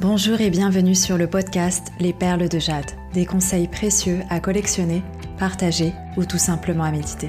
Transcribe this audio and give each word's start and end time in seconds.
Bonjour 0.00 0.40
et 0.40 0.48
bienvenue 0.48 0.94
sur 0.94 1.18
le 1.18 1.26
podcast 1.26 1.92
Les 2.00 2.14
perles 2.14 2.48
de 2.48 2.58
jade, 2.58 2.90
des 3.12 3.26
conseils 3.26 3.68
précieux 3.68 4.20
à 4.30 4.40
collectionner, 4.40 5.02
partager 5.38 5.92
ou 6.16 6.24
tout 6.24 6.38
simplement 6.38 6.84
à 6.84 6.90
méditer. 6.90 7.28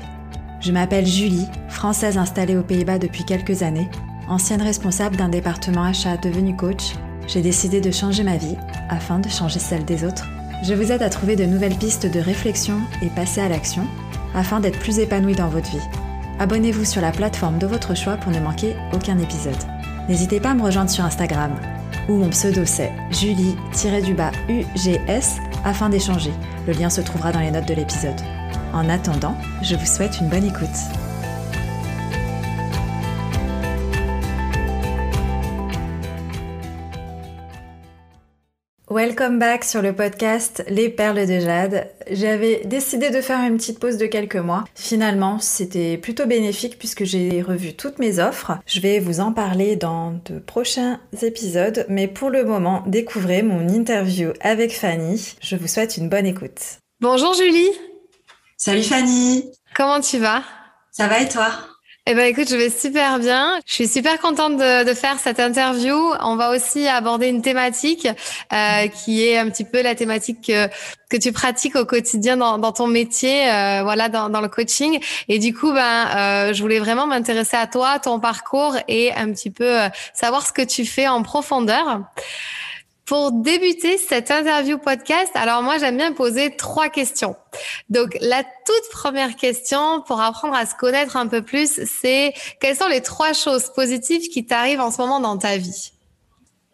Je 0.61 0.71
m'appelle 0.71 1.05
Julie, 1.05 1.49
française 1.67 2.17
installée 2.17 2.55
aux 2.55 2.63
Pays-Bas 2.63 2.97
depuis 2.97 3.25
quelques 3.25 3.61
années, 3.61 3.89
ancienne 4.29 4.61
responsable 4.61 5.17
d'un 5.17 5.27
département 5.27 5.83
achat 5.83 6.15
devenu 6.15 6.55
coach. 6.55 6.93
J'ai 7.27 7.41
décidé 7.41 7.81
de 7.81 7.91
changer 7.91 8.23
ma 8.23 8.37
vie 8.37 8.55
afin 8.87 9.19
de 9.19 9.27
changer 9.27 9.59
celle 9.59 9.83
des 9.83 10.05
autres. 10.05 10.29
Je 10.63 10.73
vous 10.73 10.93
aide 10.93 11.03
à 11.03 11.09
trouver 11.09 11.35
de 11.35 11.43
nouvelles 11.43 11.75
pistes 11.75 12.09
de 12.09 12.21
réflexion 12.21 12.79
et 13.01 13.07
passer 13.07 13.41
à 13.41 13.49
l'action 13.49 13.85
afin 14.33 14.61
d'être 14.61 14.79
plus 14.79 14.99
épanoui 14.99 15.35
dans 15.35 15.49
votre 15.49 15.69
vie. 15.69 15.87
Abonnez-vous 16.39 16.85
sur 16.85 17.01
la 17.01 17.11
plateforme 17.11 17.59
de 17.59 17.67
votre 17.67 17.97
choix 17.97 18.15
pour 18.15 18.31
ne 18.31 18.39
manquer 18.39 18.77
aucun 18.93 19.19
épisode. 19.19 19.61
N'hésitez 20.07 20.39
pas 20.39 20.51
à 20.51 20.53
me 20.53 20.63
rejoindre 20.63 20.89
sur 20.89 21.03
Instagram 21.03 21.51
où 22.09 22.15
mon 22.15 22.29
pseudo 22.29 22.65
c'est 22.65 22.91
Julie-UGS 23.11 23.57
afin 25.63 25.89
d'échanger. 25.89 26.31
Le 26.67 26.73
lien 26.73 26.89
se 26.89 27.01
trouvera 27.01 27.31
dans 27.31 27.39
les 27.39 27.51
notes 27.51 27.67
de 27.67 27.73
l'épisode. 27.73 28.19
En 28.73 28.89
attendant, 28.89 29.35
je 29.61 29.75
vous 29.75 29.85
souhaite 29.85 30.19
une 30.19 30.29
bonne 30.29 30.45
écoute. 30.45 30.69
Welcome 39.03 39.39
back 39.39 39.63
sur 39.63 39.81
le 39.81 39.95
podcast 39.95 40.63
Les 40.67 40.87
Perles 40.87 41.25
de 41.25 41.39
Jade. 41.39 41.89
J'avais 42.11 42.61
décidé 42.65 43.09
de 43.09 43.19
faire 43.19 43.39
une 43.39 43.57
petite 43.57 43.79
pause 43.79 43.97
de 43.97 44.05
quelques 44.05 44.35
mois. 44.35 44.63
Finalement, 44.75 45.39
c'était 45.39 45.97
plutôt 45.97 46.27
bénéfique 46.27 46.77
puisque 46.77 47.03
j'ai 47.03 47.41
revu 47.41 47.73
toutes 47.73 47.97
mes 47.97 48.19
offres. 48.19 48.59
Je 48.67 48.79
vais 48.79 48.99
vous 48.99 49.19
en 49.19 49.33
parler 49.33 49.75
dans 49.75 50.21
de 50.25 50.37
prochains 50.37 50.99
épisodes, 51.23 51.83
mais 51.89 52.07
pour 52.07 52.29
le 52.29 52.45
moment, 52.45 52.83
découvrez 52.85 53.41
mon 53.41 53.67
interview 53.69 54.33
avec 54.39 54.71
Fanny. 54.71 55.33
Je 55.41 55.55
vous 55.55 55.67
souhaite 55.67 55.97
une 55.97 56.07
bonne 56.07 56.27
écoute. 56.27 56.77
Bonjour 56.99 57.33
Julie. 57.33 57.71
Salut 58.55 58.83
Fanny. 58.83 59.51
Comment 59.75 59.99
tu 60.01 60.19
vas? 60.19 60.43
Ça 60.91 61.07
va 61.07 61.21
et 61.21 61.27
toi? 61.27 61.49
Eh 62.07 62.15
ben 62.15 62.25
écoute, 62.25 62.49
je 62.49 62.55
vais 62.55 62.71
super 62.71 63.19
bien. 63.19 63.59
Je 63.67 63.73
suis 63.75 63.87
super 63.87 64.19
contente 64.19 64.57
de, 64.57 64.83
de, 64.83 64.93
faire 64.95 65.19
cette 65.19 65.39
interview. 65.39 65.95
On 66.21 66.35
va 66.35 66.49
aussi 66.49 66.87
aborder 66.87 67.27
une 67.27 67.43
thématique 67.43 68.07
euh, 68.51 68.87
qui 68.87 69.23
est 69.23 69.37
un 69.37 69.47
petit 69.51 69.63
peu 69.65 69.83
la 69.83 69.93
thématique 69.93 70.47
que, 70.47 70.67
que 71.11 71.17
tu 71.17 71.31
pratiques 71.31 71.75
au 71.75 71.85
quotidien 71.85 72.37
dans, 72.37 72.57
dans 72.57 72.71
ton 72.71 72.87
métier, 72.87 73.47
euh, 73.51 73.83
voilà, 73.83 74.09
dans, 74.09 74.29
dans, 74.29 74.41
le 74.41 74.47
coaching. 74.47 74.99
Et 75.27 75.37
du 75.37 75.53
coup, 75.53 75.71
ben, 75.73 76.07
euh, 76.15 76.53
je 76.53 76.61
voulais 76.63 76.79
vraiment 76.79 77.05
m'intéresser 77.05 77.55
à 77.55 77.67
toi, 77.67 77.99
ton 77.99 78.19
parcours 78.19 78.75
et 78.87 79.13
un 79.13 79.31
petit 79.31 79.51
peu 79.51 79.81
euh, 79.81 79.87
savoir 80.15 80.47
ce 80.47 80.51
que 80.53 80.63
tu 80.63 80.85
fais 80.85 81.07
en 81.07 81.21
profondeur. 81.21 82.01
Pour 83.05 83.31
débuter 83.31 83.97
cette 83.97 84.31
interview 84.31 84.77
podcast, 84.77 85.31
alors 85.35 85.61
moi 85.63 85.77
j'aime 85.77 85.97
bien 85.97 86.13
poser 86.13 86.55
trois 86.55 86.89
questions. 86.89 87.35
Donc 87.89 88.17
la 88.21 88.43
toute 88.43 88.89
première 88.91 89.35
question 89.35 90.01
pour 90.07 90.21
apprendre 90.21 90.55
à 90.55 90.65
se 90.65 90.75
connaître 90.75 91.17
un 91.17 91.27
peu 91.27 91.41
plus, 91.41 91.81
c'est 91.85 92.33
quelles 92.59 92.77
sont 92.77 92.87
les 92.87 93.01
trois 93.01 93.33
choses 93.33 93.71
positives 93.73 94.29
qui 94.29 94.45
t'arrivent 94.45 94.79
en 94.79 94.91
ce 94.91 94.97
moment 94.97 95.19
dans 95.19 95.37
ta 95.37 95.57
vie? 95.57 95.91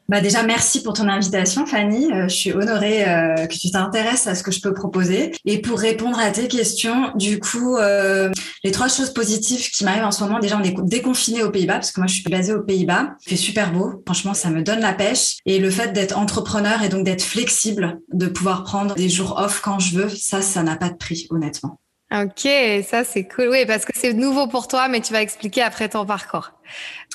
Bah 0.10 0.22
déjà, 0.22 0.44
merci 0.44 0.84
pour 0.84 0.94
ton 0.94 1.10
invitation, 1.10 1.66
Fanny. 1.66 2.12
Euh, 2.14 2.30
je 2.30 2.34
suis 2.34 2.54
honorée 2.54 3.08
euh, 3.08 3.46
que 3.46 3.54
tu 3.54 3.72
t'intéresses 3.72 4.26
à 4.28 4.36
ce 4.36 4.44
que 4.44 4.52
je 4.52 4.62
peux 4.62 4.74
proposer. 4.74 5.34
Et 5.44 5.62
pour 5.62 5.78
répondre 5.80 6.18
à 6.18 6.32
tes 6.32 6.48
questions, 6.48 7.12
du 7.16 7.40
coup, 7.40 7.76
euh, 7.76 8.32
les 8.64 8.72
trois 8.72 8.88
choses 8.88 9.12
positives 9.12 9.70
qui 9.70 9.84
m'arrivent 9.84 10.06
en 10.06 10.12
ce 10.12 10.24
moment, 10.24 10.40
déjà, 10.40 10.58
on 10.58 10.64
est 10.64 10.76
déconfiné 10.84 11.44
aux 11.44 11.52
Pays-Bas, 11.52 11.76
parce 11.76 11.92
que 11.92 12.00
moi, 12.00 12.08
je 12.08 12.14
suis 12.14 12.30
basée 12.30 12.54
aux 12.54 12.64
Pays-Bas. 12.64 13.16
Fait 13.22 13.36
super 13.36 13.74
beau. 13.74 14.02
Franchement, 14.06 14.34
ça 14.34 14.50
me 14.50 14.62
donne 14.62 14.80
la 14.80 14.94
pêche. 14.94 15.38
Et 15.46 15.60
le 15.60 15.70
fait 15.70 15.92
d'être 15.92 16.18
entrepreneur 16.18 16.84
et 16.84 16.90
donc 16.90 17.04
d'être 17.04 17.24
flexible, 17.24 18.00
de 18.14 18.28
pouvoir 18.28 18.64
prendre 18.64 18.96
des 18.96 19.10
jours 19.10 19.38
off 19.38 19.60
quand 19.62 19.80
je 19.80 19.98
veux, 19.98 20.10
ça, 20.10 20.42
ça 20.42 20.64
n'a 20.64 20.78
pas 20.78 20.90
de 20.90 20.96
prix, 20.96 21.28
honnêtement. 21.32 21.82
Ok, 22.10 22.48
ça 22.90 23.04
c'est 23.04 23.28
cool. 23.28 23.50
Oui, 23.50 23.66
parce 23.66 23.84
que 23.84 23.92
c'est 23.94 24.14
nouveau 24.14 24.48
pour 24.48 24.70
toi, 24.70 24.88
mais 24.88 25.02
tu 25.02 25.12
vas 25.12 25.22
expliquer 25.22 25.62
après 25.62 25.90
ton 25.90 26.06
parcours. 26.06 26.52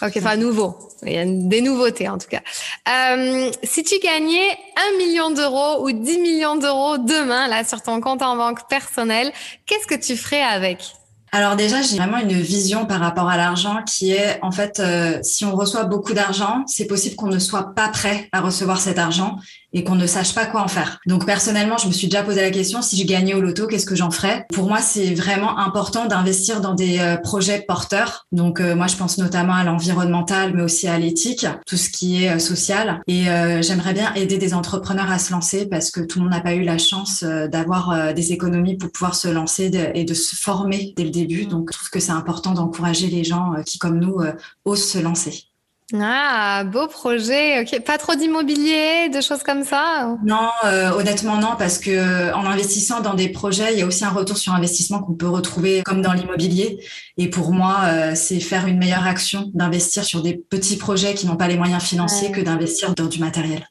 Ok, 0.02 0.12
enfin 0.18 0.36
nouveau. 0.36 0.76
Il 1.02 1.12
y 1.12 1.18
a 1.18 1.24
des 1.24 1.62
nouveautés 1.62 2.08
en 2.08 2.18
tout 2.18 2.28
cas. 2.28 2.42
Euh, 2.88 3.50
si 3.62 3.84
tu 3.84 3.98
gagnais 4.00 4.50
un 4.76 4.98
million 4.98 5.30
d'euros 5.30 5.82
ou 5.84 5.92
10 5.92 6.18
millions 6.18 6.56
d'euros 6.56 6.98
demain, 6.98 7.48
là, 7.48 7.64
sur 7.64 7.80
ton 7.80 8.00
compte 8.00 8.20
en 8.20 8.36
banque 8.36 8.68
personnel, 8.68 9.32
qu'est-ce 9.64 9.86
que 9.86 9.94
tu 9.94 10.14
ferais 10.14 10.42
avec? 10.42 10.92
Alors 11.34 11.56
déjà, 11.56 11.80
j'ai 11.80 11.96
vraiment 11.96 12.18
une 12.18 12.38
vision 12.38 12.84
par 12.84 13.00
rapport 13.00 13.30
à 13.30 13.38
l'argent 13.38 13.82
qui 13.84 14.12
est, 14.12 14.38
en 14.42 14.50
fait, 14.50 14.80
euh, 14.80 15.18
si 15.22 15.46
on 15.46 15.56
reçoit 15.56 15.84
beaucoup 15.84 16.12
d'argent, 16.12 16.64
c'est 16.66 16.86
possible 16.86 17.16
qu'on 17.16 17.28
ne 17.28 17.38
soit 17.38 17.74
pas 17.74 17.88
prêt 17.88 18.28
à 18.32 18.42
recevoir 18.42 18.78
cet 18.78 18.98
argent 18.98 19.38
et 19.72 19.84
qu'on 19.84 19.94
ne 19.94 20.06
sache 20.06 20.34
pas 20.34 20.46
quoi 20.46 20.62
en 20.62 20.68
faire. 20.68 20.98
Donc 21.06 21.26
personnellement, 21.26 21.78
je 21.78 21.86
me 21.86 21.92
suis 21.92 22.08
déjà 22.08 22.22
posé 22.22 22.40
la 22.42 22.50
question 22.50 22.82
si 22.82 22.96
je 22.96 23.06
gagnais 23.06 23.34
au 23.34 23.40
loto, 23.40 23.66
qu'est-ce 23.66 23.86
que 23.86 23.96
j'en 23.96 24.10
ferais? 24.10 24.46
Pour 24.52 24.68
moi, 24.68 24.78
c'est 24.78 25.14
vraiment 25.14 25.58
important 25.58 26.06
d'investir 26.06 26.60
dans 26.60 26.74
des 26.74 26.98
euh, 26.98 27.16
projets 27.16 27.64
porteurs. 27.66 28.26
Donc 28.32 28.60
euh, 28.60 28.74
moi, 28.74 28.86
je 28.86 28.96
pense 28.96 29.18
notamment 29.18 29.54
à 29.54 29.64
l'environnemental, 29.64 30.52
mais 30.54 30.62
aussi 30.62 30.88
à 30.88 30.98
l'éthique, 30.98 31.46
tout 31.66 31.76
ce 31.76 31.88
qui 31.88 32.24
est 32.24 32.38
social. 32.38 33.00
Et 33.06 33.24
j'aimerais 33.60 33.94
bien 33.94 34.12
aider 34.14 34.38
des 34.38 34.54
entrepreneurs 34.54 35.10
à 35.10 35.18
se 35.18 35.32
lancer 35.32 35.66
parce 35.66 35.90
que 35.90 36.00
tout 36.00 36.18
le 36.18 36.24
monde 36.24 36.34
n'a 36.34 36.40
pas 36.40 36.54
eu 36.54 36.62
la 36.62 36.78
chance 36.78 37.22
d'avoir 37.22 38.14
des 38.14 38.32
économies 38.32 38.76
pour 38.76 38.90
pouvoir 38.90 39.14
se 39.14 39.28
lancer 39.28 39.70
et 39.94 40.04
de 40.04 40.14
se 40.14 40.36
former 40.36 40.92
dès 40.96 41.04
le 41.04 41.10
début 41.10 41.22
début. 41.26 41.46
Donc, 41.46 41.70
je 41.72 41.78
trouve 41.78 41.90
que 41.90 42.00
c'est 42.00 42.12
important 42.12 42.52
d'encourager 42.52 43.08
les 43.08 43.24
gens 43.24 43.54
euh, 43.54 43.62
qui, 43.62 43.78
comme 43.78 43.98
nous, 43.98 44.20
euh, 44.20 44.32
osent 44.64 44.84
se 44.84 44.98
lancer. 44.98 45.51
Ah, 46.00 46.64
beau 46.64 46.86
projet. 46.86 47.60
Ok, 47.60 47.80
pas 47.84 47.98
trop 47.98 48.14
d'immobilier, 48.14 49.08
de 49.08 49.20
choses 49.20 49.42
comme 49.42 49.64
ça 49.64 50.16
Non, 50.24 50.48
euh, 50.64 50.90
honnêtement 50.92 51.36
non, 51.36 51.54
parce 51.58 51.78
que 51.78 52.32
en 52.34 52.46
investissant 52.46 53.00
dans 53.00 53.14
des 53.14 53.28
projets, 53.28 53.72
il 53.72 53.78
y 53.78 53.82
a 53.82 53.86
aussi 53.86 54.04
un 54.04 54.10
retour 54.10 54.36
sur 54.36 54.54
investissement 54.54 55.00
qu'on 55.02 55.14
peut 55.14 55.28
retrouver 55.28 55.82
comme 55.84 56.02
dans 56.02 56.12
l'immobilier. 56.12 56.78
Et 57.18 57.28
pour 57.28 57.52
moi, 57.52 58.14
c'est 58.14 58.40
faire 58.40 58.66
une 58.66 58.78
meilleure 58.78 59.06
action 59.06 59.50
d'investir 59.54 60.04
sur 60.04 60.22
des 60.22 60.34
petits 60.34 60.76
projets 60.76 61.14
qui 61.14 61.26
n'ont 61.26 61.36
pas 61.36 61.48
les 61.48 61.56
moyens 61.56 61.82
financiers 61.82 62.32
que 62.32 62.40
d'investir 62.40 62.94
dans 62.94 63.06
du 63.06 63.18
matériel. 63.18 63.66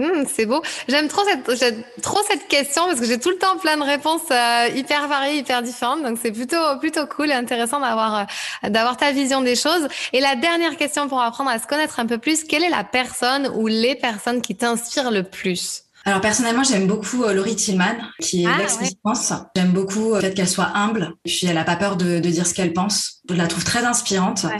Mmh, 0.00 0.24
c'est 0.34 0.46
beau. 0.46 0.62
J'aime 0.88 1.08
trop 1.08 1.22
cette, 1.24 2.02
trop 2.02 2.20
cette 2.26 2.48
question 2.48 2.86
parce 2.86 2.98
que 3.00 3.06
j'ai 3.06 3.20
tout 3.20 3.28
le 3.28 3.36
temps 3.36 3.58
plein 3.58 3.76
de 3.76 3.82
réponses 3.82 4.22
euh, 4.30 4.68
hyper 4.74 5.08
variées, 5.08 5.38
hyper 5.38 5.62
différentes. 5.62 6.02
Donc 6.02 6.18
c'est 6.22 6.32
plutôt, 6.32 6.78
plutôt 6.80 7.06
cool 7.06 7.30
et 7.30 7.34
intéressant 7.34 7.80
d'avoir, 7.80 8.20
euh, 8.20 8.70
d'avoir 8.70 8.96
ta 8.96 9.12
vision 9.12 9.42
des 9.42 9.56
choses. 9.56 9.88
Et 10.14 10.20
la 10.20 10.36
dernière 10.36 10.76
question 10.78 11.06
pour 11.08 11.20
apprendre 11.20 11.50
à 11.50 11.58
se 11.58 11.66
connaître 11.66 12.00
un 12.00 12.06
peu 12.06 12.16
plus, 12.16 12.44
quelle 12.44 12.64
est 12.64 12.70
la 12.70 12.84
personne 12.84 13.50
ou 13.54 13.66
les 13.66 13.94
personnes 13.94 14.40
qui 14.40 14.56
t'inspirent 14.56 15.10
le 15.10 15.22
plus? 15.22 15.82
Alors 16.06 16.22
personnellement, 16.22 16.64
j'aime 16.64 16.86
beaucoup 16.86 17.24
euh, 17.24 17.34
Laurie 17.34 17.56
Tillman, 17.56 17.96
qui 18.22 18.44
est 18.44 18.46
ah, 18.46 18.56
l'ex 18.56 18.78
J'aime 19.54 19.72
beaucoup 19.72 20.14
le 20.14 20.20
fait 20.20 20.32
qu'elle 20.32 20.48
soit 20.48 20.70
humble, 20.74 21.12
puis 21.26 21.46
elle 21.46 21.58
a 21.58 21.64
pas 21.64 21.76
peur 21.76 21.96
de, 21.96 22.20
de 22.20 22.28
dire 22.30 22.46
ce 22.46 22.54
qu'elle 22.54 22.72
pense. 22.72 23.20
Je 23.28 23.34
la 23.34 23.46
trouve 23.46 23.64
très 23.64 23.84
inspirante. 23.84 24.44
Ouais. 24.44 24.56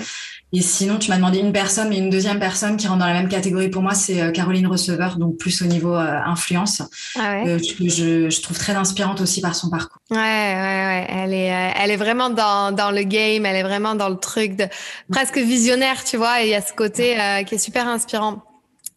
Et 0.52 0.62
sinon, 0.62 0.98
tu 0.98 1.10
m'as 1.10 1.16
demandé 1.16 1.38
une 1.38 1.52
personne, 1.52 1.88
mais 1.88 1.98
une 1.98 2.10
deuxième 2.10 2.40
personne 2.40 2.76
qui 2.76 2.88
rentre 2.88 2.98
dans 3.00 3.06
la 3.06 3.12
même 3.12 3.28
catégorie 3.28 3.68
pour 3.68 3.82
moi, 3.82 3.94
c'est 3.94 4.20
euh, 4.20 4.32
Caroline 4.32 4.66
Receveur, 4.66 5.16
donc 5.16 5.36
plus 5.36 5.62
au 5.62 5.66
niveau 5.66 5.94
euh, 5.94 6.18
influence. 6.26 6.82
Ah 7.16 7.36
ouais? 7.36 7.48
euh, 7.50 7.58
je, 7.58 8.28
je, 8.28 8.42
trouve 8.42 8.58
très 8.58 8.74
inspirante 8.74 9.20
aussi 9.20 9.40
par 9.40 9.54
son 9.54 9.70
parcours. 9.70 10.02
Ouais, 10.10 10.16
ouais, 10.16 10.20
ouais. 10.20 11.06
Elle 11.08 11.34
est, 11.34 11.52
euh, 11.52 11.72
elle 11.76 11.90
est 11.92 11.96
vraiment 11.96 12.30
dans, 12.30 12.74
dans 12.74 12.90
le 12.90 13.02
game, 13.04 13.46
elle 13.46 13.56
est 13.56 13.62
vraiment 13.62 13.94
dans 13.94 14.08
le 14.08 14.16
truc 14.16 14.56
de 14.56 14.64
presque 15.12 15.38
visionnaire, 15.38 16.02
tu 16.02 16.16
vois. 16.16 16.42
Et 16.42 16.46
il 16.46 16.50
y 16.50 16.54
a 16.54 16.62
ce 16.62 16.72
côté 16.72 17.16
qui 17.46 17.54
est 17.54 17.58
super 17.58 17.86
inspirant. 17.86 18.42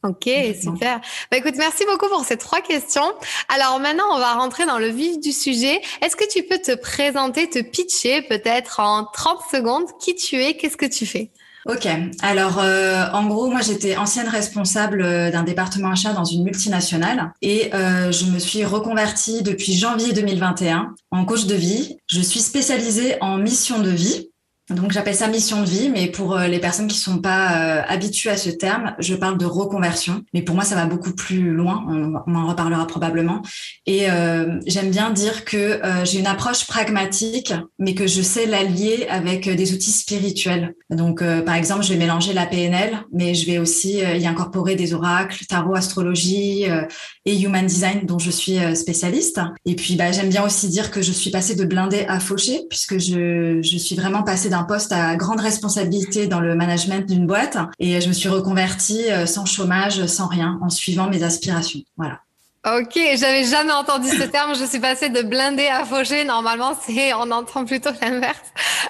Ok, 0.03 0.29
super. 0.61 0.99
Bah, 1.31 1.37
écoute, 1.37 1.53
merci 1.57 1.85
beaucoup 1.85 2.09
pour 2.09 2.25
ces 2.25 2.35
trois 2.35 2.59
questions. 2.59 3.13
Alors 3.47 3.79
maintenant, 3.79 4.03
on 4.11 4.17
va 4.17 4.33
rentrer 4.33 4.65
dans 4.65 4.77
le 4.77 4.87
vif 4.87 5.17
du 5.19 5.31
sujet. 5.31 5.81
Est-ce 6.01 6.17
que 6.17 6.29
tu 6.29 6.43
peux 6.43 6.57
te 6.57 6.75
présenter, 6.75 7.49
te 7.49 7.59
pitcher 7.59 8.21
peut-être 8.23 8.81
en 8.81 9.05
30 9.05 9.39
secondes 9.49 9.85
qui 10.01 10.13
tu 10.15 10.43
es, 10.43 10.57
qu'est-ce 10.57 10.75
que 10.75 10.85
tu 10.85 11.05
fais? 11.05 11.31
Ok, 11.65 11.87
alors 12.21 12.59
euh, 12.59 13.05
en 13.13 13.25
gros, 13.27 13.49
moi 13.49 13.61
j'étais 13.61 13.95
ancienne 13.95 14.27
responsable 14.27 15.01
euh, 15.01 15.31
d'un 15.31 15.43
département 15.43 15.91
achat 15.91 16.11
dans 16.11 16.25
une 16.25 16.43
multinationale 16.43 17.31
et 17.41 17.73
euh, 17.73 18.11
je 18.11 18.25
me 18.25 18.37
suis 18.37 18.65
reconvertie 18.65 19.43
depuis 19.43 19.73
janvier 19.73 20.11
2021 20.11 20.93
en 21.11 21.23
coach 21.23 21.45
de 21.45 21.55
vie. 21.55 21.97
Je 22.07 22.19
suis 22.19 22.41
spécialisée 22.41 23.15
en 23.21 23.37
mission 23.37 23.79
de 23.79 23.89
vie. 23.89 24.29
Donc 24.69 24.93
j'appelle 24.93 25.15
ça 25.15 25.27
mission 25.27 25.61
de 25.61 25.65
vie, 25.67 25.89
mais 25.89 26.07
pour 26.07 26.37
euh, 26.37 26.47
les 26.47 26.59
personnes 26.59 26.87
qui 26.87 26.97
sont 26.97 27.17
pas 27.17 27.57
euh, 27.57 27.81
habituées 27.85 28.29
à 28.29 28.37
ce 28.37 28.49
terme, 28.49 28.95
je 28.97 29.13
parle 29.13 29.37
de 29.37 29.45
reconversion. 29.45 30.23
Mais 30.33 30.41
pour 30.41 30.55
moi, 30.55 30.63
ça 30.63 30.75
va 30.75 30.85
beaucoup 30.85 31.13
plus 31.13 31.51
loin. 31.51 31.83
On, 31.89 32.33
en 32.33 32.47
reparlera 32.47 32.87
probablement. 32.87 33.41
Et 33.85 34.09
euh, 34.09 34.59
j'aime 34.65 34.89
bien 34.89 35.11
dire 35.11 35.43
que 35.43 35.81
j'ai 36.03 36.19
une 36.19 36.27
approche 36.27 36.65
pragmatique, 36.65 37.53
mais 37.77 37.93
que 37.93 38.07
je 38.07 38.21
sais 38.21 38.45
l'allier 38.45 39.05
avec 39.09 39.49
des 39.49 39.73
outils 39.73 39.91
spirituels. 39.91 40.73
Donc 40.89 41.23
par 41.45 41.55
exemple, 41.55 41.83
je 41.83 41.93
vais 41.93 41.99
mélanger 41.99 42.33
la 42.33 42.45
PNL, 42.45 42.97
mais 43.11 43.35
je 43.35 43.45
vais 43.45 43.57
aussi 43.57 43.97
y 43.97 44.27
incorporer 44.27 44.75
des 44.75 44.93
oracles, 44.93 45.45
tarot, 45.45 45.75
astrologie 45.75 46.65
et 47.25 47.39
human 47.39 47.65
design, 47.65 48.05
dont 48.05 48.19
je 48.19 48.31
suis 48.31 48.57
spécialiste. 48.75 49.39
Et 49.65 49.75
puis 49.75 49.95
bah, 49.95 50.11
j'aime 50.11 50.29
bien 50.29 50.43
aussi 50.43 50.69
dire 50.69 50.91
que 50.91 51.01
je 51.01 51.11
suis 51.11 51.29
passée 51.29 51.55
de 51.55 51.65
blindé 51.65 52.05
à 52.07 52.19
fauché, 52.19 52.61
puisque 52.69 52.97
je, 52.97 53.61
je 53.61 53.77
suis 53.77 53.95
vraiment 53.95 54.23
passée 54.23 54.49
d'un 54.49 54.62
un 54.63 54.65
poste 54.65 54.93
à 54.93 55.15
grande 55.17 55.41
responsabilité 55.41 56.27
dans 56.27 56.39
le 56.39 56.55
management 56.55 57.05
d'une 57.05 57.27
boîte 57.27 57.57
et 57.79 57.99
je 57.99 58.07
me 58.07 58.13
suis 58.13 58.29
reconvertie 58.29 59.03
sans 59.25 59.45
chômage, 59.45 60.05
sans 60.05 60.27
rien, 60.27 60.57
en 60.61 60.69
suivant 60.69 61.09
mes 61.09 61.23
aspirations. 61.23 61.81
Voilà. 61.97 62.19
Ok, 62.65 62.97
j'avais 63.17 63.43
jamais 63.43 63.73
entendu 63.73 64.07
ce 64.07 64.23
terme. 64.23 64.55
Je 64.55 64.63
suis 64.63 64.79
passée 64.79 65.09
de 65.09 65.21
blindé 65.21 65.67
à 65.67 65.83
fauché. 65.83 66.23
Normalement, 66.23 66.73
c'est 66.81 67.13
on 67.13 67.29
entend 67.29 67.65
plutôt 67.65 67.89
l'inverse. 68.01 68.39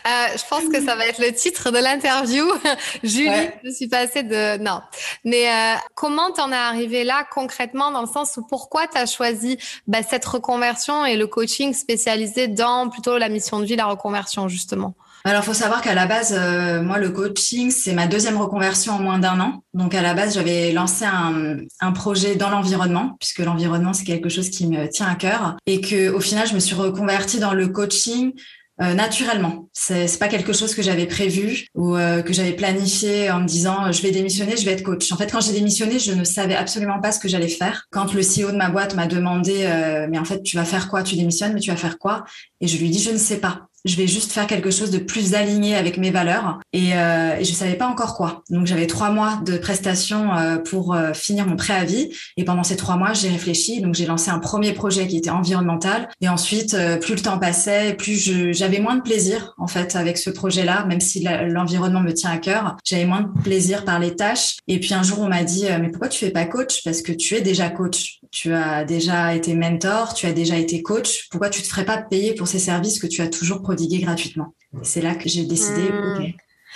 Euh, 0.05 0.37
je 0.37 0.43
pense 0.47 0.65
que 0.65 0.79
ça 0.79 0.95
va 0.95 1.07
être 1.07 1.19
le 1.19 1.33
titre 1.33 1.71
de 1.71 1.79
l'interview. 1.79 2.45
Julie, 3.03 3.49
je 3.63 3.71
suis 3.71 3.87
passée 3.87 4.21
de 4.21 4.59
non. 4.59 4.81
Mais 5.25 5.49
euh, 5.49 5.75
comment 5.95 6.31
t'en 6.31 6.51
es 6.51 6.55
arrivé 6.55 7.03
là 7.03 7.25
concrètement 7.33 7.89
dans 7.89 8.01
le 8.01 8.07
sens 8.07 8.37
où 8.37 8.45
pourquoi 8.45 8.85
t'as 8.85 9.07
choisi 9.07 9.57
bah, 9.87 10.03
cette 10.07 10.25
reconversion 10.25 11.03
et 11.03 11.17
le 11.17 11.25
coaching 11.25 11.73
spécialisé 11.73 12.47
dans 12.47 12.89
plutôt 12.89 13.17
la 13.17 13.27
mission 13.27 13.59
de 13.59 13.65
vie, 13.65 13.75
la 13.75 13.87
reconversion 13.87 14.47
justement? 14.49 14.93
Alors, 15.25 15.45
faut 15.45 15.53
savoir 15.53 15.81
qu'à 15.81 15.93
la 15.93 16.05
base, 16.05 16.35
euh, 16.37 16.81
moi, 16.81 16.99
le 16.99 17.09
coaching, 17.09 17.71
c'est 17.71 17.93
ma 17.93 18.07
deuxième 18.07 18.35
reconversion 18.35 18.93
en 18.93 18.99
moins 18.99 19.19
d'un 19.19 19.39
an. 19.39 19.63
Donc, 19.73 19.95
à 19.95 20.01
la 20.01 20.13
base, 20.13 20.33
j'avais 20.33 20.73
lancé 20.73 21.05
un, 21.05 21.91
projet 21.93 22.35
dans 22.35 22.49
l'environnement, 22.49 23.15
puisque 23.19 23.39
l'environnement, 23.39 23.93
c'est 23.93 24.03
quelque 24.03 24.27
chose 24.27 24.49
qui 24.49 24.67
me 24.67 24.89
tient 24.89 25.07
à 25.07 25.15
cœur, 25.15 25.55
et 25.65 25.79
que, 25.79 26.09
au 26.09 26.19
final, 26.19 26.45
je 26.45 26.53
me 26.55 26.59
suis 26.59 26.75
reconvertie 26.75 27.39
dans 27.39 27.53
le 27.53 27.69
coaching 27.69 28.33
euh, 28.81 28.93
naturellement. 28.95 29.69
C'est, 29.71 30.19
pas 30.19 30.27
quelque 30.27 30.51
chose 30.51 30.75
que 30.75 30.81
j'avais 30.81 31.05
prévu 31.05 31.67
ou 31.73 31.95
euh, 31.95 32.21
que 32.21 32.33
j'avais 32.33 32.53
planifié 32.53 33.31
en 33.31 33.39
me 33.39 33.45
disant 33.45 33.91
je 33.93 34.01
vais 34.01 34.11
démissionner, 34.11 34.57
je 34.57 34.65
vais 34.65 34.71
être 34.71 34.83
coach. 34.83 35.09
En 35.13 35.15
fait, 35.15 35.31
quand 35.31 35.39
j'ai 35.39 35.53
démissionné, 35.53 35.99
je 35.99 36.11
ne 36.11 36.25
savais 36.25 36.55
absolument 36.55 36.99
pas 36.99 37.11
ce 37.13 37.19
que 37.19 37.29
j'allais 37.29 37.47
faire. 37.47 37.85
Quand 37.91 38.13
le 38.13 38.21
CEO 38.21 38.51
de 38.51 38.57
ma 38.57 38.69
boîte 38.69 38.95
m'a 38.95 39.05
demandé 39.05 39.69
mais 40.09 40.17
en 40.17 40.25
fait 40.25 40.41
tu 40.41 40.57
vas 40.57 40.65
faire 40.65 40.89
quoi? 40.89 41.03
Tu 41.03 41.15
démissionnes, 41.15 41.53
mais 41.53 41.59
tu 41.59 41.69
vas 41.69 41.77
faire 41.77 41.99
quoi 41.99 42.25
Et 42.61 42.67
je 42.67 42.77
lui 42.79 42.89
dis 42.89 42.99
je 42.99 43.11
ne 43.11 43.17
sais 43.17 43.37
pas 43.37 43.67
je 43.85 43.95
vais 43.95 44.07
juste 44.07 44.31
faire 44.31 44.47
quelque 44.47 44.71
chose 44.71 44.91
de 44.91 44.97
plus 44.97 45.33
aligné 45.33 45.75
avec 45.75 45.97
mes 45.97 46.11
valeurs. 46.11 46.59
Et, 46.71 46.95
euh, 46.95 47.37
et 47.37 47.43
je 47.43 47.53
savais 47.53 47.75
pas 47.75 47.87
encore 47.87 48.15
quoi. 48.15 48.43
Donc 48.49 48.65
j'avais 48.65 48.87
trois 48.87 49.11
mois 49.11 49.39
de 49.45 49.57
prestations 49.57 50.33
euh, 50.35 50.57
pour 50.57 50.93
euh, 50.93 51.13
finir 51.13 51.47
mon 51.47 51.55
préavis. 51.55 52.09
Et 52.37 52.43
pendant 52.45 52.63
ces 52.63 52.75
trois 52.75 52.95
mois 52.95 53.13
j'ai 53.13 53.29
réfléchi. 53.29 53.81
Donc 53.81 53.95
j'ai 53.95 54.05
lancé 54.05 54.29
un 54.29 54.39
premier 54.39 54.73
projet 54.73 55.07
qui 55.07 55.17
était 55.17 55.29
environnemental. 55.29 56.09
Et 56.21 56.29
ensuite 56.29 56.73
euh, 56.73 56.97
plus 56.97 57.15
le 57.15 57.21
temps 57.21 57.37
passait 57.37 57.93
plus 57.93 58.53
j'avais 58.53 58.79
moins 58.79 58.95
de 58.95 59.01
plaisir 59.01 59.53
en 59.57 59.67
fait 59.67 59.95
avec 59.95 60.17
ce 60.17 60.29
projet-là 60.29 60.85
même 60.85 61.01
si 61.01 61.25
l'environnement 61.47 62.01
me 62.01 62.13
tient 62.13 62.31
à 62.31 62.37
cœur. 62.37 62.77
J'avais 62.83 63.05
moins 63.05 63.21
de 63.21 63.41
plaisir 63.41 63.85
par 63.85 63.99
les 63.99 64.15
tâches. 64.15 64.57
Et 64.67 64.79
puis 64.79 64.93
un 64.93 65.03
jour 65.03 65.19
on 65.19 65.27
m'a 65.27 65.43
dit 65.43 65.65
mais 65.81 65.89
pourquoi 65.89 66.07
tu 66.07 66.19
fais 66.19 66.31
pas 66.31 66.45
coach? 66.45 66.83
Parce 66.83 67.01
que 67.01 67.11
tu 67.11 67.35
es 67.35 67.41
déjà 67.41 67.69
coach 67.69 68.19
tu 68.33 68.51
as 68.53 68.83
déjà 68.83 69.35
été 69.35 69.53
mentor 69.53 70.13
tu 70.15 70.25
as 70.25 70.33
déjà 70.33 70.57
été 70.57 70.81
coach 70.81 71.29
pourquoi 71.29 71.49
tu 71.49 71.61
te 71.61 71.67
ferais 71.67 71.85
pas 71.85 71.97
payer 71.97 72.33
pour 72.33 72.47
ces 72.47 72.59
services 72.59 72.99
que 72.99 73.07
tu 73.07 73.21
as 73.21 73.27
toujours 73.27 73.61
gratuitement? 73.61 74.53
C'est 74.81 75.01
là 75.01 75.13
que 75.13 75.29
j'ai 75.29 75.45
décidé, 75.45 75.83
hmm. 75.83 76.33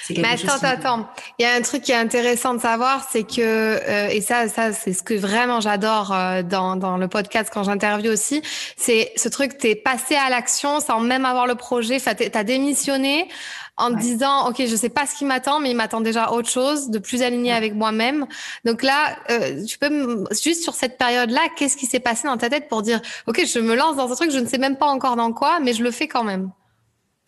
Mais 0.09 0.27
attends, 0.27 0.59
attends. 0.61 1.09
Il 1.37 1.43
y 1.43 1.45
a 1.45 1.53
un 1.53 1.61
truc 1.61 1.81
qui 1.81 1.91
est 1.91 1.95
intéressant 1.95 2.53
de 2.53 2.61
savoir, 2.61 3.05
c'est 3.11 3.23
que 3.23 3.41
euh, 3.41 4.07
et 4.09 4.21
ça, 4.21 4.47
ça 4.47 4.71
c'est 4.71 4.93
ce 4.93 5.03
que 5.03 5.13
vraiment 5.13 5.59
j'adore 5.59 6.13
euh, 6.13 6.43
dans, 6.43 6.75
dans 6.75 6.97
le 6.97 7.07
podcast 7.07 7.49
quand 7.53 7.63
j'interviewe 7.63 8.11
aussi, 8.11 8.41
c'est 8.77 9.11
ce 9.15 9.27
truc 9.27 9.57
t'es 9.57 9.75
passé 9.75 10.15
à 10.15 10.29
l'action 10.29 10.79
sans 10.79 10.99
même 10.99 11.25
avoir 11.25 11.47
le 11.47 11.55
projet. 11.55 11.95
Enfin, 11.95 12.13
t'as 12.13 12.43
démissionné 12.43 13.27
en 13.77 13.91
disant 13.91 14.49
ok 14.49 14.63
je 14.67 14.75
sais 14.75 14.89
pas 14.89 15.05
ce 15.05 15.15
qui 15.15 15.25
m'attend 15.25 15.59
mais 15.59 15.71
il 15.71 15.75
m'attend 15.75 16.01
déjà 16.01 16.31
autre 16.31 16.49
chose 16.49 16.89
de 16.89 16.99
plus 16.99 17.21
aligné 17.21 17.51
avec 17.51 17.75
moi-même. 17.75 18.25
Donc 18.65 18.83
là 18.83 19.17
euh, 19.29 19.63
tu 19.65 19.77
peux 19.77 20.25
juste 20.31 20.63
sur 20.63 20.75
cette 20.75 20.97
période 20.97 21.29
là 21.29 21.41
qu'est-ce 21.55 21.77
qui 21.77 21.85
s'est 21.85 21.99
passé 21.99 22.27
dans 22.27 22.37
ta 22.37 22.49
tête 22.49 22.67
pour 22.69 22.81
dire 22.81 23.01
ok 23.27 23.43
je 23.45 23.59
me 23.59 23.75
lance 23.75 23.95
dans 23.95 24.11
un 24.11 24.15
truc 24.15 24.31
je 24.31 24.39
ne 24.39 24.47
sais 24.47 24.57
même 24.57 24.77
pas 24.77 24.87
encore 24.87 25.15
dans 25.15 25.31
quoi 25.31 25.59
mais 25.59 25.73
je 25.73 25.83
le 25.83 25.91
fais 25.91 26.07
quand 26.07 26.23
même? 26.23 26.51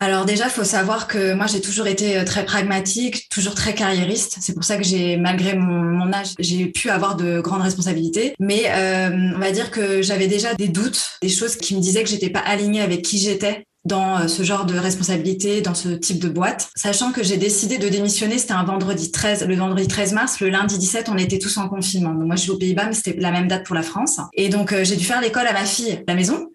Alors 0.02 0.24
déjà, 0.24 0.48
faut 0.48 0.64
savoir 0.64 1.06
que 1.06 1.34
moi, 1.34 1.46
j'ai 1.46 1.60
toujours 1.60 1.86
été 1.86 2.16
euh, 2.16 2.24
très 2.24 2.46
pragmatique, 2.46 3.28
toujours 3.28 3.54
très 3.54 3.74
carriériste. 3.74 4.38
C'est 4.40 4.54
pour 4.54 4.64
ça 4.64 4.78
que 4.78 4.82
j'ai, 4.82 5.18
malgré 5.18 5.54
mon, 5.54 6.10
âge, 6.10 6.28
j'ai 6.38 6.66
pu 6.66 6.88
avoir 6.88 7.16
de 7.16 7.40
grandes 7.42 7.60
responsabilités. 7.60 8.34
Mais 8.40 8.62
euh, 8.70 9.10
on 9.36 9.38
va 9.38 9.50
dire 9.52 9.70
que 9.70 10.00
j'avais 10.00 10.26
déjà 10.26 10.54
des 10.54 10.68
doutes, 10.68 11.18
des 11.20 11.28
choses 11.28 11.56
qui 11.56 11.76
me 11.76 11.80
disaient 11.80 12.02
que 12.02 12.08
j'étais 12.08 12.30
pas 12.30 12.40
alignée 12.40 12.80
avec 12.80 13.02
qui 13.02 13.18
j'étais 13.18 13.66
dans 13.84 14.18
euh, 14.18 14.28
ce 14.28 14.42
genre 14.42 14.66
de 14.66 14.76
responsabilité, 14.78 15.60
dans 15.60 15.74
ce 15.74 15.88
type 15.88 16.20
de 16.20 16.28
boîte. 16.28 16.70
Sachant 16.76 17.12
que 17.12 17.22
j'ai 17.22 17.36
décidé 17.36 17.78
de 17.78 17.88
démissionner, 17.88 18.38
c'était 18.38 18.52
un 18.52 18.64
vendredi 18.64 19.10
13, 19.10 19.46
le 19.46 19.56
vendredi 19.56 19.88
13 19.88 20.12
mars, 20.12 20.40
le 20.40 20.50
lundi 20.50 20.78
17, 20.78 21.08
on 21.08 21.16
était 21.16 21.38
tous 21.38 21.56
en 21.56 21.68
confinement. 21.68 22.14
Donc 22.14 22.26
moi, 22.26 22.36
je 22.36 22.42
suis 22.42 22.50
aux 22.50 22.58
Pays-Bas, 22.58 22.86
mais 22.86 22.94
c'était 22.94 23.18
la 23.18 23.30
même 23.30 23.48
date 23.48 23.64
pour 23.64 23.74
la 23.74 23.82
France. 23.82 24.20
Et 24.34 24.48
donc, 24.48 24.74
j'ai 24.82 24.96
dû 24.96 25.04
faire 25.04 25.20
l'école 25.20 25.46
à 25.46 25.52
ma 25.52 25.64
fille 25.64 25.92
à 25.92 26.02
la 26.08 26.14
maison. 26.14 26.48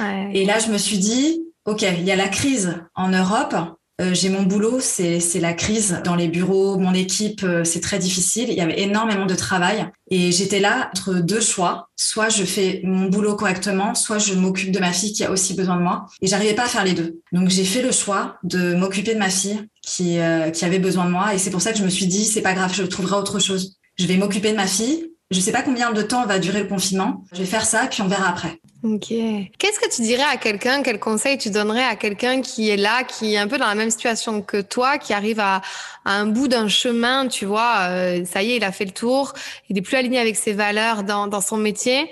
Ouais. 0.00 0.30
Et 0.34 0.44
là, 0.44 0.58
je 0.58 0.70
me 0.70 0.78
suis 0.78 0.98
dit, 0.98 1.42
OK, 1.64 1.82
il 1.82 2.04
y 2.04 2.10
a 2.10 2.16
la 2.16 2.28
crise 2.28 2.74
en 2.94 3.08
Europe. 3.08 3.54
Euh, 4.00 4.12
j'ai 4.12 4.28
mon 4.28 4.42
boulot, 4.42 4.80
c'est 4.80 5.20
la 5.38 5.52
crise 5.52 6.00
dans 6.04 6.16
les 6.16 6.26
bureaux, 6.26 6.78
mon 6.78 6.92
équipe, 6.94 7.44
euh, 7.44 7.62
c'est 7.62 7.80
très 7.80 8.00
difficile. 8.00 8.46
Il 8.48 8.56
y 8.56 8.60
avait 8.60 8.80
énormément 8.80 9.24
de 9.24 9.34
travail 9.36 9.86
et 10.10 10.32
j'étais 10.32 10.58
là 10.58 10.90
entre 10.90 11.14
deux 11.14 11.40
choix. 11.40 11.88
Soit 11.94 12.28
je 12.28 12.42
fais 12.42 12.80
mon 12.82 13.08
boulot 13.08 13.36
correctement, 13.36 13.94
soit 13.94 14.18
je 14.18 14.34
m'occupe 14.34 14.72
de 14.72 14.80
ma 14.80 14.92
fille 14.92 15.12
qui 15.12 15.22
a 15.22 15.30
aussi 15.30 15.54
besoin 15.54 15.76
de 15.76 15.82
moi. 15.82 16.06
Et 16.22 16.26
j'arrivais 16.26 16.54
pas 16.54 16.64
à 16.64 16.68
faire 16.68 16.84
les 16.84 16.94
deux. 16.94 17.20
Donc 17.30 17.50
j'ai 17.50 17.64
fait 17.64 17.82
le 17.82 17.92
choix 17.92 18.36
de 18.42 18.74
m'occuper 18.74 19.14
de 19.14 19.20
ma 19.20 19.30
fille 19.30 19.64
qui, 19.82 20.18
euh, 20.18 20.50
qui 20.50 20.64
avait 20.64 20.80
besoin 20.80 21.04
de 21.04 21.10
moi 21.10 21.32
et 21.32 21.38
c'est 21.38 21.50
pour 21.50 21.62
ça 21.62 21.70
que 21.70 21.78
je 21.78 21.84
me 21.84 21.90
suis 21.90 22.08
dit 22.08 22.24
c'est 22.24 22.42
pas 22.42 22.54
grave, 22.54 22.74
je 22.74 22.82
trouverai 22.82 23.14
autre 23.14 23.38
chose. 23.38 23.76
Je 23.96 24.06
vais 24.06 24.16
m'occuper 24.16 24.50
de 24.50 24.56
ma 24.56 24.66
fille. 24.66 25.12
Je 25.30 25.38
sais 25.38 25.52
pas 25.52 25.62
combien 25.62 25.92
de 25.92 26.02
temps 26.02 26.26
va 26.26 26.40
durer 26.40 26.62
le 26.62 26.68
confinement. 26.68 27.24
Je 27.32 27.38
vais 27.38 27.46
faire 27.46 27.64
ça 27.64 27.86
puis 27.88 28.02
on 28.02 28.08
verra 28.08 28.28
après. 28.28 28.60
Ok. 28.84 29.08
Qu'est-ce 29.08 29.80
que 29.80 29.90
tu 29.90 30.02
dirais 30.02 30.26
à 30.30 30.36
quelqu'un, 30.36 30.82
quel 30.82 31.00
conseil 31.00 31.38
tu 31.38 31.48
donnerais 31.48 31.84
à 31.84 31.96
quelqu'un 31.96 32.42
qui 32.42 32.68
est 32.68 32.76
là, 32.76 33.02
qui 33.02 33.32
est 33.32 33.38
un 33.38 33.48
peu 33.48 33.56
dans 33.56 33.66
la 33.66 33.74
même 33.74 33.88
situation 33.88 34.42
que 34.42 34.60
toi, 34.60 34.98
qui 34.98 35.14
arrive 35.14 35.40
à, 35.40 35.62
un 36.04 36.26
bout 36.26 36.48
d'un 36.48 36.68
chemin, 36.68 37.26
tu 37.26 37.46
vois, 37.46 37.86
euh, 37.88 38.26
ça 38.26 38.42
y 38.42 38.52
est, 38.52 38.56
il 38.56 38.64
a 38.64 38.72
fait 38.72 38.84
le 38.84 38.90
tour, 38.90 39.32
il 39.70 39.78
est 39.78 39.80
plus 39.80 39.96
aligné 39.96 40.18
avec 40.18 40.36
ses 40.36 40.52
valeurs 40.52 41.02
dans, 41.02 41.28
dans 41.28 41.40
son 41.40 41.56
métier? 41.56 42.10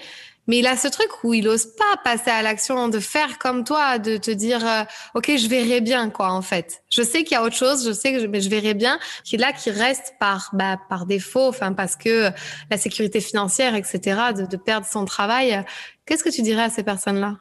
Mais 0.49 0.59
il 0.59 0.67
a 0.67 0.77
ce 0.77 0.89
truc 0.89 1.09
où 1.23 1.35
il 1.35 1.47
ose 1.49 1.67
pas 1.77 1.97
passer 2.03 2.31
à 2.31 2.43
l'action, 2.43 2.89
de 2.89 2.99
faire 2.99 3.39
comme 3.39 3.65
toi, 3.65 3.99
de 3.99 4.17
te 4.17 4.31
dire, 4.31 4.67
euh, 4.67 4.83
ok, 5.15 5.33
je 5.37 5.49
verrai 5.49 5.81
bien 5.81 6.11
quoi 6.11 6.33
en 6.33 6.43
fait. 6.43 6.83
Je 6.91 7.03
sais 7.03 7.25
qu'il 7.25 7.33
y 7.33 7.35
a 7.37 7.43
autre 7.43 7.57
chose, 7.57 7.87
je 7.87 7.93
sais 7.93 8.13
que 8.13 8.21
je, 8.21 8.27
mais 8.27 8.41
je 8.41 8.51
verrai 8.51 8.75
bien. 8.75 8.99
Qui 9.25 9.37
là, 9.37 9.53
qui 9.53 9.71
reste 9.71 10.15
par 10.19 10.51
bah, 10.53 10.79
par 10.89 11.07
défaut, 11.07 11.49
enfin 11.49 11.73
parce 11.73 11.97
que 11.97 12.31
la 12.71 12.77
sécurité 12.79 13.21
financière, 13.21 13.75
etc., 13.75 14.01
de, 14.37 14.47
de 14.47 14.57
perdre 14.57 14.87
son 14.91 15.05
travail. 15.05 15.65
Qu'est-ce 16.07 16.25
que 16.25 16.31
tu 16.31 16.43
dirais 16.43 16.65
à 16.65 16.71
ces 16.71 16.83
personnes-là? 16.83 17.37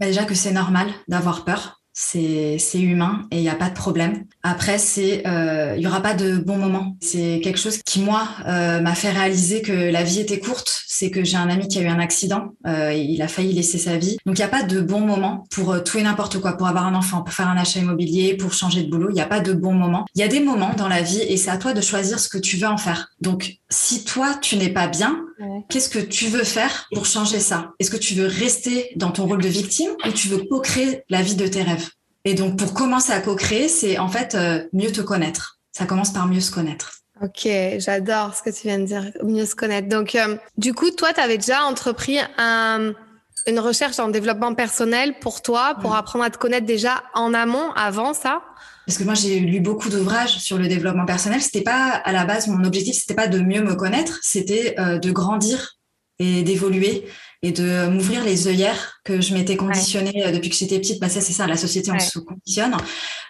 Bah, 0.00 0.06
Déjà 0.06 0.24
que 0.24 0.34
c'est 0.34 0.52
normal 0.52 0.88
d'avoir 1.08 1.44
peur 1.44 1.83
c'est 1.94 2.58
humain 2.74 3.26
et 3.30 3.36
il 3.36 3.42
n'y 3.42 3.48
a 3.48 3.54
pas 3.54 3.70
de 3.70 3.74
problème. 3.74 4.24
Après, 4.42 4.78
c'est 4.78 5.26
euh, 5.26 5.74
il 5.76 5.82
y 5.82 5.86
aura 5.86 6.02
pas 6.02 6.14
de 6.14 6.36
bon 6.36 6.58
moment. 6.58 6.96
C'est 7.00 7.40
quelque 7.42 7.58
chose 7.58 7.78
qui 7.78 8.00
moi 8.00 8.28
euh, 8.46 8.80
m'a 8.80 8.94
fait 8.94 9.10
réaliser 9.10 9.62
que 9.62 9.72
la 9.72 10.02
vie 10.02 10.20
était 10.20 10.40
courte. 10.40 10.82
C'est 10.86 11.10
que 11.10 11.24
j'ai 11.24 11.36
un 11.36 11.48
ami 11.48 11.66
qui 11.68 11.78
a 11.78 11.82
eu 11.82 11.88
un 11.88 11.98
accident, 11.98 12.50
euh, 12.66 12.92
il 12.92 13.20
a 13.22 13.28
failli 13.28 13.52
laisser 13.52 13.78
sa 13.78 13.96
vie. 13.96 14.16
Donc 14.26 14.38
il 14.38 14.40
n'y 14.40 14.44
a 14.44 14.48
pas 14.48 14.62
de 14.62 14.80
bon 14.80 15.00
moment 15.00 15.44
pour 15.50 15.72
euh, 15.72 15.80
tout 15.80 15.98
et 15.98 16.02
n'importe 16.02 16.38
quoi, 16.40 16.56
pour 16.56 16.66
avoir 16.66 16.86
un 16.86 16.94
enfant, 16.94 17.22
pour 17.22 17.34
faire 17.34 17.48
un 17.48 17.56
achat 17.56 17.80
immobilier, 17.80 18.36
pour 18.36 18.52
changer 18.52 18.82
de 18.82 18.90
boulot. 18.90 19.08
Il 19.10 19.14
n'y 19.14 19.20
a 19.20 19.26
pas 19.26 19.40
de 19.40 19.52
bon 19.52 19.72
moment. 19.72 20.04
Il 20.14 20.20
y 20.20 20.24
a 20.24 20.28
des 20.28 20.40
moments 20.40 20.74
dans 20.76 20.88
la 20.88 21.02
vie 21.02 21.20
et 21.20 21.36
c'est 21.36 21.50
à 21.50 21.56
toi 21.56 21.72
de 21.72 21.80
choisir 21.80 22.18
ce 22.18 22.28
que 22.28 22.38
tu 22.38 22.56
veux 22.56 22.68
en 22.68 22.76
faire. 22.76 23.08
Donc 23.20 23.56
si 23.70 24.04
toi 24.04 24.34
tu 24.40 24.56
n'es 24.56 24.68
pas 24.68 24.86
bien, 24.86 25.20
qu'est-ce 25.68 25.88
que 25.88 25.98
tu 25.98 26.26
veux 26.26 26.44
faire 26.44 26.86
pour 26.92 27.06
changer 27.06 27.40
ça? 27.40 27.72
Est-ce 27.80 27.90
que 27.90 27.96
tu 27.96 28.14
veux 28.14 28.26
rester 28.26 28.90
dans 28.96 29.10
ton 29.10 29.26
rôle 29.26 29.42
de 29.42 29.48
victime 29.48 29.90
ou 30.06 30.12
tu 30.12 30.28
veux 30.28 30.44
co-créer 30.48 31.02
la 31.08 31.22
vie 31.22 31.34
de 31.34 31.46
tes 31.46 31.62
rêves? 31.62 31.83
Et 32.24 32.34
donc 32.34 32.58
pour 32.58 32.74
commencer 32.74 33.12
à 33.12 33.20
co-créer, 33.20 33.68
c'est 33.68 33.98
en 33.98 34.08
fait 34.08 34.34
euh, 34.34 34.64
mieux 34.72 34.92
te 34.92 35.00
connaître. 35.00 35.60
Ça 35.72 35.86
commence 35.86 36.12
par 36.12 36.26
mieux 36.26 36.40
se 36.40 36.50
connaître. 36.50 36.92
Ok, 37.22 37.48
j'adore 37.78 38.34
ce 38.34 38.42
que 38.42 38.50
tu 38.50 38.66
viens 38.66 38.78
de 38.78 38.84
dire, 38.84 39.10
mieux 39.22 39.46
se 39.46 39.54
connaître. 39.54 39.88
Donc, 39.88 40.16
euh, 40.16 40.36
du 40.56 40.74
coup, 40.74 40.90
toi, 40.90 41.12
tu 41.12 41.20
avais 41.20 41.36
déjà 41.36 41.62
entrepris 41.62 42.18
un, 42.38 42.92
une 43.46 43.60
recherche 43.60 43.98
en 43.98 44.08
développement 44.08 44.54
personnel 44.54 45.14
pour 45.20 45.42
toi, 45.42 45.76
pour 45.80 45.94
apprendre 45.94 46.24
à 46.24 46.30
te 46.30 46.38
connaître 46.38 46.66
déjà 46.66 47.04
en 47.14 47.34
amont, 47.34 47.70
avant 47.76 48.14
ça? 48.14 48.42
Parce 48.86 48.98
que 48.98 49.04
moi 49.04 49.14
j'ai 49.14 49.40
lu 49.40 49.60
beaucoup 49.60 49.88
d'ouvrages 49.88 50.38
sur 50.38 50.58
le 50.58 50.68
développement 50.68 51.06
personnel. 51.06 51.40
C'était 51.40 51.62
pas 51.62 51.88
à 51.88 52.12
la 52.12 52.24
base 52.24 52.48
mon 52.48 52.64
objectif, 52.64 52.96
c'était 52.96 53.14
pas 53.14 53.28
de 53.28 53.38
mieux 53.38 53.62
me 53.62 53.74
connaître, 53.74 54.18
c'était 54.22 54.74
euh, 54.78 54.98
de 54.98 55.10
grandir 55.10 55.76
et 56.18 56.42
d'évoluer 56.42 57.06
et 57.44 57.52
de 57.52 57.88
m'ouvrir 57.88 58.24
les 58.24 58.48
œillères 58.48 59.00
que 59.04 59.20
je 59.20 59.34
m'étais 59.34 59.56
conditionnée 59.56 60.24
euh, 60.24 60.32
depuis 60.32 60.48
que 60.48 60.56
j'étais 60.56 60.78
petite. 60.78 60.98
Bah 60.98 61.10
ça 61.10 61.20
c'est 61.20 61.34
ça, 61.34 61.46
la 61.46 61.58
société 61.58 61.92
on 61.92 61.98
se 61.98 62.18
conditionne. 62.18 62.74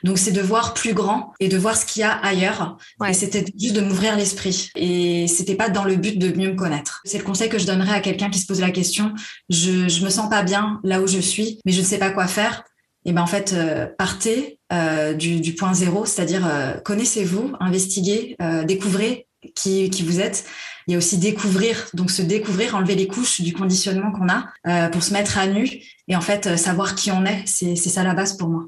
Donc 0.05 0.19
c'est 0.19 0.31
de 0.31 0.41
voir 0.41 0.73
plus 0.73 0.95
grand 0.95 1.33
et 1.41 1.49
de 1.49 1.59
voir 1.59 1.77
ce 1.77 1.85
qu'il 1.85 2.01
y 2.01 2.05
a 2.05 2.13
ailleurs. 2.13 2.79
Et 3.09 3.13
c'était 3.13 3.45
juste 3.59 3.75
de 3.75 3.81
m'ouvrir 3.81 4.17
l'esprit. 4.17 4.71
Et 4.77 5.27
c'était 5.27 5.57
pas 5.57 5.69
dans 5.69 5.85
le 5.85 5.97
but 5.97 6.17
de 6.17 6.29
mieux 6.29 6.53
me 6.53 6.57
connaître. 6.57 7.03
C'est 7.05 7.19
le 7.19 7.25
conseil 7.25 7.49
que 7.49 7.59
je 7.59 7.67
donnerais 7.67 7.95
à 7.95 8.01
quelqu'un 8.01 8.31
qui 8.31 8.39
se 8.39 8.47
pose 8.47 8.61
la 8.61 8.71
question. 8.71 9.13
Je 9.51 9.89
je 9.89 10.05
me 10.05 10.11
sens 10.11 10.31
pas 10.31 10.45
bien 10.45 10.81
là 10.85 11.01
où 11.01 11.09
je 11.09 11.19
suis, 11.19 11.59
mais 11.67 11.73
je 11.73 11.81
ne 11.81 11.85
sais 11.85 11.99
pas 11.99 12.11
quoi 12.11 12.29
faire 12.29 12.63
et 13.05 13.13
ben 13.13 13.23
en 13.23 13.27
fait 13.27 13.53
euh, 13.53 13.87
partez 13.99 14.59
euh, 14.73 15.13
du, 15.13 15.41
du, 15.41 15.55
point 15.55 15.75
zéro, 15.75 16.07
c'est-à-dire 16.07 16.47
euh, 16.47 16.75
connaissez-vous, 16.85 17.53
investiguez, 17.61 18.37
découvrez 18.65 19.27
qui, 19.55 20.03
vous 20.05 20.21
êtes. 20.21 20.45
Il 20.87 20.93
y 20.93 20.95
a 20.95 20.99
aussi 20.99 21.19
découvrir, 21.19 21.89
donc 21.95 22.11
se 22.11 22.23
découvrir, 22.23 22.75
enlever 22.75 22.95
les 22.95 23.07
couches 23.07 23.41
du 23.41 23.53
conditionnement 23.53 24.13
qu'on 24.13 24.29
a 24.29 24.89
pour 24.91 25.03
se 25.03 25.13
mettre 25.13 25.39
à 25.39 25.47
nu 25.47 25.69
et 26.09 26.17
en 26.17 26.21
fait 26.21 26.57
savoir 26.59 26.95
qui 26.95 27.11
on 27.11 27.25
est. 27.25 27.47
C'est 27.47 27.77
ça 27.77 28.03
la 28.05 28.15
base 28.15 28.37
pour 28.37 28.49
moi. 28.49 28.65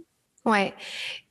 Ouais. 0.47 0.73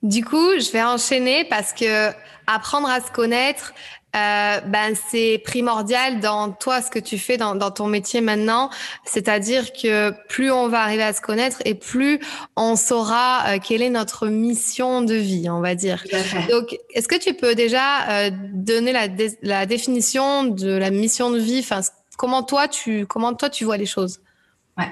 Du 0.03 0.23
coup, 0.23 0.59
je 0.59 0.71
vais 0.71 0.83
enchaîner 0.83 1.45
parce 1.45 1.73
que 1.73 2.11
apprendre 2.47 2.89
à 2.89 3.01
se 3.01 3.11
connaître, 3.11 3.73
euh, 4.15 4.61
ben 4.61 4.95
c'est 5.09 5.41
primordial 5.43 6.19
dans 6.19 6.51
toi 6.51 6.81
ce 6.81 6.89
que 6.89 6.99
tu 6.99 7.17
fais 7.17 7.37
dans, 7.37 7.55
dans 7.55 7.71
ton 7.71 7.87
métier 7.87 8.21
maintenant. 8.21 8.69
C'est-à-dire 9.05 9.73
que 9.73 10.11
plus 10.27 10.51
on 10.51 10.67
va 10.67 10.81
arriver 10.81 11.03
à 11.03 11.13
se 11.13 11.21
connaître 11.21 11.57
et 11.65 11.75
plus 11.75 12.19
on 12.55 12.75
saura 12.75 13.47
euh, 13.47 13.59
quelle 13.65 13.81
est 13.81 13.89
notre 13.89 14.27
mission 14.27 15.01
de 15.01 15.15
vie, 15.15 15.49
on 15.49 15.61
va 15.61 15.75
dire. 15.75 16.03
Donc, 16.49 16.77
est-ce 16.93 17.07
que 17.07 17.17
tu 17.17 17.33
peux 17.33 17.55
déjà 17.55 18.09
euh, 18.09 18.31
donner 18.53 18.93
la, 18.93 19.07
la 19.41 19.65
définition 19.65 20.45
de 20.45 20.69
la 20.69 20.91
mission 20.91 21.31
de 21.31 21.39
vie? 21.39 21.59
Enfin, 21.59 21.81
comment 22.17 22.43
toi 22.43 22.67
tu 22.67 23.05
comment 23.05 23.33
toi 23.33 23.49
tu 23.49 23.65
vois 23.65 23.77
les 23.77 23.85
choses? 23.85 24.19
Ouais. 24.77 24.87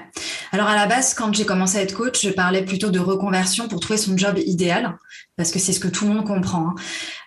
Alors 0.52 0.68
à 0.68 0.76
la 0.76 0.86
base, 0.86 1.14
quand 1.14 1.34
j'ai 1.34 1.44
commencé 1.44 1.78
à 1.78 1.82
être 1.82 1.94
coach, 1.94 2.24
je 2.24 2.30
parlais 2.30 2.64
plutôt 2.64 2.90
de 2.90 2.98
reconversion 2.98 3.68
pour 3.68 3.80
trouver 3.80 3.98
son 3.98 4.16
job 4.16 4.38
idéal, 4.38 4.96
parce 5.36 5.50
que 5.50 5.58
c'est 5.58 5.72
ce 5.72 5.80
que 5.80 5.88
tout 5.88 6.06
le 6.06 6.14
monde 6.14 6.24
comprend. 6.24 6.68
Hein. 6.68 6.74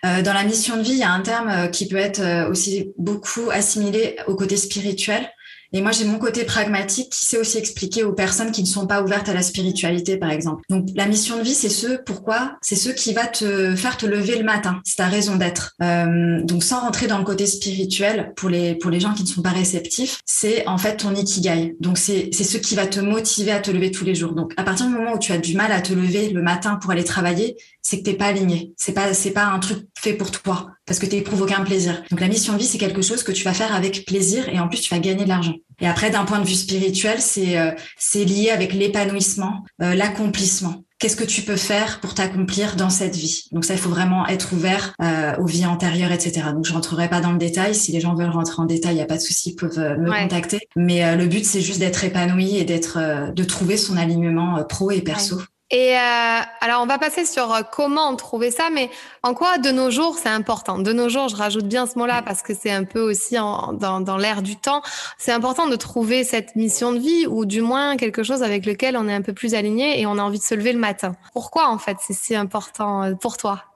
Euh, 0.06 0.22
dans 0.22 0.32
la 0.32 0.44
mission 0.44 0.76
de 0.76 0.82
vie, 0.82 0.92
il 0.92 0.98
y 0.98 1.04
a 1.04 1.12
un 1.12 1.20
terme 1.20 1.48
euh, 1.48 1.66
qui 1.68 1.86
peut 1.86 1.96
être 1.96 2.20
euh, 2.20 2.50
aussi 2.50 2.90
beaucoup 2.96 3.50
assimilé 3.50 4.16
au 4.26 4.34
côté 4.34 4.56
spirituel. 4.56 5.30
Et 5.72 5.82
moi, 5.82 5.92
j'ai 5.92 6.04
mon 6.04 6.18
côté 6.18 6.44
pragmatique 6.44 7.10
qui 7.10 7.24
sait 7.24 7.38
aussi 7.38 7.58
expliquer 7.58 8.02
aux 8.02 8.12
personnes 8.12 8.52
qui 8.52 8.62
ne 8.62 8.66
sont 8.66 8.86
pas 8.86 9.02
ouvertes 9.02 9.28
à 9.28 9.34
la 9.34 9.42
spiritualité, 9.42 10.16
par 10.16 10.30
exemple. 10.30 10.62
Donc, 10.70 10.88
la 10.94 11.06
mission 11.06 11.36
de 11.36 11.42
vie, 11.42 11.54
c'est 11.54 11.68
ce 11.68 11.98
pourquoi, 12.04 12.56
c'est 12.62 12.76
ce 12.76 12.88
qui 12.88 13.12
va 13.12 13.26
te 13.26 13.74
faire 13.76 13.96
te 13.96 14.06
lever 14.06 14.38
le 14.38 14.44
matin. 14.44 14.80
C'est 14.84 14.96
ta 14.96 15.06
raison 15.06 15.36
d'être. 15.36 15.74
Euh, 15.82 16.42
donc, 16.42 16.64
sans 16.64 16.80
rentrer 16.80 17.06
dans 17.06 17.18
le 17.18 17.24
côté 17.24 17.46
spirituel, 17.46 18.32
pour 18.36 18.48
les 18.48 18.76
pour 18.76 18.90
les 18.90 19.00
gens 19.00 19.12
qui 19.12 19.24
ne 19.24 19.28
sont 19.28 19.42
pas 19.42 19.50
réceptifs, 19.50 20.20
c'est 20.24 20.66
en 20.66 20.78
fait 20.78 20.96
ton 20.96 21.14
ikigai. 21.14 21.76
Donc, 21.80 21.98
c'est 21.98 22.30
c'est 22.32 22.44
ce 22.44 22.56
qui 22.56 22.74
va 22.74 22.86
te 22.86 23.00
motiver 23.00 23.52
à 23.52 23.60
te 23.60 23.70
lever 23.70 23.90
tous 23.90 24.04
les 24.04 24.14
jours. 24.14 24.32
Donc, 24.32 24.54
à 24.56 24.64
partir 24.64 24.86
du 24.86 24.92
moment 24.92 25.14
où 25.14 25.18
tu 25.18 25.32
as 25.32 25.38
du 25.38 25.54
mal 25.54 25.70
à 25.72 25.82
te 25.82 25.92
lever 25.92 26.30
le 26.30 26.42
matin 26.42 26.76
pour 26.76 26.92
aller 26.92 27.04
travailler, 27.04 27.56
c'est 27.88 28.00
que 28.00 28.04
t'es 28.04 28.14
pas 28.14 28.26
aligné. 28.26 28.74
C'est 28.76 28.92
pas 28.92 29.14
c'est 29.14 29.30
pas 29.30 29.46
un 29.46 29.58
truc 29.60 29.86
fait 29.98 30.12
pour 30.12 30.30
toi 30.30 30.72
parce 30.84 30.98
que 30.98 31.06
tu 31.06 31.16
n'éprouves 31.16 31.40
aucun 31.40 31.64
plaisir. 31.64 32.02
Donc 32.10 32.20
la 32.20 32.28
mission 32.28 32.52
de 32.52 32.58
vie, 32.58 32.66
c'est 32.66 32.76
quelque 32.76 33.00
chose 33.00 33.22
que 33.22 33.32
tu 33.32 33.44
vas 33.44 33.54
faire 33.54 33.74
avec 33.74 34.04
plaisir 34.04 34.46
et 34.50 34.60
en 34.60 34.68
plus 34.68 34.80
tu 34.82 34.94
vas 34.94 35.00
gagner 35.00 35.24
de 35.24 35.28
l'argent. 35.28 35.54
Et 35.80 35.86
après, 35.86 36.10
d'un 36.10 36.26
point 36.26 36.38
de 36.38 36.46
vue 36.46 36.54
spirituel, 36.54 37.18
c'est 37.18 37.58
euh, 37.58 37.70
c'est 37.96 38.24
lié 38.24 38.50
avec 38.50 38.74
l'épanouissement, 38.74 39.64
euh, 39.80 39.94
l'accomplissement. 39.94 40.84
Qu'est-ce 40.98 41.16
que 41.16 41.24
tu 41.24 41.42
peux 41.42 41.56
faire 41.56 42.00
pour 42.00 42.12
t'accomplir 42.12 42.76
dans 42.76 42.90
cette 42.90 43.16
vie? 43.16 43.44
Donc 43.52 43.64
ça, 43.64 43.72
il 43.72 43.80
faut 43.80 43.88
vraiment 43.88 44.26
être 44.26 44.52
ouvert 44.52 44.92
euh, 45.00 45.34
aux 45.38 45.46
vies 45.46 45.64
antérieures, 45.64 46.12
etc. 46.12 46.48
Donc 46.52 46.66
je 46.66 46.74
rentrerai 46.74 47.08
pas 47.08 47.22
dans 47.22 47.32
le 47.32 47.38
détail. 47.38 47.74
Si 47.74 47.92
les 47.92 48.00
gens 48.00 48.14
veulent 48.14 48.28
rentrer 48.28 48.60
en 48.60 48.66
détail, 48.66 48.92
il 48.92 48.96
n'y 48.96 49.02
a 49.02 49.06
pas 49.06 49.16
de 49.16 49.22
souci, 49.22 49.50
ils 49.50 49.56
peuvent 49.56 49.78
me 49.78 50.10
contacter. 50.22 50.58
Mais 50.76 51.16
le 51.16 51.26
but, 51.26 51.46
c'est 51.46 51.62
juste 51.62 51.78
d'être 51.78 52.04
épanoui 52.04 52.56
et 52.56 52.64
d'être, 52.64 53.32
de 53.32 53.44
trouver 53.44 53.78
son 53.78 53.96
alignement 53.96 54.62
pro 54.64 54.90
et 54.90 55.00
perso. 55.00 55.40
Et 55.70 55.98
euh, 55.98 56.40
alors, 56.62 56.82
on 56.82 56.86
va 56.86 56.96
passer 56.98 57.26
sur 57.26 57.52
euh, 57.52 57.60
comment 57.60 58.16
trouver 58.16 58.50
ça, 58.50 58.70
mais 58.72 58.88
en 59.22 59.34
quoi 59.34 59.58
de 59.58 59.70
nos 59.70 59.90
jours 59.90 60.16
c'est 60.16 60.30
important? 60.30 60.78
De 60.78 60.94
nos 60.94 61.10
jours, 61.10 61.28
je 61.28 61.36
rajoute 61.36 61.66
bien 61.66 61.86
ce 61.86 61.98
mot-là 61.98 62.22
parce 62.22 62.40
que 62.40 62.54
c'est 62.54 62.70
un 62.70 62.84
peu 62.84 63.00
aussi 63.00 63.38
en, 63.38 63.74
dans, 63.74 64.00
dans 64.00 64.16
l'air 64.16 64.40
du 64.40 64.56
temps. 64.56 64.80
C'est 65.18 65.32
important 65.32 65.66
de 65.66 65.76
trouver 65.76 66.24
cette 66.24 66.56
mission 66.56 66.94
de 66.94 66.98
vie 66.98 67.26
ou 67.26 67.44
du 67.44 67.60
moins 67.60 67.98
quelque 67.98 68.22
chose 68.22 68.42
avec 68.42 68.64
lequel 68.64 68.96
on 68.96 69.08
est 69.08 69.14
un 69.14 69.22
peu 69.22 69.34
plus 69.34 69.52
aligné 69.54 70.00
et 70.00 70.06
on 70.06 70.16
a 70.16 70.22
envie 70.22 70.38
de 70.38 70.44
se 70.44 70.54
lever 70.54 70.72
le 70.72 70.78
matin. 70.78 71.16
Pourquoi 71.34 71.68
en 71.68 71.76
fait 71.78 71.98
c'est 72.00 72.14
si 72.14 72.34
important 72.34 73.02
euh, 73.02 73.14
pour 73.14 73.36
toi? 73.36 73.67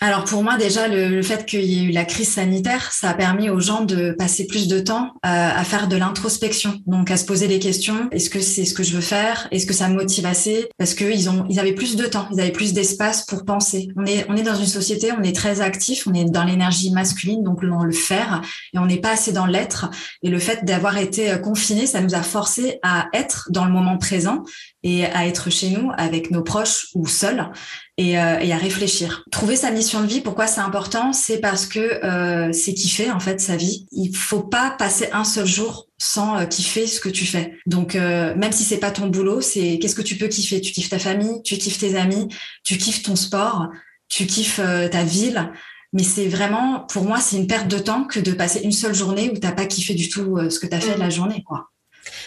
Alors 0.00 0.24
pour 0.24 0.42
moi 0.42 0.56
déjà 0.56 0.88
le, 0.88 1.22
fait 1.22 1.46
qu'il 1.46 1.64
y 1.64 1.80
ait 1.80 1.84
eu 1.84 1.90
la 1.90 2.04
crise 2.04 2.28
sanitaire, 2.28 2.92
ça 2.92 3.10
a 3.10 3.14
permis 3.14 3.48
aux 3.48 3.60
gens 3.60 3.82
de 3.82 4.12
passer 4.12 4.46
plus 4.46 4.68
de 4.68 4.78
temps 4.78 5.12
euh, 5.24 5.28
à 5.28 5.64
faire 5.64 5.88
de 5.88 5.96
l'introspection, 5.96 6.80
donc 6.86 7.10
à 7.10 7.16
se 7.16 7.24
poser 7.24 7.48
des 7.48 7.58
questions. 7.58 8.08
Est-ce 8.10 8.28
que 8.28 8.40
c'est 8.40 8.64
ce 8.64 8.74
que 8.74 8.82
je 8.82 8.94
veux 8.94 9.00
faire? 9.00 9.48
Est-ce 9.50 9.66
que 9.66 9.72
ça 9.72 9.88
me 9.88 9.94
motive 9.94 10.26
assez? 10.26 10.68
Parce 10.78 10.94
que 10.94 11.04
ils 11.04 11.30
ont, 11.30 11.46
ils 11.48 11.58
avaient 11.60 11.72
plus 11.72 11.96
de 11.96 12.04
temps, 12.06 12.28
ils 12.32 12.40
avaient 12.40 12.52
plus 12.52 12.74
d'espace 12.74 13.24
pour 13.24 13.44
penser. 13.44 13.88
On 13.96 14.04
est, 14.04 14.26
on 14.28 14.36
est 14.36 14.42
dans 14.42 14.54
une 14.54 14.66
société, 14.66 15.12
on 15.12 15.22
est 15.22 15.34
très 15.34 15.60
actif, 15.60 16.06
on 16.06 16.14
est 16.14 16.24
dans 16.24 16.44
l'énergie 16.44 16.90
masculine, 16.90 17.42
donc 17.42 17.64
dans 17.64 17.84
le 17.84 17.92
faire, 17.92 18.42
et 18.74 18.78
on 18.78 18.86
n'est 18.86 19.00
pas 19.00 19.12
assez 19.12 19.32
dans 19.32 19.46
l'être. 19.46 19.90
Et 20.22 20.28
le 20.28 20.38
fait 20.38 20.64
d'avoir 20.64 20.98
été 20.98 21.30
euh, 21.30 21.38
confiné, 21.38 21.86
ça 21.86 22.00
nous 22.00 22.14
a 22.14 22.22
forcé 22.22 22.78
à 22.82 23.06
être 23.14 23.48
dans 23.50 23.64
le 23.64 23.72
moment 23.72 23.96
présent 23.96 24.44
et 24.86 25.04
à 25.04 25.26
être 25.26 25.50
chez 25.50 25.70
nous 25.70 25.90
avec 25.98 26.30
nos 26.30 26.44
proches 26.44 26.90
ou 26.94 27.08
seuls 27.08 27.50
et, 27.98 28.20
euh, 28.20 28.38
et, 28.38 28.52
à 28.52 28.56
réfléchir. 28.56 29.24
Trouver 29.32 29.56
sa 29.56 29.72
mission 29.72 30.00
de 30.00 30.06
vie, 30.06 30.20
pourquoi 30.20 30.46
c'est 30.46 30.60
important? 30.60 31.12
C'est 31.12 31.40
parce 31.40 31.66
que 31.66 32.04
euh, 32.04 32.52
c'est 32.52 32.72
kiffer 32.72 33.10
en 33.10 33.18
fait 33.18 33.40
sa 33.40 33.56
vie. 33.56 33.88
Il 33.90 34.14
faut 34.14 34.44
pas 34.44 34.70
passer 34.70 35.08
un 35.12 35.24
seul 35.24 35.46
jour 35.46 35.88
sans 35.98 36.38
euh, 36.38 36.44
kiffer 36.44 36.86
ce 36.86 37.00
que 37.00 37.08
tu 37.08 37.26
fais. 37.26 37.56
Donc 37.66 37.96
euh, 37.96 38.36
même 38.36 38.52
si 38.52 38.62
c'est 38.62 38.78
pas 38.78 38.92
ton 38.92 39.08
boulot, 39.08 39.40
c'est 39.40 39.80
qu'est-ce 39.80 39.96
que 39.96 40.02
tu 40.02 40.16
peux 40.16 40.28
kiffer? 40.28 40.60
Tu 40.60 40.70
kiffes 40.70 40.90
ta 40.90 41.00
famille, 41.00 41.42
tu 41.42 41.58
kiffes 41.58 41.78
tes 41.78 41.96
amis, 41.96 42.28
tu 42.62 42.78
kiffes 42.78 43.02
ton 43.02 43.16
sport, 43.16 43.66
tu 44.08 44.26
kiffes 44.26 44.60
euh, 44.62 44.88
ta 44.88 45.02
ville. 45.02 45.50
Mais 45.92 46.04
c'est 46.04 46.28
vraiment, 46.28 46.80
pour 46.80 47.02
moi, 47.04 47.18
c'est 47.18 47.38
une 47.38 47.48
perte 47.48 47.66
de 47.66 47.78
temps 47.78 48.04
que 48.04 48.20
de 48.20 48.32
passer 48.32 48.60
une 48.60 48.72
seule 48.72 48.94
journée 48.94 49.30
où 49.34 49.38
t'as 49.38 49.52
pas 49.52 49.66
kiffé 49.66 49.94
du 49.94 50.08
tout 50.08 50.38
ce 50.50 50.60
que 50.60 50.66
tu 50.66 50.74
as 50.74 50.80
fait 50.80 50.94
de 50.94 51.00
la 51.00 51.06
mmh. 51.06 51.10
journée, 51.10 51.42
quoi. 51.44 51.70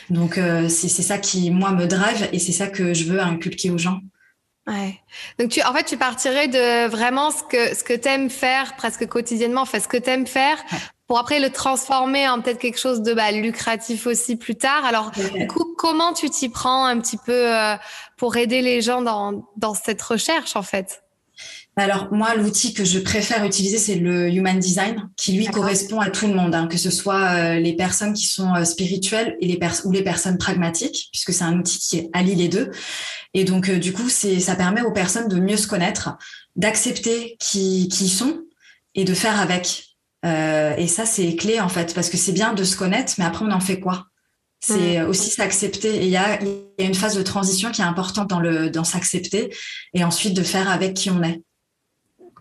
Donc 0.09 0.39
c'est 0.69 0.89
ça 0.89 1.17
qui 1.17 1.51
moi 1.51 1.71
me 1.71 1.85
drive 1.85 2.29
et 2.33 2.39
c'est 2.39 2.51
ça 2.51 2.67
que 2.67 2.93
je 2.93 3.05
veux 3.05 3.19
inculquer 3.19 3.69
aux 3.69 3.77
gens. 3.77 3.99
Ouais. 4.67 4.99
Donc 5.39 5.49
tu, 5.49 5.63
en 5.63 5.73
fait, 5.73 5.83
tu 5.83 5.97
partirais 5.97 6.47
de 6.47 6.87
vraiment 6.87 7.31
ce 7.31 7.43
que 7.43 7.75
ce 7.75 7.83
que 7.83 7.93
t'aimes 7.93 8.29
faire 8.29 8.75
presque 8.75 9.07
quotidiennement, 9.07 9.61
enfin 9.61 9.79
ce 9.79 9.87
que 9.87 9.97
t'aimes 9.97 10.27
faire, 10.27 10.57
pour 11.07 11.17
après 11.17 11.39
le 11.39 11.49
transformer 11.49 12.27
en 12.29 12.39
peut-être 12.39 12.59
quelque 12.59 12.79
chose 12.79 13.01
de 13.01 13.13
bah, 13.13 13.31
lucratif 13.31 14.05
aussi 14.05 14.35
plus 14.35 14.55
tard. 14.55 14.85
Alors 14.85 15.11
du 15.11 15.47
coup, 15.47 15.73
comment 15.75 16.13
tu 16.13 16.29
t'y 16.29 16.49
prends 16.49 16.85
un 16.85 16.99
petit 16.99 17.17
peu 17.17 17.55
euh, 17.55 17.75
pour 18.15 18.37
aider 18.37 18.61
les 18.61 18.81
gens 18.81 19.01
dans 19.01 19.43
dans 19.57 19.73
cette 19.73 20.01
recherche 20.01 20.55
en 20.55 20.63
fait? 20.63 21.01
Alors 21.81 22.07
moi, 22.11 22.35
l'outil 22.35 22.73
que 22.73 22.83
je 22.83 22.99
préfère 22.99 23.45
utiliser, 23.45 23.77
c'est 23.77 23.95
le 23.95 24.27
Human 24.29 24.59
Design, 24.59 25.09
qui 25.15 25.33
lui 25.33 25.45
correspond 25.45 25.99
à 25.99 26.09
tout 26.09 26.27
le 26.27 26.33
monde, 26.33 26.55
hein, 26.55 26.67
que 26.67 26.77
ce 26.77 26.89
soit 26.89 27.29
euh, 27.33 27.59
les 27.59 27.75
personnes 27.75 28.13
qui 28.13 28.25
sont 28.25 28.53
euh, 28.55 28.63
spirituelles 28.63 29.37
et 29.39 29.47
les 29.47 29.59
ou 29.85 29.91
les 29.91 30.03
personnes 30.03 30.37
pragmatiques, 30.37 31.09
puisque 31.11 31.31
c'est 31.31 31.43
un 31.43 31.57
outil 31.59 31.77
qui 31.79 32.09
allie 32.13 32.35
les 32.35 32.47
deux. 32.47 32.71
Et 33.33 33.43
donc 33.43 33.69
euh, 33.69 33.77
du 33.77 33.93
coup, 33.93 34.09
c'est 34.09 34.39
ça 34.39 34.55
permet 34.55 34.81
aux 34.81 34.91
personnes 34.91 35.27
de 35.27 35.39
mieux 35.39 35.57
se 35.57 35.67
connaître, 35.67 36.17
d'accepter 36.55 37.37
qui 37.39 37.87
qui 37.87 38.05
ils 38.05 38.09
sont 38.09 38.41
et 38.95 39.05
de 39.05 39.13
faire 39.13 39.39
avec. 39.39 39.95
et 40.23 40.87
ça, 40.87 41.05
c'est 41.05 41.35
clé 41.35 41.59
en 41.59 41.69
fait, 41.69 41.93
parce 41.93 42.09
que 42.09 42.17
c'est 42.17 42.31
bien 42.31 42.53
de 42.53 42.63
se 42.63 42.75
connaître, 42.75 43.13
mais 43.19 43.25
après, 43.25 43.45
on 43.45 43.51
en 43.51 43.59
fait 43.59 43.79
quoi? 43.79 44.07
C'est 44.61 45.01
aussi 45.03 45.29
s'accepter. 45.29 45.97
Et 45.97 46.05
il 46.05 46.09
y 46.09 46.17
a, 46.17 46.41
y 46.43 46.83
a 46.83 46.83
une 46.83 46.95
phase 46.95 47.15
de 47.15 47.21
transition 47.21 47.71
qui 47.71 47.81
est 47.81 47.85
importante 47.85 48.29
dans 48.29 48.41
le 48.41 48.69
dans 48.69 48.83
s'accepter 48.83 49.55
et 49.93 50.03
ensuite 50.03 50.33
de 50.33 50.43
faire 50.43 50.69
avec 50.69 50.95
qui 50.95 51.09
on 51.11 51.23
est. 51.23 51.41